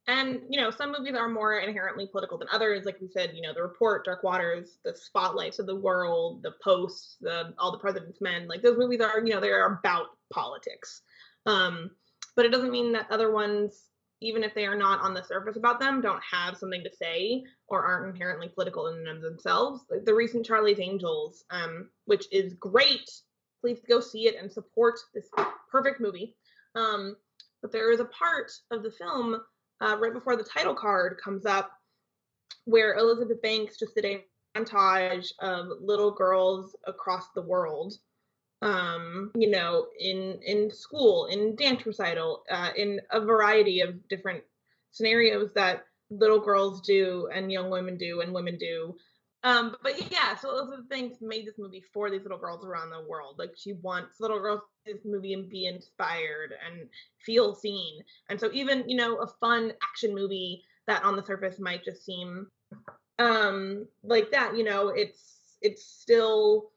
And 0.08 0.42
you 0.50 0.62
know 0.62 0.70
some 0.70 0.94
movies 0.98 1.16
are 1.16 1.28
more 1.28 1.58
inherently 1.60 2.08
political 2.08 2.38
than 2.38 2.48
others 2.52 2.86
like 2.86 3.02
we 3.02 3.08
said 3.08 3.32
you 3.34 3.42
know 3.42 3.54
the 3.54 3.64
report 3.64 4.06
dark 4.06 4.24
waters 4.24 4.78
the 4.86 4.96
spotlights 4.96 5.58
of 5.58 5.66
the 5.66 5.76
world 5.76 6.44
the 6.44 6.54
posts 6.64 7.18
the 7.22 7.54
all 7.58 7.72
the 7.72 7.80
president's 7.80 8.22
men 8.22 8.48
like 8.48 8.62
those 8.62 8.78
movies 8.78 9.02
are 9.02 9.20
you 9.20 9.34
know 9.34 9.40
they're 9.40 9.66
about 9.66 10.08
politics. 10.32 11.02
Um 11.46 11.92
but 12.36 12.46
it 12.46 12.50
doesn't 12.50 12.72
mean 12.72 12.94
that 12.94 13.12
other 13.12 13.32
ones 13.32 13.82
even 14.26 14.44
if 14.44 14.56
they 14.56 14.66
are 14.66 14.76
not 14.76 15.02
on 15.02 15.14
the 15.14 15.24
surface 15.24 15.56
about 15.56 15.80
them, 15.80 16.02
don't 16.02 16.22
have 16.30 16.58
something 16.58 16.84
to 16.84 16.90
say 16.96 17.44
or 17.68 17.86
aren't 17.86 18.10
inherently 18.10 18.50
political 18.50 18.88
in 18.88 19.04
themselves. 19.22 19.82
The 20.04 20.14
recent 20.14 20.46
Charlie's 20.46 20.80
Angels, 20.80 21.44
um, 21.52 21.90
which 22.06 22.26
is 22.32 22.56
great. 22.56 23.10
Please 23.62 23.80
go 23.88 24.00
see 24.00 24.28
it 24.28 24.36
and 24.42 24.52
support 24.52 25.00
this 25.14 25.30
perfect 25.72 26.02
movie. 26.02 26.36
Um, 26.74 27.16
but 27.62 27.72
there 27.72 27.92
is 27.92 28.00
a 28.00 28.06
part 28.06 28.52
of 28.72 28.82
the 28.82 28.92
film 28.92 29.40
uh, 29.82 29.98
right 30.00 30.14
before 30.14 30.36
the 30.36 30.44
title 30.44 30.76
card 30.76 31.18
comes 31.24 31.46
up 31.46 31.72
where 32.66 32.96
Elizabeth 32.96 33.42
Banks 33.44 33.78
just 33.78 33.94
did 33.94 34.06
a 34.06 34.24
montage 34.58 35.28
of 35.40 35.68
little 35.82 36.12
girls 36.12 36.76
across 36.88 37.26
the 37.36 37.42
world 37.42 37.94
um, 38.62 39.32
you 39.36 39.50
know, 39.50 39.88
in 40.00 40.40
in 40.46 40.72
school, 40.72 41.28
in 41.28 41.56
dance 41.56 41.86
recital, 41.86 42.44
uh, 42.50 42.70
in 42.76 43.02
a 43.12 43.20
variety 43.20 43.82
of 43.82 44.08
different 44.08 44.44
scenarios 44.92 45.50
that 45.56 45.86
little 46.10 46.40
girls 46.40 46.82
do 46.82 47.30
and 47.34 47.52
young 47.52 47.70
women 47.70 47.98
do 47.98 48.22
and 48.22 48.34
women 48.34 48.58
do. 48.58 48.96
Um, 49.44 49.76
but 49.84 50.12
yeah, 50.12 50.36
so 50.36 50.48
those 50.48 50.74
are 50.74 50.82
the 50.82 50.88
things 50.88 51.18
made 51.22 51.46
this 51.46 51.60
movie 51.60 51.84
for 51.94 52.10
these 52.10 52.24
little 52.24 52.40
girls 52.40 52.66
around 52.66 52.90
the 52.90 53.06
world. 53.08 53.36
Like 53.38 53.52
she 53.56 53.74
wants 53.74 54.20
little 54.20 54.40
girls 54.40 54.62
to 54.88 54.94
this 54.94 55.06
movie 55.06 55.34
and 55.34 55.48
be 55.48 55.68
inspired 55.68 56.56
and 56.66 56.88
feel 57.24 57.54
seen. 57.54 58.00
And 58.30 58.40
so 58.40 58.50
even, 58.54 58.90
you 58.90 58.98
know, 58.98 59.18
a 59.18 59.28
fun 59.28 59.74
action 59.84 60.16
movie 60.16 60.64
that 60.88 61.04
on 61.04 61.16
the 61.16 61.24
surface 61.24 61.60
might 61.60 61.84
just 61.84 62.04
seem 62.04 62.48
um 63.20 63.88
like 64.04 64.32
that, 64.32 64.58
you 64.58 64.64
know, 64.64 64.90
it's 64.90 65.58
it's 65.62 65.86
still 65.86 66.72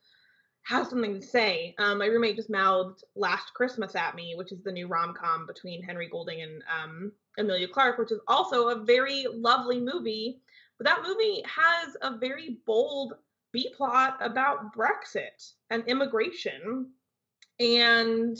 has 0.69 0.91
something 0.91 1.19
to 1.19 1.27
say. 1.27 1.75
Um, 1.79 1.99
my 1.99 2.07
roommate 2.07 2.37
just 2.37 2.51
mouthed 2.51 3.03
"Last 3.17 3.55
Christmas" 3.55 3.95
at 3.95 4.15
me, 4.15 4.35
which 4.37 4.53
is 4.53 4.63
the 4.63 4.73
new 4.73 4.87
rom 4.87 5.15
com 5.15 5.47
between 5.47 5.83
Henry 5.83 6.09
Golding 6.09 6.43
and 6.43 6.63
um, 6.83 7.13
Emilia 7.39 7.69
Clarke, 7.69 7.99
which 7.99 8.13
is 8.13 8.21
also 8.29 8.69
a 8.69 8.85
very 8.85 9.25
lovely 9.33 9.81
movie. 9.81 10.41
But 10.77 10.87
that 10.87 11.03
movie 11.03 11.43
has 11.47 11.97
a 12.03 12.19
very 12.19 12.59
bold 12.67 13.15
B 13.51 13.73
plot 13.75 14.19
about 14.21 14.75
Brexit 14.77 15.53
and 15.71 15.85
immigration, 15.87 16.91
and 17.59 18.37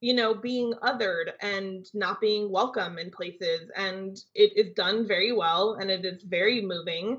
you 0.00 0.14
know 0.14 0.32
being 0.32 0.74
othered 0.74 1.32
and 1.40 1.86
not 1.92 2.20
being 2.20 2.52
welcome 2.52 2.98
in 2.98 3.10
places, 3.10 3.68
and 3.74 4.16
it 4.36 4.56
is 4.56 4.74
done 4.74 5.08
very 5.08 5.32
well, 5.32 5.74
and 5.80 5.90
it 5.90 6.04
is 6.04 6.22
very 6.22 6.60
moving. 6.62 7.18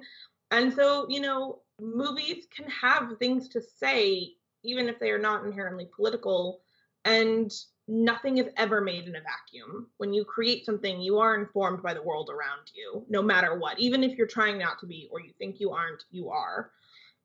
And 0.50 0.74
so, 0.74 1.06
you 1.10 1.20
know, 1.20 1.60
movies 1.80 2.48
can 2.56 2.70
have 2.70 3.18
things 3.18 3.50
to 3.50 3.62
say 3.62 4.34
even 4.64 4.90
if 4.90 5.00
they 5.00 5.12
are 5.12 5.20
not 5.20 5.46
inherently 5.46 5.90
political 5.96 6.62
and 7.06 7.52
nothing 7.88 8.38
is 8.38 8.48
ever 8.58 8.82
made 8.82 9.08
in 9.08 9.16
a 9.16 9.22
vacuum. 9.22 9.88
When 9.98 10.14
you 10.14 10.26
create 10.26 10.66
something 10.66 11.00
you 11.00 11.20
are 11.20 11.36
informed 11.36 11.82
by 11.82 11.94
the 11.94 12.02
world 12.02 12.30
around 12.30 12.72
you 12.74 13.06
no 13.10 13.22
matter 13.22 13.58
what 13.58 13.80
even 13.80 14.04
if 14.04 14.18
you're 14.18 14.28
trying 14.28 14.58
not 14.58 14.80
to 14.80 14.86
be 14.86 15.08
or 15.12 15.22
you 15.22 15.32
think 15.38 15.60
you 15.60 15.72
aren't 15.72 16.04
you 16.12 16.30
are. 16.30 16.72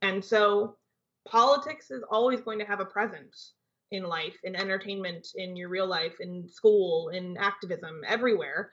And 0.03 0.25
so 0.25 0.77
politics 1.27 1.91
is 1.91 2.03
always 2.11 2.41
going 2.41 2.59
to 2.59 2.65
have 2.65 2.81
a 2.81 2.85
presence 2.85 3.53
in 3.91 4.05
life 4.05 4.37
in 4.45 4.57
entertainment 4.57 5.29
in 5.37 5.57
your 5.57 5.69
real 5.69 5.87
life 5.87 6.15
in 6.21 6.49
school 6.49 7.11
in 7.11 7.37
activism 7.39 8.03
everywhere. 8.07 8.71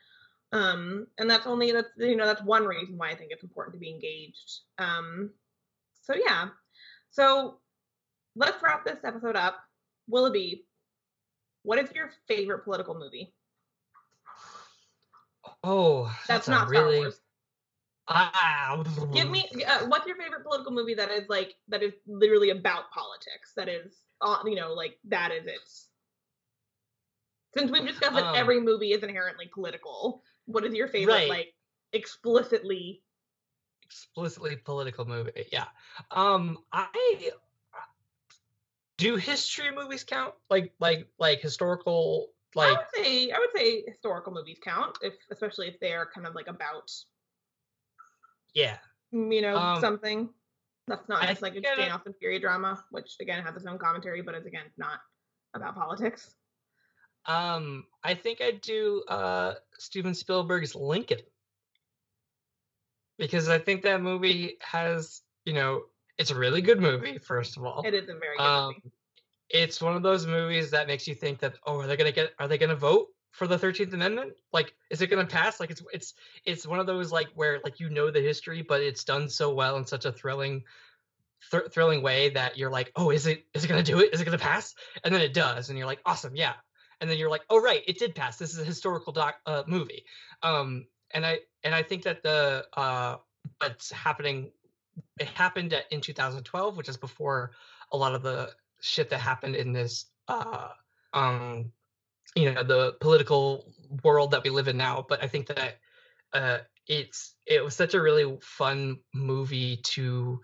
Um 0.51 1.07
and 1.17 1.29
that's 1.29 1.47
only 1.47 1.71
that's 1.71 1.89
you 1.97 2.15
know 2.15 2.25
that's 2.25 2.43
one 2.43 2.65
reason 2.65 2.97
why 2.97 3.09
i 3.09 3.15
think 3.15 3.31
it's 3.31 3.43
important 3.43 3.73
to 3.73 3.79
be 3.79 3.89
engaged. 3.89 4.61
Um 4.77 5.31
so 6.09 6.17
yeah. 6.17 6.47
So 7.11 7.59
let's 8.35 8.61
wrap 8.63 8.85
this 8.85 9.03
episode 9.03 9.35
up. 9.35 9.57
Willoughby, 10.07 10.65
what 11.63 11.79
is 11.79 11.91
your 11.93 12.09
favorite 12.27 12.63
political 12.63 12.95
movie? 12.95 13.33
Oh, 15.63 16.05
that's, 16.27 16.45
that's 16.45 16.47
not 16.47 16.69
really... 16.69 16.95
Star 16.97 17.01
Wars. 17.01 17.19
Ah, 18.11 18.83
give 19.13 19.29
me 19.29 19.47
uh, 19.67 19.85
what's 19.85 20.07
your 20.07 20.15
favorite 20.15 20.43
political 20.43 20.71
movie 20.71 20.95
that 20.95 21.11
is 21.11 21.29
like 21.29 21.53
that 21.67 21.83
is 21.83 21.93
literally 22.07 22.49
about 22.49 22.89
politics 22.91 23.51
that 23.55 23.69
is 23.69 23.97
uh, 24.21 24.37
you 24.45 24.55
know 24.55 24.73
like 24.73 24.97
that 25.09 25.31
is 25.31 25.45
it 25.45 25.59
since 27.55 27.69
we've 27.69 27.85
discussed 27.85 28.15
that 28.15 28.23
um, 28.23 28.35
every 28.35 28.59
movie 28.59 28.93
is 28.93 29.03
inherently 29.03 29.47
political 29.53 30.23
what 30.45 30.65
is 30.65 30.73
your 30.73 30.87
favorite 30.87 31.13
right. 31.13 31.29
like 31.29 31.53
explicitly 31.93 33.03
explicitly 33.89 34.55
political 34.55 35.05
movie. 35.05 35.45
Yeah. 35.51 35.65
Um, 36.11 36.59
I 36.71 37.31
do 38.97 39.15
history 39.15 39.71
movies 39.73 40.03
count? 40.03 40.33
Like 40.49 40.73
like 40.79 41.07
like 41.17 41.41
historical 41.41 42.29
like 42.55 42.69
I 42.69 42.71
would 42.73 43.05
say 43.05 43.31
I 43.31 43.39
would 43.39 43.49
say 43.55 43.83
historical 43.87 44.33
movies 44.33 44.59
count 44.63 44.97
if 45.01 45.13
especially 45.31 45.67
if 45.67 45.79
they 45.79 45.93
are 45.93 46.07
kind 46.13 46.27
of 46.27 46.35
like 46.35 46.47
about 46.47 46.91
yeah 48.53 48.77
you 49.11 49.41
know 49.41 49.55
um, 49.55 49.81
something 49.81 50.29
That's 50.87 51.07
not 51.07 51.21
just 51.27 51.41
like 51.41 51.55
a 51.55 51.61
Jane 51.61 51.91
Austen 51.91 52.13
period 52.13 52.41
drama, 52.41 52.83
which 52.89 53.15
again 53.21 53.43
has 53.43 53.55
its 53.55 53.65
own 53.65 53.77
commentary, 53.77 54.21
but 54.21 54.35
is 54.35 54.45
again 54.45 54.65
not 54.77 54.99
about 55.53 55.75
politics. 55.75 56.35
Um, 57.25 57.85
I 58.03 58.15
think 58.15 58.41
I'd 58.41 58.61
do 58.61 59.03
uh 59.07 59.53
Steven 59.77 60.13
Spielberg's 60.15 60.75
Lincoln. 60.75 61.19
Because 63.19 63.49
I 63.49 63.59
think 63.59 63.83
that 63.83 64.01
movie 64.01 64.57
has, 64.61 65.21
you 65.45 65.53
know, 65.53 65.83
it's 66.17 66.31
a 66.31 66.35
really 66.35 66.61
good 66.61 66.79
movie, 66.81 67.17
first 67.19 67.57
of 67.57 67.63
all. 67.65 67.83
It 67.85 67.93
is 67.93 68.03
a 68.09 68.13
very 68.17 68.37
good 68.37 68.43
Um, 68.43 68.67
movie. 68.67 68.91
it's 69.49 69.81
one 69.81 69.95
of 69.95 70.01
those 70.03 70.25
movies 70.25 70.71
that 70.71 70.87
makes 70.87 71.07
you 71.07 71.13
think 71.15 71.39
that 71.39 71.55
oh, 71.65 71.79
are 71.79 71.87
they 71.87 71.97
gonna 71.97 72.11
get? 72.11 72.33
Are 72.39 72.47
they 72.47 72.57
gonna 72.57 72.75
vote 72.75 73.09
for 73.31 73.45
the 73.45 73.57
Thirteenth 73.57 73.93
Amendment? 73.93 74.33
Like, 74.51 74.73
is 74.89 75.01
it 75.01 75.07
gonna 75.07 75.25
pass? 75.25 75.59
Like, 75.59 75.69
it's 75.69 75.83
it's 75.93 76.13
it's 76.45 76.65
one 76.65 76.79
of 76.79 76.87
those 76.87 77.11
like 77.11 77.27
where 77.35 77.59
like 77.63 77.79
you 77.79 77.89
know 77.89 78.09
the 78.09 78.21
history, 78.21 78.61
but 78.61 78.81
it's 78.81 79.03
done 79.03 79.29
so 79.29 79.53
well 79.53 79.77
in 79.77 79.85
such 79.85 80.05
a 80.05 80.11
thrilling, 80.11 80.63
thr 81.51 81.67
thrilling 81.71 82.01
way 82.01 82.29
that 82.29 82.57
you're 82.57 82.71
like, 82.71 82.91
oh, 82.95 83.09
is 83.11 83.27
it 83.27 83.45
is 83.53 83.63
it 83.63 83.67
gonna 83.67 83.83
do 83.83 83.99
it? 83.99 84.13
Is 84.13 84.21
it 84.21 84.25
gonna 84.25 84.37
pass? 84.37 84.75
And 85.03 85.13
then 85.13 85.21
it 85.21 85.33
does, 85.33 85.69
and 85.69 85.77
you're 85.77 85.87
like, 85.87 86.01
awesome, 86.05 86.35
yeah. 86.35 86.53
And 87.01 87.09
then 87.09 87.17
you're 87.17 87.29
like, 87.29 87.43
oh 87.49 87.61
right, 87.61 87.81
it 87.87 87.97
did 87.97 88.13
pass. 88.15 88.37
This 88.37 88.53
is 88.53 88.59
a 88.59 88.65
historical 88.65 89.13
doc 89.13 89.35
uh, 89.45 89.63
movie. 89.67 90.03
Um, 90.43 90.85
and 91.11 91.25
I 91.25 91.39
and 91.63 91.73
I 91.73 91.83
think 91.83 92.03
that 92.03 92.23
the 92.23 92.65
uh, 92.73 93.17
what's 93.59 93.91
happening, 93.91 94.51
it 95.19 95.27
happened 95.27 95.73
at, 95.73 95.85
in 95.91 96.01
2012, 96.01 96.77
which 96.77 96.89
is 96.89 96.97
before 96.97 97.51
a 97.91 97.97
lot 97.97 98.15
of 98.15 98.23
the 98.23 98.51
shit 98.81 99.09
that 99.09 99.19
happened 99.19 99.55
in 99.55 99.73
this 99.73 100.05
uh 100.29 100.69
um 101.13 101.71
you 102.35 102.51
know 102.51 102.63
the 102.63 102.93
political 103.01 103.65
world 104.03 104.31
that 104.31 104.43
we 104.43 104.49
live 104.49 104.67
in 104.67 104.77
now. 104.77 105.05
But 105.07 105.23
i 105.23 105.27
think 105.27 105.47
that 105.47 105.79
uh 106.33 106.59
it's 106.87 107.35
it 107.45 107.63
was 107.63 107.75
such 107.75 107.93
a 107.93 108.01
really 108.01 108.37
fun 108.41 108.99
movie 109.13 109.77
to 109.77 110.41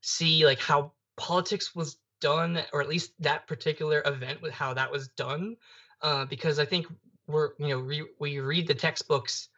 see 0.00 0.44
like 0.44 0.60
how 0.60 0.92
politics 1.16 1.74
was 1.74 1.98
done 2.20 2.60
or 2.72 2.80
at 2.80 2.88
least 2.88 3.12
that 3.20 3.46
particular 3.46 4.02
event 4.04 4.40
with 4.42 4.52
how 4.52 4.74
that 4.74 4.90
was 4.90 5.08
done 5.08 5.56
uh 6.02 6.24
because 6.24 6.58
i 6.58 6.64
think 6.64 6.86
we're 7.26 7.50
you 7.58 7.68
know 7.68 7.78
re- 7.78 8.08
we 8.18 8.38
read 8.40 8.66
the 8.66 8.74
textbooks 8.74 9.48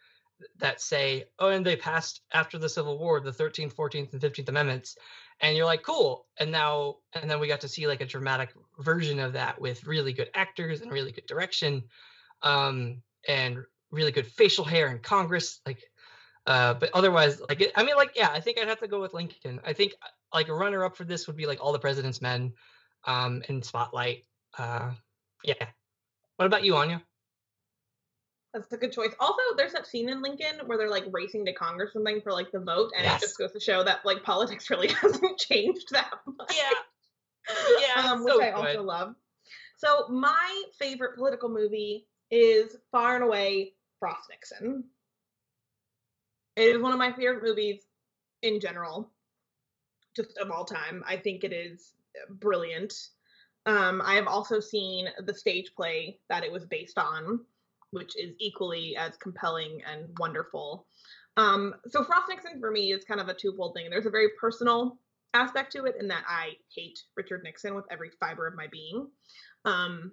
that 0.59 0.81
say 0.81 1.25
oh 1.39 1.49
and 1.49 1.65
they 1.65 1.77
passed 1.77 2.23
after 2.33 2.59
the 2.59 2.69
civil 2.69 2.99
war 2.99 3.21
the 3.21 3.31
13th 3.31 3.75
14th 3.75 4.13
and 4.13 4.23
15th 4.23 4.49
amendments. 4.49 4.97
And 5.43 5.57
you're 5.57 5.67
like 5.67 5.83
cool. 5.83 6.27
And 6.39 6.53
now 6.53 6.97
and 7.15 7.31
then 7.31 7.41
we 7.41 7.49
got 7.49 7.63
to 7.63 7.69
see 7.69 7.87
like 7.87 8.01
a 8.01 8.07
dramatic 8.07 8.51
version 8.79 9.19
of 9.19 9.33
that 9.35 9.61
with 9.61 9.87
really 9.87 10.13
good 10.13 10.31
actors 10.35 10.81
and 10.81 10.93
really 10.93 11.13
good 11.13 11.27
direction 11.27 11.85
um 12.43 13.03
and 13.29 13.59
really 13.91 14.13
good 14.13 14.27
facial 14.27 14.65
hair 14.65 14.89
in 14.89 14.99
congress 14.99 15.61
like 15.67 15.83
uh 16.47 16.75
but 16.75 16.91
otherwise 16.95 17.41
like 17.49 17.71
i 17.77 17.83
mean 17.83 17.97
like 17.97 18.13
yeah 18.15 18.31
i 18.33 18.41
think 18.41 18.59
i'd 18.59 18.69
have 18.69 18.81
to 18.81 18.89
go 18.89 19.01
with 19.01 19.13
lincoln. 19.13 19.61
I 19.65 19.73
think 19.73 19.95
like 20.33 20.49
a 20.49 20.55
runner 20.55 20.85
up 20.85 20.97
for 20.97 21.05
this 21.05 21.27
would 21.27 21.37
be 21.37 21.47
like 21.47 21.63
all 21.63 21.73
the 21.73 21.79
president's 21.79 22.23
men 22.23 22.53
um 23.05 23.43
and 23.49 23.65
spotlight 23.65 24.25
uh 24.59 24.93
yeah. 25.45 25.67
What 26.37 26.47
about 26.47 26.65
you 26.65 26.77
anya 26.77 27.03
That's 28.53 28.73
a 28.73 28.77
good 28.77 28.91
choice. 28.93 29.13
Also, 29.21 29.41
there's 29.57 29.73
that 29.73 29.87
scene 29.87 30.09
in 30.09 30.23
Lincoln 30.23 30.67
where 30.67 30.77
they're 30.77 30.91
like 30.91 31.05
racing 31.13 31.45
to 31.47 31.53
Congress 31.53 31.91
or 31.91 31.93
something 32.01 32.21
for 32.21 32.33
like 32.33 32.51
the 32.51 32.59
vote, 32.59 32.91
and 32.97 33.05
Yes. 33.05 33.23
it 33.23 33.27
just 33.27 33.39
goes 33.39 33.53
to 33.53 33.61
show 33.61 33.85
that 33.85 34.05
like 34.05 34.25
politics 34.25 34.69
really 34.71 34.89
hasn't 34.89 35.39
changed 35.39 35.89
that 35.93 36.11
much. 36.27 36.57
yeah 36.57 37.55
yeah 37.97 38.11
um, 38.11 38.25
which 38.25 38.35
so 38.35 38.43
I 38.43 38.47
good. 38.51 38.55
also 38.55 38.83
love. 38.83 39.15
So 39.77 40.09
my 40.09 40.63
favorite 40.79 41.17
political 41.17 41.49
movie 41.49 42.07
is 42.31 42.77
far 42.93 43.15
and 43.15 43.25
away 43.25 43.73
Frost 43.99 44.29
Nixon. 44.31 44.85
It 46.57 46.77
is 46.77 46.83
one 46.83 46.93
of 46.93 46.99
my 46.99 47.13
favorite 47.13 47.43
movies 47.43 47.83
in 48.43 48.61
general, 48.61 49.11
just 50.17 50.37
of 50.39 50.51
all 50.51 50.65
time. 50.65 51.03
I 51.07 51.17
think 51.17 51.45
it 51.45 51.53
is 51.53 51.93
brilliant. 52.29 52.93
Um, 53.67 54.03
I 54.05 54.15
have 54.15 54.27
also 54.27 54.59
seen 54.61 55.09
the 55.25 55.35
stage 55.35 55.73
play 55.77 56.19
that 56.29 56.45
it 56.45 56.51
was 56.53 56.65
based 56.67 56.99
on, 56.99 57.41
which 57.91 58.17
is 58.17 58.35
equally 58.39 58.97
as 58.97 59.17
compelling 59.17 59.81
and 59.91 60.07
wonderful. 60.19 60.87
Um, 61.37 61.75
so 61.89 62.05
Frost 62.05 62.29
Nixon 62.29 62.61
for 62.61 62.71
me 62.71 62.93
is 62.93 63.05
kind 63.05 63.21
of 63.21 63.29
a 63.29 63.35
twofold 63.35 63.75
thing. 63.75 63.89
There's 63.91 64.07
a 64.07 64.11
very 64.11 64.29
personal 64.41 64.99
aspect 65.35 65.73
to 65.73 65.85
it 65.85 65.97
in 66.01 66.09
that 66.09 66.25
I 66.29 66.53
hate 66.75 66.99
Richard 67.17 67.43
Nixon 67.45 67.75
with 67.75 67.85
every 67.91 68.11
fiber 68.19 68.47
of 68.47 68.57
my 68.57 68.67
being, 68.71 69.07
um, 69.65 70.13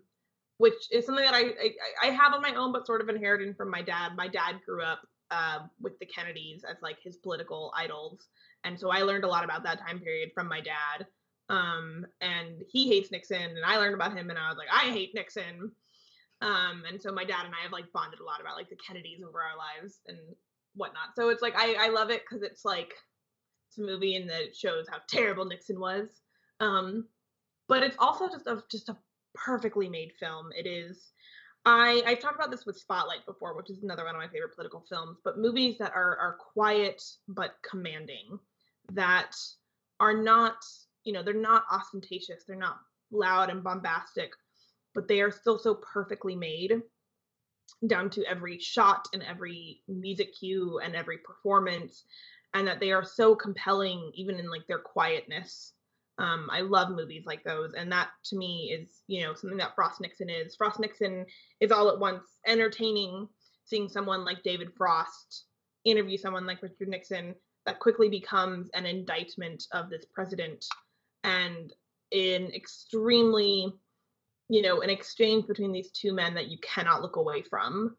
which 0.57 0.87
is 0.91 1.05
something 1.05 1.25
that 1.25 1.33
I, 1.33 1.39
I 1.39 1.73
I 2.03 2.05
have 2.07 2.33
on 2.33 2.41
my 2.41 2.53
own, 2.55 2.71
but 2.71 2.85
sort 2.85 3.01
of 3.01 3.09
inherited 3.09 3.57
from 3.57 3.69
my 3.69 3.81
dad. 3.81 4.15
My 4.15 4.27
dad 4.27 4.55
grew 4.65 4.83
up 4.83 5.01
uh, 5.31 5.59
with 5.81 5.97
the 5.99 6.05
Kennedys 6.05 6.63
as 6.63 6.77
like 6.81 6.97
his 7.03 7.17
political 7.17 7.73
idols, 7.75 8.27
and 8.63 8.79
so 8.79 8.89
I 8.89 9.01
learned 9.01 9.23
a 9.23 9.29
lot 9.29 9.43
about 9.43 9.63
that 9.63 9.79
time 9.79 9.99
period 9.99 10.31
from 10.33 10.47
my 10.47 10.61
dad. 10.61 11.07
Um, 11.49 12.05
and 12.21 12.61
he 12.67 12.89
hates 12.89 13.11
Nixon, 13.11 13.41
and 13.41 13.65
I 13.65 13.77
learned 13.77 13.95
about 13.95 14.17
him, 14.17 14.29
and 14.29 14.37
I 14.37 14.49
was 14.49 14.57
like, 14.57 14.67
I 14.71 14.91
hate 14.91 15.11
Nixon. 15.15 15.71
Um, 16.41 16.83
and 16.87 17.01
so 17.01 17.11
my 17.11 17.23
dad 17.23 17.45
and 17.45 17.55
I 17.55 17.63
have 17.63 17.71
like 17.71 17.91
bonded 17.93 18.19
a 18.19 18.23
lot 18.23 18.41
about 18.41 18.55
like 18.55 18.69
the 18.69 18.75
Kennedys 18.75 19.23
over 19.27 19.41
our 19.41 19.57
lives 19.57 19.99
and 20.07 20.17
whatnot. 20.75 21.15
So 21.15 21.29
it's 21.29 21.41
like 21.41 21.55
I 21.57 21.73
I 21.73 21.89
love 21.89 22.09
it 22.09 22.21
because 22.23 22.43
it's 22.43 22.63
like 22.63 22.93
it's 23.69 23.77
a 23.77 23.81
movie 23.81 24.15
and 24.15 24.29
that 24.29 24.55
shows 24.55 24.85
how 24.89 24.97
terrible 25.09 25.45
Nixon 25.45 25.79
was. 25.79 26.07
Um, 26.59 27.05
but 27.67 27.83
it's 27.83 27.97
also 27.99 28.29
just 28.29 28.47
a 28.47 28.63
just 28.69 28.89
a 28.89 28.97
perfectly 29.33 29.89
made 29.89 30.11
film. 30.19 30.49
It 30.57 30.67
is. 30.67 31.11
I 31.65 32.01
I've 32.05 32.19
talked 32.19 32.35
about 32.35 32.51
this 32.51 32.65
with 32.65 32.77
Spotlight 32.77 33.25
before, 33.25 33.55
which 33.55 33.69
is 33.69 33.83
another 33.83 34.05
one 34.05 34.15
of 34.15 34.21
my 34.21 34.27
favorite 34.27 34.55
political 34.55 34.85
films. 34.87 35.17
But 35.23 35.39
movies 35.39 35.77
that 35.79 35.91
are 35.93 36.17
are 36.17 36.37
quiet 36.53 37.03
but 37.27 37.55
commanding, 37.69 38.39
that 38.93 39.35
are 39.99 40.13
not 40.13 40.57
you 41.03 41.13
know 41.13 41.23
they're 41.23 41.33
not 41.33 41.65
ostentatious, 41.71 42.43
they're 42.47 42.55
not 42.55 42.77
loud 43.11 43.49
and 43.49 43.63
bombastic, 43.63 44.31
but 44.97 45.07
they 45.07 45.21
are 45.21 45.29
still 45.29 45.59
so 45.59 45.75
perfectly 45.75 46.35
made 46.35 46.81
down 47.85 48.09
to 48.09 48.25
every 48.25 48.57
shot 48.57 49.07
and 49.13 49.21
every 49.21 49.79
music 49.87 50.33
cue 50.33 50.79
and 50.83 50.95
every 50.95 51.19
performance 51.19 52.05
and 52.55 52.67
that 52.67 52.79
they 52.79 52.91
are 52.91 53.05
so 53.05 53.35
compelling 53.35 54.11
even 54.15 54.39
in 54.39 54.49
like 54.49 54.65
their 54.67 54.79
quietness. 54.79 55.73
Um, 56.17 56.49
i 56.51 56.61
love 56.61 56.89
movies 56.89 57.25
like 57.27 57.43
those 57.43 57.73
and 57.75 57.91
that 57.91 58.09
to 58.25 58.35
me 58.35 58.75
is 58.75 59.03
you 59.05 59.21
know 59.21 59.35
something 59.35 59.59
that 59.59 59.75
frost 59.75 60.01
nixon 60.01 60.31
is. 60.31 60.55
Frost 60.55 60.79
nixon 60.79 61.27
is 61.59 61.71
all 61.71 61.89
at 61.91 61.99
once 61.99 62.23
entertaining 62.47 63.27
seeing 63.65 63.87
someone 63.87 64.25
like 64.25 64.41
david 64.41 64.69
frost 64.75 65.45
interview 65.85 66.17
someone 66.17 66.47
like 66.47 66.63
richard 66.63 66.87
nixon 66.87 67.35
that 67.67 67.77
quickly 67.77 68.09
becomes 68.09 68.67
an 68.73 68.87
indictment 68.87 69.65
of 69.73 69.91
this 69.91 70.05
president 70.11 70.65
and 71.23 71.71
in 72.09 72.51
extremely 72.55 73.71
you 74.49 74.61
know 74.61 74.81
an 74.81 74.89
exchange 74.89 75.47
between 75.47 75.71
these 75.71 75.91
two 75.91 76.13
men 76.13 76.33
that 76.35 76.47
you 76.47 76.57
cannot 76.59 77.01
look 77.01 77.15
away 77.15 77.41
from 77.41 77.95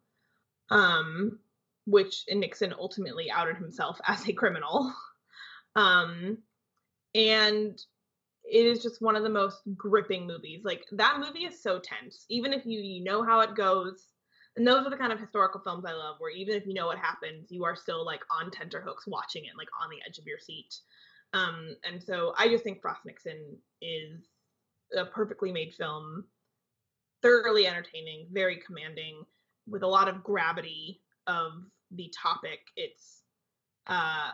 um 0.71 1.39
which 1.87 2.25
nixon 2.31 2.75
ultimately 2.79 3.31
outed 3.31 3.57
himself 3.57 4.01
as 4.07 4.27
a 4.29 4.33
criminal. 4.33 4.93
Um 5.77 6.39
and 7.15 7.81
it 8.45 8.67
is 8.67 8.83
just 8.83 9.03
one 9.03 9.17
of 9.17 9.23
the 9.23 9.29
most 9.29 9.61
gripping 9.77 10.27
movies. 10.27 10.63
Like 10.65 10.85
that 10.93 11.19
movie 11.19 11.45
is 11.45 11.63
so 11.63 11.79
tense 11.79 12.25
even 12.29 12.53
if 12.53 12.67
you 12.67 12.81
you 12.81 13.05
know 13.05 13.23
how 13.23 13.41
it 13.41 13.55
goes. 13.55 14.07
And 14.57 14.67
those 14.67 14.85
are 14.85 14.91
the 14.91 14.97
kind 14.97 15.13
of 15.13 15.21
historical 15.21 15.61
films 15.61 15.85
i 15.87 15.93
love 15.93 16.17
where 16.19 16.33
even 16.33 16.57
if 16.57 16.67
you 16.67 16.75
know 16.75 16.87
what 16.87 16.99
happens 16.99 17.47
you 17.51 17.65
are 17.65 17.77
still 17.77 18.05
like 18.05 18.23
on 18.31 18.51
tenterhooks 18.51 19.07
watching 19.07 19.45
it 19.45 19.53
like 19.57 19.69
on 19.81 19.89
the 19.89 19.99
edge 20.07 20.19
of 20.19 20.27
your 20.27 20.39
seat. 20.39 20.75
Um 21.33 21.77
and 21.85 22.03
so 22.03 22.35
i 22.37 22.49
just 22.49 22.65
think 22.65 22.81
frost 22.81 23.05
nixon 23.07 23.57
is 23.81 24.27
a 24.97 25.05
perfectly 25.05 25.53
made 25.53 25.75
film 25.75 26.25
thoroughly 27.23 27.67
entertaining 27.67 28.27
very 28.33 28.61
commanding 28.65 29.25
with 29.69 29.83
a 29.83 29.87
lot 29.87 30.09
of 30.09 30.23
gravity 30.23 31.01
of 31.27 31.53
the 31.93 32.13
topic 32.23 32.61
it's 32.77 33.23
uh 33.87 34.31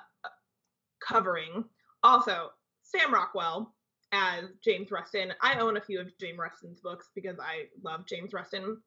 covering. 1.06 1.64
Also 2.02 2.50
sam 2.82 3.12
rockwell 3.12 3.74
as 4.12 4.44
james 4.64 4.90
reston. 4.90 5.32
I 5.42 5.58
own 5.58 5.76
a 5.76 5.80
few 5.80 6.00
of 6.00 6.16
james 6.20 6.38
reston's 6.38 6.80
books 6.80 7.10
because 7.14 7.38
i 7.40 7.64
love 7.82 8.06
james 8.06 8.32
reston. 8.32 8.78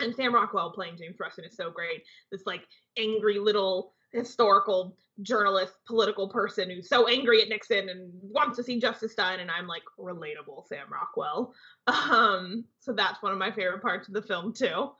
And 0.00 0.14
sam 0.14 0.34
rockwell 0.34 0.72
playing 0.72 0.96
james 0.96 1.16
reston 1.20 1.44
is 1.44 1.56
so 1.56 1.70
great. 1.70 2.02
This 2.30 2.46
like 2.46 2.66
angry 2.98 3.38
little 3.38 3.94
historical 4.14 4.96
journalist 5.22 5.74
political 5.86 6.28
person 6.28 6.70
who's 6.70 6.88
so 6.88 7.08
angry 7.08 7.42
at 7.42 7.48
nixon 7.48 7.88
and 7.88 8.10
wants 8.22 8.56
to 8.56 8.62
see 8.62 8.80
justice 8.80 9.14
done 9.14 9.40
and 9.40 9.50
i'm 9.50 9.66
like 9.66 9.82
relatable 9.98 10.66
sam 10.66 10.86
rockwell. 10.90 11.52
Um 11.86 12.64
so 12.80 12.92
that's 12.92 13.22
one 13.22 13.32
of 13.32 13.38
my 13.38 13.50
favorite 13.50 13.82
parts 13.82 14.08
of 14.08 14.14
the 14.14 14.22
film 14.22 14.52
too. 14.52 14.90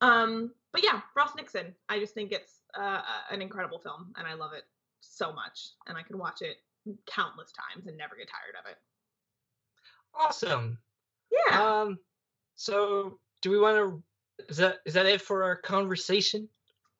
Um 0.00 0.52
but 0.72 0.84
yeah 0.84 1.00
frost 1.12 1.36
nixon. 1.36 1.74
I 1.88 1.98
just 1.98 2.14
think 2.14 2.32
it's 2.32 2.60
uh, 2.78 3.02
an 3.30 3.42
incredible 3.42 3.80
film 3.80 4.12
and 4.16 4.26
i 4.28 4.34
love 4.34 4.52
it 4.52 4.62
so 5.00 5.32
much 5.32 5.70
and 5.88 5.98
i 5.98 6.02
can 6.02 6.18
watch 6.18 6.40
it 6.42 6.58
countless 7.06 7.50
times 7.52 7.86
and 7.86 7.96
never 7.96 8.14
get 8.16 8.28
tired 8.28 8.54
of 8.62 8.70
it. 8.70 8.76
Awesome. 10.14 10.78
Yeah. 11.48 11.80
Um 11.80 11.98
so 12.54 13.18
do 13.42 13.50
we 13.50 13.58
want 13.58 13.76
to 13.76 14.02
is 14.48 14.58
that 14.58 14.76
is 14.86 14.94
that 14.94 15.06
it 15.06 15.20
for 15.20 15.42
our 15.42 15.56
conversation 15.56 16.48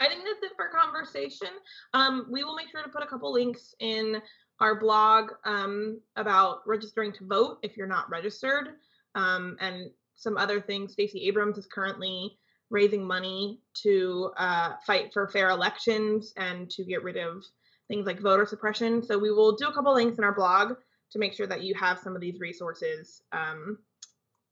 I 0.00 0.08
think 0.08 0.24
that's 0.24 0.42
it 0.42 0.56
for 0.56 0.68
conversation. 0.68 1.48
Um, 1.92 2.26
we 2.30 2.42
will 2.42 2.56
make 2.56 2.70
sure 2.70 2.82
to 2.82 2.88
put 2.88 3.02
a 3.02 3.06
couple 3.06 3.32
links 3.32 3.74
in 3.80 4.20
our 4.58 4.78
blog 4.78 5.30
um, 5.44 6.00
about 6.16 6.60
registering 6.66 7.12
to 7.12 7.26
vote 7.26 7.58
if 7.62 7.76
you're 7.76 7.86
not 7.86 8.10
registered, 8.10 8.70
um, 9.14 9.56
and 9.60 9.90
some 10.14 10.36
other 10.36 10.60
things. 10.60 10.92
Stacey 10.92 11.26
Abrams 11.28 11.58
is 11.58 11.66
currently 11.66 12.38
raising 12.70 13.04
money 13.04 13.60
to 13.82 14.30
uh, 14.36 14.72
fight 14.86 15.12
for 15.12 15.28
fair 15.28 15.50
elections 15.50 16.32
and 16.36 16.70
to 16.70 16.84
get 16.84 17.02
rid 17.02 17.16
of 17.16 17.44
things 17.88 18.06
like 18.06 18.20
voter 18.20 18.46
suppression. 18.46 19.02
So 19.02 19.18
we 19.18 19.32
will 19.32 19.56
do 19.56 19.66
a 19.66 19.72
couple 19.72 19.92
links 19.94 20.18
in 20.18 20.24
our 20.24 20.34
blog 20.34 20.74
to 21.10 21.18
make 21.18 21.34
sure 21.34 21.46
that 21.48 21.62
you 21.62 21.74
have 21.74 21.98
some 21.98 22.14
of 22.14 22.20
these 22.20 22.38
resources. 22.38 23.22
Um, 23.32 23.78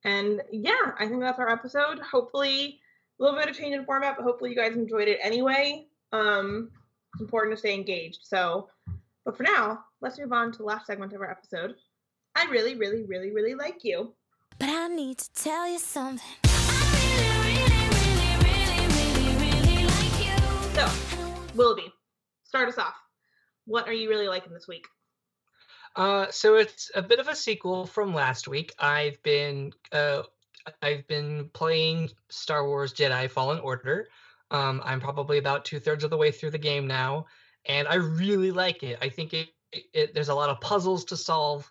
and 0.04 0.42
yeah, 0.50 0.92
I 0.98 1.06
think 1.06 1.20
that's 1.20 1.38
our 1.38 1.48
episode. 1.48 2.00
Hopefully, 2.00 2.80
a 3.18 3.22
little 3.22 3.38
bit 3.38 3.48
of 3.48 3.56
change 3.56 3.74
in 3.74 3.84
format, 3.84 4.16
but 4.16 4.22
hopefully 4.22 4.50
you 4.50 4.56
guys 4.56 4.74
enjoyed 4.76 5.08
it 5.08 5.18
anyway. 5.22 5.86
Um, 6.12 6.70
it's 7.14 7.20
important 7.20 7.54
to 7.54 7.58
stay 7.58 7.74
engaged. 7.74 8.20
So, 8.22 8.68
but 9.24 9.36
for 9.36 9.42
now, 9.42 9.80
let's 10.00 10.18
move 10.18 10.32
on 10.32 10.52
to 10.52 10.58
the 10.58 10.64
last 10.64 10.86
segment 10.86 11.12
of 11.12 11.20
our 11.20 11.30
episode. 11.30 11.74
I 12.36 12.44
really, 12.44 12.76
really, 12.76 13.04
really, 13.04 13.32
really 13.32 13.54
like 13.54 13.82
you. 13.82 14.14
But 14.58 14.68
I 14.68 14.88
need 14.88 15.18
to 15.18 15.32
tell 15.34 15.68
you 15.68 15.78
something. 15.78 16.24
So, 20.74 20.88
Willoughby, 21.56 21.92
start 22.44 22.68
us 22.68 22.78
off. 22.78 22.94
What 23.66 23.88
are 23.88 23.92
you 23.92 24.08
really 24.08 24.28
liking 24.28 24.52
this 24.52 24.68
week? 24.68 24.86
Uh, 25.96 26.26
so 26.30 26.54
it's 26.54 26.92
a 26.94 27.02
bit 27.02 27.18
of 27.18 27.26
a 27.26 27.34
sequel 27.34 27.84
from 27.84 28.14
last 28.14 28.46
week. 28.46 28.72
I've 28.78 29.20
been 29.24 29.72
uh, 29.90 30.22
I've 30.82 31.06
been 31.06 31.50
playing 31.52 32.10
Star 32.28 32.66
Wars 32.66 32.92
Jedi 32.92 33.30
Fallen 33.30 33.58
Order. 33.60 34.08
Um, 34.50 34.80
I'm 34.84 35.00
probably 35.00 35.38
about 35.38 35.64
two 35.64 35.78
thirds 35.80 36.04
of 36.04 36.10
the 36.10 36.16
way 36.16 36.30
through 36.30 36.50
the 36.50 36.58
game 36.58 36.86
now, 36.86 37.26
and 37.66 37.86
I 37.86 37.96
really 37.96 38.50
like 38.50 38.82
it. 38.82 38.98
I 39.02 39.08
think 39.08 39.34
it, 39.34 39.48
it, 39.72 39.84
it 39.92 40.14
there's 40.14 40.30
a 40.30 40.34
lot 40.34 40.50
of 40.50 40.60
puzzles 40.60 41.04
to 41.06 41.16
solve, 41.16 41.70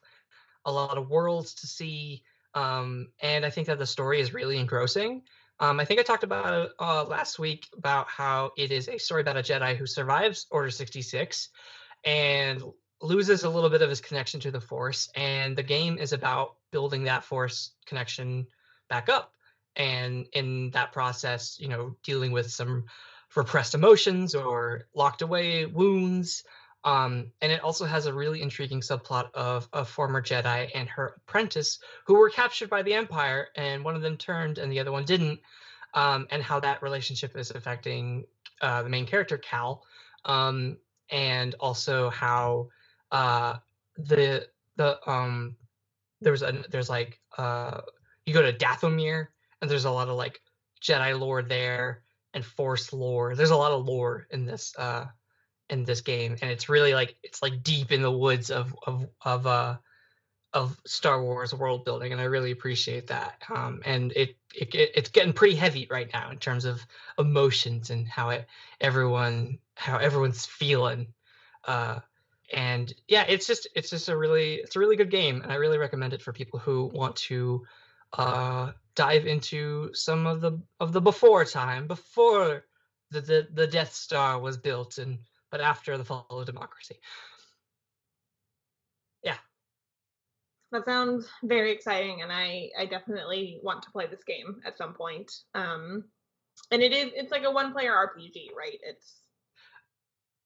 a 0.66 0.72
lot 0.72 0.98
of 0.98 1.10
worlds 1.10 1.56
to 1.56 1.68
see, 1.68 2.24
um, 2.54 3.08
and 3.22 3.46
I 3.46 3.50
think 3.50 3.68
that 3.68 3.80
the 3.80 3.86
story 3.86 4.20
is 4.20 4.34
really 4.34 4.58
engrossing. 4.58 5.24
Um, 5.60 5.80
I 5.80 5.86
think 5.86 6.00
I 6.00 6.04
talked 6.04 6.24
about 6.24 6.70
uh, 6.80 7.04
last 7.06 7.40
week 7.40 7.68
about 7.76 8.08
how 8.08 8.52
it 8.58 8.72
is 8.72 8.88
a 8.88 9.00
story 9.00 9.22
about 9.22 9.38
a 9.38 9.42
Jedi 9.42 9.76
who 9.76 9.88
survives 9.88 10.46
Order 10.52 10.70
66 10.70 11.50
and 12.06 12.62
loses 13.02 13.44
a 13.44 13.50
little 13.50 13.72
bit 13.72 13.82
of 13.82 13.90
his 13.90 14.02
connection 14.02 14.40
to 14.42 14.52
the 14.52 14.62
Force, 14.62 15.10
and 15.16 15.56
the 15.56 15.64
game 15.64 15.98
is 15.98 16.14
about 16.14 16.56
building 16.72 17.06
that 17.06 17.24
Force 17.24 17.72
connection 17.88 18.46
back 18.90 19.10
up 19.10 19.34
and 19.76 20.28
in 20.34 20.72
that 20.72 20.92
process 20.92 21.58
you 21.60 21.68
know 21.68 21.96
dealing 22.04 22.32
with 22.32 22.52
some 22.52 22.86
repressed 23.36 23.76
emotions 23.76 24.34
or 24.34 24.88
locked 24.94 25.22
away 25.22 25.66
wounds 25.66 26.44
um, 26.88 27.32
and 27.42 27.52
it 27.52 27.62
also 27.62 27.84
has 27.86 28.06
a 28.06 28.14
really 28.14 28.42
intriguing 28.42 28.80
subplot 28.80 29.30
of 29.34 29.68
a 29.74 29.84
former 29.84 30.22
Jedi 30.22 30.70
and 30.74 30.88
her 30.88 31.16
apprentice 31.18 31.80
who 32.06 32.16
were 32.16 32.30
captured 32.30 32.70
by 32.70 32.82
the 32.82 32.94
Empire, 32.94 33.50
and 33.56 33.84
one 33.84 33.96
of 33.96 34.02
them 34.02 34.16
turned 34.16 34.58
and 34.58 34.72
the 34.72 34.80
other 34.80 34.94
one 34.94 35.04
didn't, 35.04 35.42
um, 35.94 36.28
and 36.32 36.42
how 36.42 36.62
that 36.62 36.82
relationship 36.82 37.36
is 37.36 37.52
affecting 37.52 38.26
uh, 38.62 38.84
the 38.84 38.90
main 38.90 39.06
character 39.06 39.38
Cal, 39.38 39.84
um, 40.24 40.78
and 41.10 41.56
also 41.60 42.10
how 42.10 42.70
uh, 43.12 43.56
the 43.98 44.48
the 44.78 44.98
um, 45.10 45.58
there's 46.22 46.42
a 46.42 46.64
there's 46.70 46.90
like 46.90 47.20
uh, 47.38 47.82
you 48.28 48.34
go 48.34 48.42
to 48.42 48.54
Dathomir 48.54 49.28
and 49.62 49.72
there's 49.72 49.86
a 49.86 49.92
lot 49.92 50.10
of 50.10 50.18
like 50.18 50.42
Jedi 50.82 51.18
lore 51.20 51.42
there 51.42 52.04
and 52.34 52.46
Force 52.46 52.94
lore. 52.94 53.36
There's 53.36 53.50
a 53.52 53.58
lot 53.58 53.72
of 53.72 53.86
lore 53.86 54.28
in 54.30 54.46
this 54.46 54.76
uh 54.78 55.06
in 55.70 55.84
this 55.84 56.02
game, 56.02 56.38
and 56.42 56.52
it's 56.52 56.70
really 56.70 56.94
like 56.94 57.18
it's 57.24 57.42
like 57.42 57.64
deep 57.64 57.92
in 57.92 58.02
the 58.02 58.12
woods 58.12 58.52
of 58.52 58.76
of 58.86 59.08
of 59.24 59.48
uh 59.48 59.78
of 60.54 60.80
Star 60.86 61.22
Wars 61.22 61.54
world 61.54 61.86
building, 61.86 62.12
and 62.12 62.22
I 62.22 62.26
really 62.26 62.52
appreciate 62.52 63.08
that. 63.08 63.42
Um, 63.54 63.82
and 63.86 64.12
it, 64.16 64.38
it 64.56 64.74
it's 64.74 65.10
getting 65.10 65.34
pretty 65.34 65.56
heavy 65.56 65.88
right 65.90 66.10
now 66.14 66.32
in 66.32 66.38
terms 66.38 66.66
of 66.66 66.86
emotions 67.20 67.90
and 67.90 68.08
how 68.08 68.30
it 68.30 68.48
everyone 68.80 69.60
how 69.76 69.98
everyone's 69.98 70.46
feeling. 70.46 71.08
Uh, 71.66 72.00
and 72.54 72.94
yeah, 73.08 73.26
it's 73.28 73.46
just 73.46 73.68
it's 73.76 73.90
just 73.90 74.10
a 74.10 74.18
really 74.18 74.56
it's 74.56 74.76
a 74.76 74.80
really 74.80 74.96
good 74.96 75.12
game, 75.12 75.42
and 75.42 75.52
I 75.52 75.56
really 75.56 75.78
recommend 75.78 76.14
it 76.14 76.22
for 76.22 76.34
people 76.34 76.60
who 76.60 76.90
want 76.94 77.16
to 77.18 77.66
uh, 78.14 78.72
dive 78.96 79.26
into 79.26 79.94
some 79.94 80.26
of 80.26 80.42
the 80.42 80.62
of 80.80 80.94
the 80.94 81.02
before 81.02 81.46
time, 81.46 81.88
before 81.88 82.66
the, 83.12 83.22
the 83.22 83.48
the 83.54 83.68
Death 83.68 83.94
Star 83.94 84.40
was 84.40 84.58
built, 84.58 84.98
and 84.98 85.20
but 85.52 85.62
after 85.62 85.98
the 85.98 86.06
fall 86.06 86.28
of 86.30 86.46
democracy. 86.46 86.96
Yeah, 89.24 89.38
that 90.72 90.86
sounds 90.86 91.28
very 91.44 91.72
exciting, 91.72 92.22
and 92.22 92.32
I 92.32 92.70
I 92.78 92.86
definitely 92.86 93.60
want 93.64 93.84
to 93.84 93.92
play 93.92 94.08
this 94.08 94.24
game 94.24 94.62
at 94.66 94.78
some 94.78 94.94
point. 94.94 95.32
Um, 95.54 96.06
and 96.72 96.82
it 96.82 96.92
is 96.92 97.12
it's 97.16 97.32
like 97.32 97.44
a 97.44 97.52
one 97.52 97.72
player 97.72 97.94
RPG, 97.94 98.56
right? 98.58 98.80
It's 98.84 99.22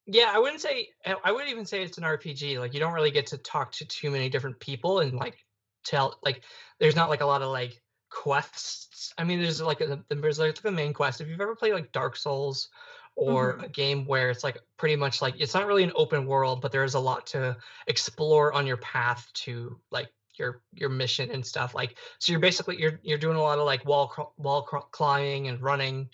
yeah, 0.07 0.31
I 0.33 0.39
wouldn't 0.39 0.61
say 0.61 0.89
I 1.23 1.31
wouldn't 1.31 1.51
even 1.51 1.65
say 1.65 1.83
it's 1.83 1.97
an 1.97 2.03
RPG. 2.03 2.59
Like 2.59 2.73
you 2.73 2.79
don't 2.79 2.93
really 2.93 3.11
get 3.11 3.27
to 3.27 3.37
talk 3.37 3.71
to 3.73 3.85
too 3.85 4.11
many 4.11 4.29
different 4.29 4.59
people 4.59 4.99
and 4.99 5.13
like 5.13 5.37
tell 5.83 6.17
like 6.23 6.43
there's 6.79 6.95
not 6.95 7.09
like 7.09 7.21
a 7.21 7.25
lot 7.25 7.41
of 7.41 7.49
like 7.49 7.81
quests. 8.11 9.13
I 9.17 9.23
mean, 9.23 9.41
there's 9.41 9.61
like 9.61 9.81
a, 9.81 10.03
there's 10.09 10.37
like 10.37 10.61
the 10.61 10.71
main 10.71 10.93
quest. 10.93 11.21
If 11.21 11.27
you've 11.27 11.41
ever 11.41 11.55
played 11.55 11.73
like 11.73 11.91
Dark 11.91 12.15
Souls 12.15 12.69
or 13.15 13.53
mm-hmm. 13.53 13.63
a 13.63 13.69
game 13.69 14.05
where 14.05 14.29
it's 14.29 14.43
like 14.43 14.59
pretty 14.77 14.95
much 14.95 15.21
like 15.21 15.35
it's 15.39 15.53
not 15.53 15.65
really 15.65 15.83
an 15.83 15.91
open 15.95 16.25
world, 16.25 16.61
but 16.61 16.71
there's 16.71 16.93
a 16.93 16.99
lot 16.99 17.25
to 17.27 17.57
explore 17.87 18.53
on 18.53 18.67
your 18.67 18.77
path 18.77 19.27
to 19.33 19.79
like 19.89 20.09
your 20.35 20.61
your 20.73 20.89
mission 20.89 21.31
and 21.31 21.45
stuff. 21.45 21.73
Like 21.73 21.97
so, 22.19 22.31
you're 22.31 22.39
basically 22.39 22.79
you're 22.79 22.99
you're 23.01 23.17
doing 23.17 23.37
a 23.37 23.41
lot 23.41 23.59
of 23.59 23.65
like 23.65 23.85
wall 23.85 24.07
cr- 24.07 24.21
wall 24.37 24.61
cr- 24.63 24.77
climbing 24.91 25.47
and 25.47 25.61
running. 25.61 26.09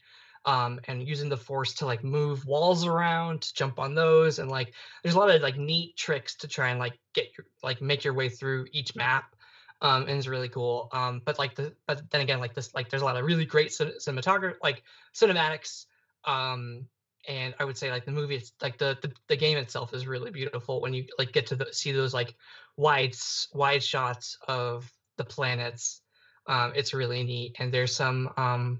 Um, 0.45 0.79
and 0.87 1.05
using 1.05 1.27
the 1.27 1.35
force 1.35 1.73
to 1.73 1.85
like 1.85 2.05
move 2.05 2.45
walls 2.45 2.85
around 2.85 3.41
to 3.41 3.53
jump 3.53 3.79
on 3.79 3.95
those 3.95 4.39
and 4.39 4.49
like 4.49 4.71
there's 5.03 5.15
a 5.15 5.19
lot 5.19 5.29
of 5.29 5.41
like 5.41 5.57
neat 5.57 5.97
tricks 5.97 6.35
to 6.35 6.47
try 6.47 6.69
and 6.69 6.79
like 6.79 6.97
get 7.13 7.37
your 7.37 7.47
like 7.63 7.81
make 7.81 8.05
your 8.05 8.13
way 8.13 8.29
through 8.29 8.65
each 8.71 8.95
map 8.95 9.35
um, 9.81 10.03
and 10.03 10.17
it's 10.17 10.27
really 10.27 10.49
cool. 10.49 10.89
Um, 10.91 11.21
but 11.23 11.37
like 11.37 11.55
the 11.55 11.73
but 11.85 12.09
then 12.09 12.21
again, 12.21 12.39
like 12.39 12.53
this, 12.53 12.73
like 12.73 12.89
there's 12.89 13.01
a 13.01 13.05
lot 13.05 13.17
of 13.17 13.25
really 13.25 13.45
great 13.45 13.69
cinematography, 13.69 14.55
like 14.63 14.83
cinematics. 15.13 15.85
Um, 16.25 16.87
and 17.27 17.53
I 17.59 17.65
would 17.65 17.77
say 17.77 17.91
like 17.91 18.05
the 18.05 18.11
movie, 18.11 18.35
it's 18.35 18.53
like 18.61 18.77
the, 18.77 18.97
the 19.01 19.11
the 19.27 19.35
game 19.35 19.57
itself 19.57 19.93
is 19.93 20.07
really 20.07 20.31
beautiful 20.31 20.81
when 20.81 20.93
you 20.93 21.05
like 21.19 21.31
get 21.31 21.47
to 21.47 21.55
the, 21.55 21.67
see 21.71 21.91
those 21.91 22.13
like 22.13 22.35
wide 22.75 23.15
wide 23.53 23.83
shots 23.83 24.37
of 24.47 24.91
the 25.17 25.25
planets. 25.25 26.01
Um, 26.47 26.71
it's 26.75 26.93
really 26.93 27.23
neat, 27.23 27.57
and 27.59 27.71
there's 27.71 27.95
some 27.95 28.29
um, 28.37 28.79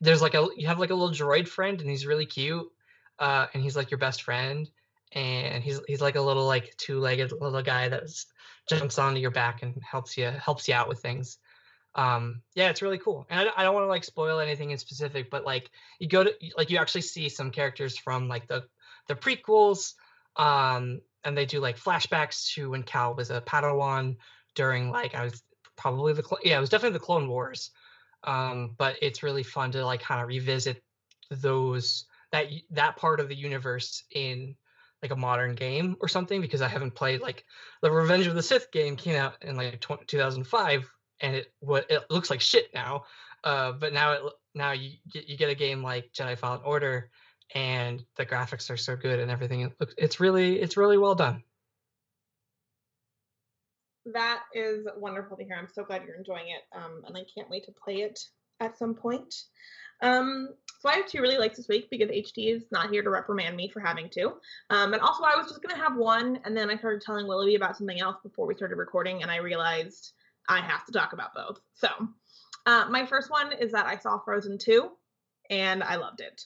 there's 0.00 0.22
like 0.22 0.34
a 0.34 0.48
you 0.56 0.66
have 0.66 0.80
like 0.80 0.90
a 0.90 0.94
little 0.94 1.14
droid 1.14 1.46
friend, 1.46 1.80
and 1.80 1.88
he's 1.88 2.06
really 2.06 2.26
cute, 2.26 2.66
uh, 3.18 3.46
and 3.52 3.62
he's 3.62 3.76
like 3.76 3.90
your 3.90 3.98
best 3.98 4.22
friend, 4.22 4.68
and 5.12 5.62
he's 5.62 5.80
he's 5.86 6.00
like 6.00 6.16
a 6.16 6.20
little 6.20 6.46
like 6.46 6.74
two-legged 6.76 7.32
little 7.32 7.62
guy 7.62 7.88
that 7.88 8.04
jumps 8.68 8.98
onto 8.98 9.20
your 9.20 9.30
back 9.30 9.62
and 9.62 9.80
helps 9.82 10.16
you 10.16 10.26
helps 10.26 10.68
you 10.68 10.74
out 10.74 10.88
with 10.88 11.00
things. 11.00 11.38
Um, 11.94 12.42
yeah, 12.54 12.68
it's 12.68 12.82
really 12.82 12.98
cool. 12.98 13.26
And 13.30 13.48
I, 13.48 13.52
I 13.56 13.62
don't 13.62 13.74
want 13.74 13.84
to 13.84 13.88
like 13.88 14.04
spoil 14.04 14.38
anything 14.38 14.70
in 14.70 14.78
specific, 14.78 15.30
but 15.30 15.44
like 15.44 15.70
you 15.98 16.08
go 16.08 16.24
to 16.24 16.32
like 16.56 16.70
you 16.70 16.78
actually 16.78 17.02
see 17.02 17.28
some 17.28 17.50
characters 17.50 17.96
from 17.96 18.28
like 18.28 18.46
the 18.48 18.64
the 19.08 19.14
prequels, 19.14 19.94
um, 20.36 21.00
and 21.24 21.36
they 21.36 21.46
do 21.46 21.60
like 21.60 21.78
flashbacks 21.78 22.52
to 22.54 22.70
when 22.70 22.82
Cal 22.82 23.14
was 23.14 23.30
a 23.30 23.40
Padawan 23.40 24.16
during 24.54 24.90
like 24.90 25.14
I 25.14 25.24
was 25.24 25.42
probably 25.76 26.12
the 26.12 26.24
yeah 26.44 26.58
it 26.58 26.60
was 26.60 26.70
definitely 26.70 26.98
the 26.98 27.04
Clone 27.04 27.28
Wars. 27.28 27.70
Um, 28.24 28.74
but 28.76 28.96
it's 29.02 29.22
really 29.22 29.44
fun 29.44 29.70
to 29.72 29.84
like 29.84 30.02
kind 30.02 30.20
of 30.20 30.28
revisit 30.28 30.82
those 31.30 32.06
that 32.32 32.46
that 32.70 32.96
part 32.96 33.20
of 33.20 33.28
the 33.28 33.36
universe 33.36 34.04
in 34.10 34.56
like 35.02 35.12
a 35.12 35.16
modern 35.16 35.54
game 35.54 35.96
or 36.00 36.08
something 36.08 36.40
because 36.40 36.62
I 36.62 36.68
haven't 36.68 36.94
played 36.94 37.20
like 37.20 37.44
the 37.82 37.90
Revenge 37.90 38.26
of 38.26 38.34
the 38.34 38.42
Sith 38.42 38.70
game 38.72 38.96
came 38.96 39.16
out 39.16 39.34
in 39.42 39.56
like 39.56 39.80
2005 39.80 40.90
and 41.20 41.36
it 41.36 41.52
what 41.60 41.90
it 41.90 42.04
looks 42.10 42.30
like 42.30 42.40
shit 42.40 42.72
now. 42.74 43.04
Uh, 43.44 43.72
but 43.72 43.92
now 43.92 44.12
it 44.12 44.20
now 44.54 44.72
you 44.72 44.92
you 45.12 45.36
get 45.36 45.50
a 45.50 45.54
game 45.54 45.82
like 45.82 46.12
Jedi 46.12 46.38
Fallen 46.38 46.60
Order 46.64 47.10
and 47.54 48.04
the 48.16 48.26
graphics 48.26 48.70
are 48.70 48.76
so 48.76 48.96
good 48.96 49.20
and 49.20 49.30
everything. 49.30 49.60
It 49.60 49.72
looks 49.78 49.94
it's 49.98 50.20
really 50.20 50.60
it's 50.60 50.76
really 50.76 50.98
well 50.98 51.14
done. 51.14 51.42
That 54.12 54.42
is 54.54 54.86
wonderful 54.96 55.36
to 55.36 55.44
hear. 55.44 55.56
I'm 55.56 55.68
so 55.72 55.84
glad 55.84 56.04
you're 56.06 56.16
enjoying 56.16 56.48
it, 56.48 56.62
um, 56.76 57.02
and 57.06 57.16
I 57.16 57.24
can't 57.34 57.50
wait 57.50 57.64
to 57.64 57.72
play 57.72 58.02
it 58.02 58.20
at 58.60 58.78
some 58.78 58.94
point. 58.94 59.34
Um, 60.00 60.50
so 60.86 60.92
I 60.92 60.96
have 60.96 61.06
two 61.06 61.20
really 61.20 61.38
likes 61.38 61.56
this 61.56 61.68
week 61.68 61.88
because 61.90 62.10
HT 62.10 62.54
is 62.54 62.66
not 62.70 62.90
here 62.90 63.02
to 63.02 63.10
reprimand 63.10 63.56
me 63.56 63.68
for 63.68 63.80
having 63.80 64.08
two. 64.08 64.34
Um, 64.70 64.92
and 64.92 65.02
also 65.02 65.24
I 65.24 65.36
was 65.36 65.48
just 65.48 65.60
gonna 65.60 65.82
have 65.82 65.96
one, 65.96 66.38
and 66.44 66.56
then 66.56 66.70
I 66.70 66.76
started 66.76 67.02
telling 67.02 67.26
Willoughby 67.26 67.56
about 67.56 67.76
something 67.76 68.00
else 68.00 68.16
before 68.22 68.46
we 68.46 68.54
started 68.54 68.76
recording, 68.76 69.22
and 69.22 69.30
I 69.30 69.38
realized 69.38 70.12
I 70.48 70.60
have 70.60 70.86
to 70.86 70.92
talk 70.92 71.12
about 71.12 71.34
both. 71.34 71.58
So 71.74 71.88
uh, 72.66 72.86
my 72.88 73.04
first 73.04 73.30
one 73.30 73.52
is 73.52 73.72
that 73.72 73.86
I 73.86 73.96
saw 73.98 74.18
Frozen 74.18 74.58
2 74.58 74.88
and 75.50 75.82
I 75.82 75.96
loved 75.96 76.20
it. 76.20 76.42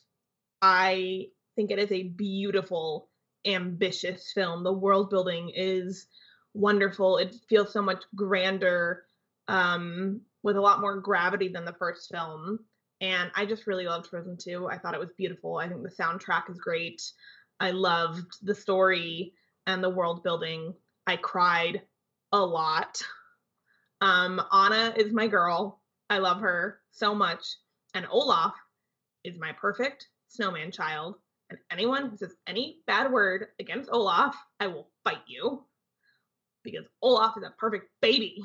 I 0.63 1.29
think 1.55 1.71
it 1.71 1.79
is 1.79 1.93
a 1.93 2.05
beautiful 2.05 3.09
ambitious 3.47 4.33
film. 4.33 4.65
The 4.65 4.73
world 4.73 5.11
building 5.11 5.53
is 5.55 6.07
wonderful. 6.55 7.19
It 7.19 7.37
feels 7.49 7.73
so 7.73 7.83
much 7.83 8.03
grander, 8.15 9.05
um, 9.49 10.23
with 10.43 10.57
a 10.57 10.61
lot 10.61 10.81
more 10.81 10.99
gravity 10.99 11.49
than 11.49 11.65
the 11.65 11.75
first 11.75 12.11
film. 12.11 12.61
And 13.01 13.31
I 13.35 13.47
just 13.47 13.67
really 13.67 13.87
loved 13.87 14.09
Frozen 14.09 14.37
2. 14.39 14.69
I 14.69 14.79
thought 14.79 14.95
it 14.95 15.01
was 15.01 15.13
beautiful. 15.13 15.57
I 15.57 15.69
think 15.69 15.83
the 15.83 15.89
soundtrack 15.89 16.51
is 16.51 16.59
great. 16.59 17.03
I 17.59 17.71
loved 17.71 18.27
the 18.43 18.55
story 18.55 19.33
and 19.67 19.83
the 19.83 19.91
world 19.91 20.23
building. 20.23 20.75
I 21.07 21.17
cried 21.17 21.83
a 22.33 22.41
lot. 22.41 23.03
Um, 24.01 24.41
Anna 24.53 24.95
is 24.97 25.13
my 25.13 25.27
girl. 25.27 25.81
I 26.09 26.19
love 26.19 26.41
her 26.41 26.81
so 26.91 27.15
much. 27.15 27.45
And 27.95 28.07
Olaf 28.11 28.55
is 29.25 29.39
my 29.39 29.53
perfect 29.53 30.09
snowman 30.29 30.71
child. 30.71 31.17
And 31.49 31.59
anyone 31.71 32.09
who 32.09 32.17
says 32.17 32.35
any 32.47 32.81
bad 32.87 33.11
word 33.11 33.47
against 33.59 33.91
Olaf, 33.91 34.37
I 34.61 34.69
will 34.69 34.89
fight 35.05 35.23
you. 35.27 35.65
Because 36.63 36.85
Olaf 37.03 37.35
is 37.37 37.45
a 37.45 37.55
perfect 37.59 37.87
baby. 38.01 38.43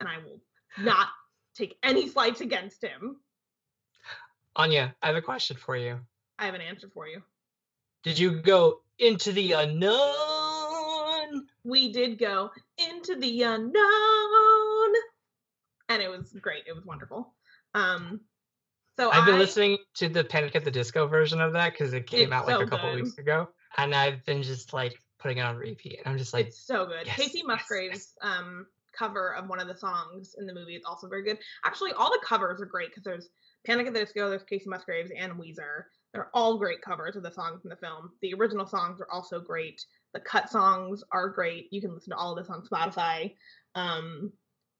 And 0.00 0.08
I 0.08 0.18
will 0.18 0.40
not 0.78 1.08
take 1.54 1.76
any 1.82 2.08
slights 2.08 2.40
against 2.40 2.82
him. 2.82 3.16
Anya, 4.56 4.94
I 5.02 5.08
have 5.08 5.16
a 5.16 5.22
question 5.22 5.56
for 5.56 5.76
you. 5.76 5.98
I 6.38 6.46
have 6.46 6.54
an 6.54 6.60
answer 6.60 6.88
for 6.92 7.08
you. 7.08 7.22
Did 8.02 8.18
you 8.18 8.40
go 8.40 8.80
into 8.98 9.32
the 9.32 9.52
unknown? 9.52 11.46
We 11.64 11.92
did 11.92 12.18
go 12.18 12.50
into 12.78 13.16
the 13.16 13.42
unknown. 13.42 14.94
And 15.88 16.02
it 16.02 16.10
was 16.10 16.32
great. 16.40 16.64
It 16.66 16.74
was 16.74 16.84
wonderful. 16.84 17.34
Um 17.74 18.20
so 18.96 19.10
I've 19.10 19.26
been 19.26 19.34
I- 19.36 19.38
listening 19.38 19.78
to 19.94 20.08
the 20.08 20.22
Panic 20.22 20.54
at 20.54 20.64
the 20.64 20.70
Disco 20.70 21.06
version 21.08 21.40
of 21.40 21.52
that 21.54 21.72
because 21.72 21.92
it 21.92 22.06
came 22.06 22.32
out 22.32 22.46
like 22.46 22.56
so 22.56 22.62
a 22.62 22.66
couple 22.66 22.92
good. 22.92 23.02
weeks 23.02 23.18
ago, 23.18 23.48
and 23.76 23.92
I've 23.92 24.24
been 24.24 24.42
just 24.44 24.72
like 24.72 24.96
putting 25.18 25.38
it 25.38 25.40
on 25.40 25.56
repeat. 25.56 25.98
And 25.98 26.12
I'm 26.12 26.18
just 26.18 26.32
like, 26.32 26.46
it's 26.48 26.64
so 26.64 26.86
good. 26.86 27.06
yes, 27.06 27.18
Kacey 27.18 27.38
yes, 27.38 27.44
Musgraves' 27.44 28.14
um 28.22 28.66
cover 28.96 29.34
of 29.34 29.48
one 29.48 29.60
of 29.60 29.68
the 29.68 29.76
songs 29.76 30.34
in 30.38 30.46
the 30.46 30.54
movie 30.54 30.76
is 30.76 30.84
also 30.84 31.08
very 31.08 31.22
good. 31.22 31.38
Actually, 31.64 31.92
all 31.92 32.10
the 32.10 32.24
covers 32.24 32.60
are 32.60 32.66
great 32.66 32.90
because 32.90 33.04
there's 33.04 33.28
Panic 33.66 33.86
at 33.86 33.94
the 33.94 34.00
Disco, 34.00 34.28
there's 34.28 34.44
Kacey 34.44 34.66
Musgraves 34.66 35.10
and 35.16 35.32
Weezer. 35.34 35.84
They're 36.12 36.30
all 36.34 36.58
great 36.58 36.82
covers 36.82 37.16
of 37.16 37.22
the 37.22 37.32
songs 37.32 37.62
in 37.64 37.70
the 37.70 37.76
film. 37.76 38.10
The 38.22 38.34
original 38.34 38.66
songs 38.66 39.00
are 39.00 39.10
also 39.10 39.40
great. 39.40 39.84
The 40.12 40.20
cut 40.20 40.48
songs 40.48 41.02
are 41.10 41.28
great. 41.28 41.68
You 41.72 41.80
can 41.80 41.92
listen 41.92 42.10
to 42.10 42.16
all 42.16 42.32
of 42.32 42.38
this 42.38 42.54
on 42.54 42.62
Spotify. 42.62 43.34
Um, 43.74 44.32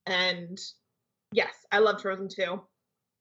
and 0.05 0.57
yes, 1.33 1.53
I 1.71 1.79
love 1.79 2.01
Frozen 2.01 2.29
2. 2.29 2.61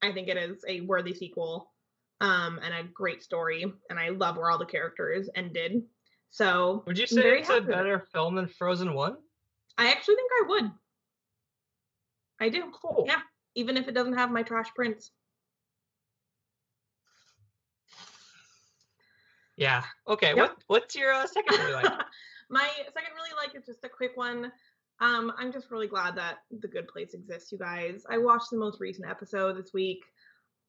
I 0.02 0.12
think 0.12 0.28
it 0.28 0.36
is 0.36 0.64
a 0.68 0.82
worthy 0.82 1.14
sequel 1.14 1.72
um, 2.20 2.60
and 2.62 2.74
a 2.74 2.88
great 2.92 3.22
story. 3.22 3.64
And 3.90 3.98
I 3.98 4.10
love 4.10 4.36
where 4.36 4.50
all 4.50 4.58
the 4.58 4.66
characters 4.66 5.28
ended. 5.34 5.82
So 6.30 6.84
would 6.86 6.98
you 6.98 7.06
say 7.06 7.38
it's 7.38 7.48
a 7.48 7.54
happy 7.54 7.66
it. 7.66 7.70
better 7.70 8.06
film 8.12 8.34
than 8.36 8.48
Frozen 8.48 8.94
One? 8.94 9.16
I 9.78 9.90
actually 9.90 10.16
think 10.16 10.30
I 10.40 10.48
would. 10.48 10.70
I 12.44 12.50
do. 12.50 12.70
Cool. 12.82 13.04
Yeah. 13.06 13.20
Even 13.54 13.78
if 13.78 13.88
it 13.88 13.94
doesn't 13.94 14.18
have 14.18 14.30
my 14.30 14.42
trash 14.42 14.68
prints. 14.74 15.10
Yeah. 19.56 19.82
Okay. 20.06 20.28
Yep. 20.28 20.36
What 20.36 20.56
What's 20.66 20.94
your 20.94 21.14
uh, 21.14 21.26
second 21.26 21.58
really 21.58 21.72
like? 21.72 21.90
my 22.50 22.68
second 22.76 23.14
really 23.16 23.34
like 23.34 23.56
is 23.56 23.64
just 23.64 23.82
a 23.84 23.88
quick 23.88 24.12
one. 24.16 24.52
Um, 25.00 25.32
I'm 25.38 25.52
just 25.52 25.70
really 25.70 25.86
glad 25.86 26.16
that 26.16 26.40
The 26.60 26.68
Good 26.68 26.86
Place 26.86 27.14
exists, 27.14 27.50
you 27.50 27.56
guys. 27.56 28.04
I 28.10 28.18
watched 28.18 28.50
the 28.50 28.58
most 28.58 28.78
recent 28.78 29.08
episode 29.08 29.56
this 29.56 29.72
week. 29.72 30.04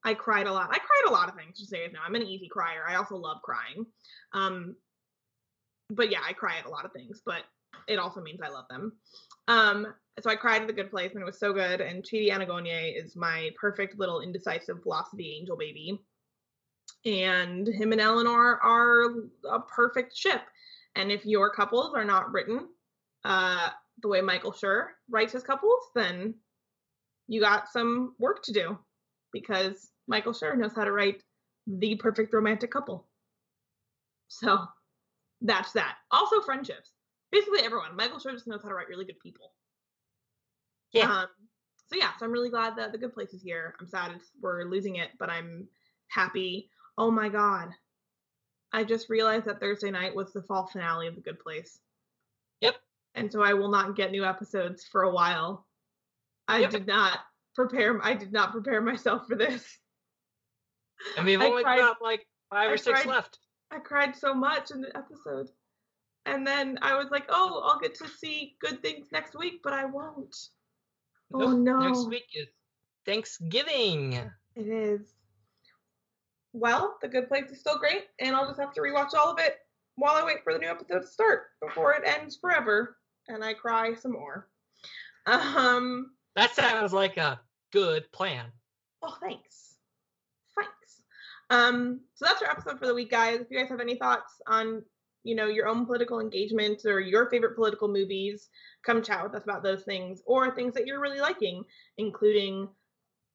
I 0.06 0.14
cried 0.14 0.48
a 0.48 0.54
lot. 0.54 0.70
I 0.72 0.78
cried 0.78 1.10
a 1.10 1.12
lot 1.12 1.28
of 1.28 1.36
things, 1.36 1.60
just 1.60 1.72
so 1.72 1.78
you 1.78 1.92
know. 1.92 2.00
I'm 2.08 2.16
an 2.16 2.24
easy 2.24 2.48
crier. 2.48 2.86
I 2.88 2.96
also 2.96 3.18
love 3.18 3.42
crying. 3.44 3.86
Um, 4.32 4.76
but 5.90 6.10
yeah, 6.10 6.22
I 6.26 6.32
cry 6.32 6.58
at 6.58 6.66
a 6.66 6.70
lot 6.70 6.86
of 6.86 6.94
things, 6.94 7.22
but 7.26 7.44
it 7.90 8.00
also 8.00 8.22
means 8.22 8.40
I 8.42 8.50
love 8.50 8.66
them. 8.70 8.94
Um, 9.50 9.94
so 10.22 10.30
I 10.30 10.36
cried 10.36 10.62
at 10.62 10.68
The 10.68 10.74
Good 10.74 10.90
Place 10.90 11.12
and 11.14 11.22
it 11.22 11.26
was 11.26 11.40
so 11.40 11.52
good. 11.52 11.82
And 11.82 12.04
Chidi 12.04 12.32
Anagonye 12.32 13.02
is 13.02 13.16
my 13.16 13.52
perfect 13.60 14.00
little 14.00 14.22
indecisive 14.22 14.82
philosophy 14.82 15.36
angel 15.38 15.58
baby. 15.58 16.00
And 17.06 17.68
him 17.68 17.92
and 17.92 18.02
Eleanor 18.02 18.60
are 18.62 19.14
a 19.50 19.60
perfect 19.60 20.16
ship. 20.16 20.42
And 20.96 21.12
if 21.12 21.26
your 21.26 21.50
couples 21.52 21.94
are 21.94 22.06
not 22.06 22.32
written 22.32 22.68
uh, 23.26 23.70
the 24.02 24.08
way 24.08 24.22
Michael 24.22 24.54
Schur 24.54 24.88
writes 25.10 25.34
his 25.34 25.44
couples, 25.44 25.82
then 25.94 26.36
you 27.28 27.42
got 27.42 27.70
some 27.70 28.16
work 28.18 28.44
to 28.44 28.54
do 28.54 28.78
because 29.34 29.92
Michael 30.08 30.34
Schur 30.34 30.58
knows 30.58 30.76
how 30.76 30.86
to 30.86 30.92
write 30.92 31.22
the 31.68 31.96
perfect 31.96 32.34
romantic 32.34 32.72
couple. 32.72 33.08
So 34.30 34.60
that's 35.42 35.74
that. 35.74 35.98
Also, 36.12 36.42
friendships. 36.42 36.92
Basically, 37.32 37.62
everyone. 37.64 37.96
Michael 37.96 38.20
Schur 38.20 38.32
just 38.32 38.48
knows 38.48 38.62
how 38.64 38.70
to 38.70 38.76
write 38.76 38.88
really 38.88 39.06
good 39.06 39.20
people. 39.20 39.52
Yeah. 40.96 41.12
Um, 41.22 41.28
so 41.88 41.98
yeah, 41.98 42.12
so 42.18 42.26
I'm 42.26 42.32
really 42.32 42.50
glad 42.50 42.76
that 42.78 42.92
the 42.92 42.98
good 42.98 43.14
place 43.14 43.34
is 43.34 43.42
here. 43.42 43.76
I'm 43.80 43.88
sad 43.88 44.12
it's, 44.16 44.32
we're 44.42 44.64
losing 44.64 44.96
it, 44.96 45.10
but 45.20 45.30
I'm 45.30 45.68
happy. 46.08 46.70
Oh 46.98 47.12
my 47.12 47.30
god. 47.30 47.70
I 48.74 48.84
just 48.84 49.10
realized 49.10 49.46
that 49.46 49.60
Thursday 49.60 49.92
night 49.92 50.16
was 50.16 50.34
the 50.34 50.42
fall 50.42 50.68
finale 50.68 51.08
of 51.08 51.16
the 51.16 51.22
good 51.22 51.40
place. 51.40 51.80
Yep. 52.62 52.76
And 53.14 53.32
so 53.32 53.44
I 53.44 53.54
will 53.54 53.70
not 53.70 53.96
get 53.96 54.12
new 54.12 54.26
episodes 54.26 54.86
for 54.92 55.04
a 55.04 55.12
while. 55.12 55.66
I 56.48 56.60
Yep. 56.60 56.70
did 56.72 56.88
not 56.88 57.20
prepare 57.56 58.00
I 58.04 58.14
did 58.16 58.32
not 58.34 58.52
prepare 58.52 58.82
myself 58.82 59.28
for 59.28 59.36
this. 59.36 59.78
And 61.18 61.26
we've 61.26 61.42
I 61.42 61.46
only 61.46 61.64
cried- 61.64 61.80
got 61.80 62.02
like 62.02 62.26
five 62.50 62.70
I 62.70 62.74
or 62.74 62.78
six 62.78 63.02
cried- 63.02 63.14
left. 63.14 63.40
I 63.72 63.80
cried 63.80 64.16
so 64.16 64.34
much 64.34 64.72
in 64.72 64.82
the 64.82 64.96
episode. 64.98 65.50
And 66.26 66.46
then 66.46 66.80
I 66.82 66.96
was 66.96 67.12
like, 67.12 67.26
oh, 67.30 67.62
I'll 67.64 67.80
get 67.80 67.94
to 67.96 68.08
see 68.08 68.56
good 68.60 68.82
things 68.82 69.12
next 69.12 69.36
week, 69.38 69.62
but 69.64 69.74
I 69.74 69.86
won't. 69.86 70.36
Oh 71.34 71.40
Nope, 71.40 71.60
no. 71.60 71.80
Next 71.80 72.08
week 72.08 72.28
is 72.34 72.48
Thanksgiving. 73.06 74.14
It 74.56 74.68
is. 74.68 75.14
Well, 76.54 76.98
The 77.02 77.08
Good 77.08 77.28
Place 77.28 77.52
is 77.52 77.60
still 77.60 77.78
great, 77.78 78.06
and 78.20 78.36
I'll 78.36 78.48
just 78.48 78.60
have 78.60 78.74
to 78.76 78.82
rewatch 78.82 79.14
all 79.14 79.32
of 79.32 79.40
it 79.40 79.58
while 79.96 80.16
I 80.16 80.24
wait 80.26 80.44
for 80.44 80.54
the 80.54 80.60
new 80.60 80.68
episode 80.70 81.02
to 81.02 81.08
start 81.08 81.44
before 81.62 81.94
it 81.94 82.04
ends 82.06 82.38
forever 82.38 82.98
and 83.28 83.44
I 83.44 83.54
cry 83.54 83.94
some 83.96 84.12
more. 84.14 84.48
Um, 85.26 86.12
That 86.36 86.54
sounds 86.56 86.94
like 86.94 87.18
a 87.18 87.40
good 87.74 88.10
plan. 88.12 88.46
oh, 89.02 89.18
thanks. 89.22 89.76
Thanks. 90.56 91.02
Um, 91.50 92.02
so 92.14 92.26
that's 92.26 92.42
our 92.42 92.50
episode 92.52 92.80
for 92.80 92.88
the 92.88 92.94
week, 92.94 93.12
guys. 93.12 93.42
If 93.42 93.48
you 93.50 93.58
guys 93.60 93.70
have 93.70 93.80
any 93.82 93.96
thoughts 93.96 94.34
on, 94.48 94.84
you 95.26 95.36
know, 95.36 95.48
your 95.48 95.68
own 95.68 95.86
political 95.86 96.20
engagements 96.20 96.86
or 96.86 97.00
your 97.00 97.30
favorite 97.30 97.56
political 97.56 97.88
movies, 97.88 98.50
come 98.86 99.02
chat 99.02 99.24
with 99.24 99.34
us 99.34 99.44
about 99.44 99.64
those 99.64 99.84
things 99.84 100.22
or 100.26 100.52
things 100.52 100.74
that 100.76 100.86
you're 100.86 101.02
really 101.02 101.20
liking, 101.20 101.64
including 101.98 102.70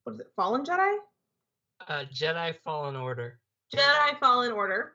what 0.04 0.14
is 0.14 0.20
it, 0.20 0.28
Fallen 0.36 0.64
Jedi? 0.64 0.96
Uh, 1.88 2.04
Jedi 2.12 2.54
Fallen 2.64 2.96
Order. 2.96 3.38
Jedi 3.74 4.18
Fallen 4.20 4.52
Order. 4.52 4.92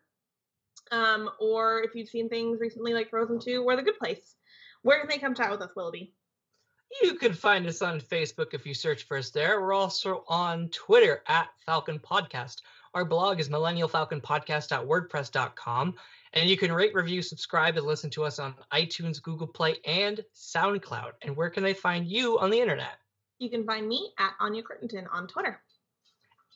Um, 0.92 1.30
or 1.40 1.82
if 1.82 1.96
you've 1.96 2.10
seen 2.10 2.30
things 2.30 2.60
recently 2.60 2.94
like 2.94 3.10
Frozen 3.10 3.40
2 3.42 3.64
or 3.64 3.76
The 3.76 3.82
Good 3.82 4.00
Place. 4.00 4.36
Where 4.84 5.00
can 5.00 5.10
they 5.10 5.18
come 5.18 5.36
chat 5.36 5.52
with 5.52 5.62
us, 5.62 5.72
Willoughby? 5.76 6.14
You 7.02 7.16
can 7.16 7.34
find 7.34 7.68
us 7.68 7.82
on 7.82 8.00
Facebook 8.00 8.54
if 8.54 8.66
you 8.66 8.74
search 8.74 9.04
for 9.04 9.18
us 9.18 9.32
there. 9.32 9.60
We're 9.60 9.74
also 9.74 10.24
on 10.30 10.70
Twitter 10.70 11.24
at 11.28 11.50
Falcon 11.66 12.00
Podcast. 12.00 12.62
Our 12.94 13.04
blog 13.04 13.42
is 13.42 13.50
millennialfalconpodcast.wordpress.com. 13.50 15.96
And 16.36 16.50
you 16.50 16.58
can 16.58 16.72
rate, 16.72 16.94
review, 16.94 17.22
subscribe, 17.22 17.78
and 17.78 17.86
listen 17.86 18.10
to 18.12 18.26
us 18.26 18.40
on 18.40 18.56
iTunes, 18.74 19.22
Google 19.22 19.48
Play, 19.48 19.78
and 19.86 20.20
SoundCloud. 20.36 21.12
And 21.22 21.36
where 21.36 21.50
can 21.50 21.64
they 21.64 21.74
find 21.74 22.06
you 22.06 22.38
on 22.40 22.50
the 22.50 22.60
internet? 22.60 22.98
You 23.40 23.50
can 23.50 23.66
find 23.66 23.88
me 23.88 24.12
at 24.20 24.32
Anya 24.40 24.62
Crittenton 24.62 25.06
on 25.12 25.28
Twitter. 25.28 25.62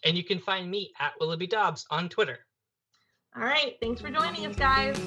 And 0.04 0.18
you 0.18 0.24
can 0.24 0.40
find 0.40 0.70
me 0.70 0.92
at 1.00 1.14
Willoughby 1.20 1.48
Dobbs 1.48 1.86
on 1.90 2.10
Twitter. 2.10 2.40
All 3.36 3.44
right, 3.44 3.76
thanks 3.82 4.02
for 4.02 4.10
joining 4.10 4.46
us, 4.46 4.56
guys. 4.56 5.00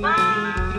Bye. 0.00 0.71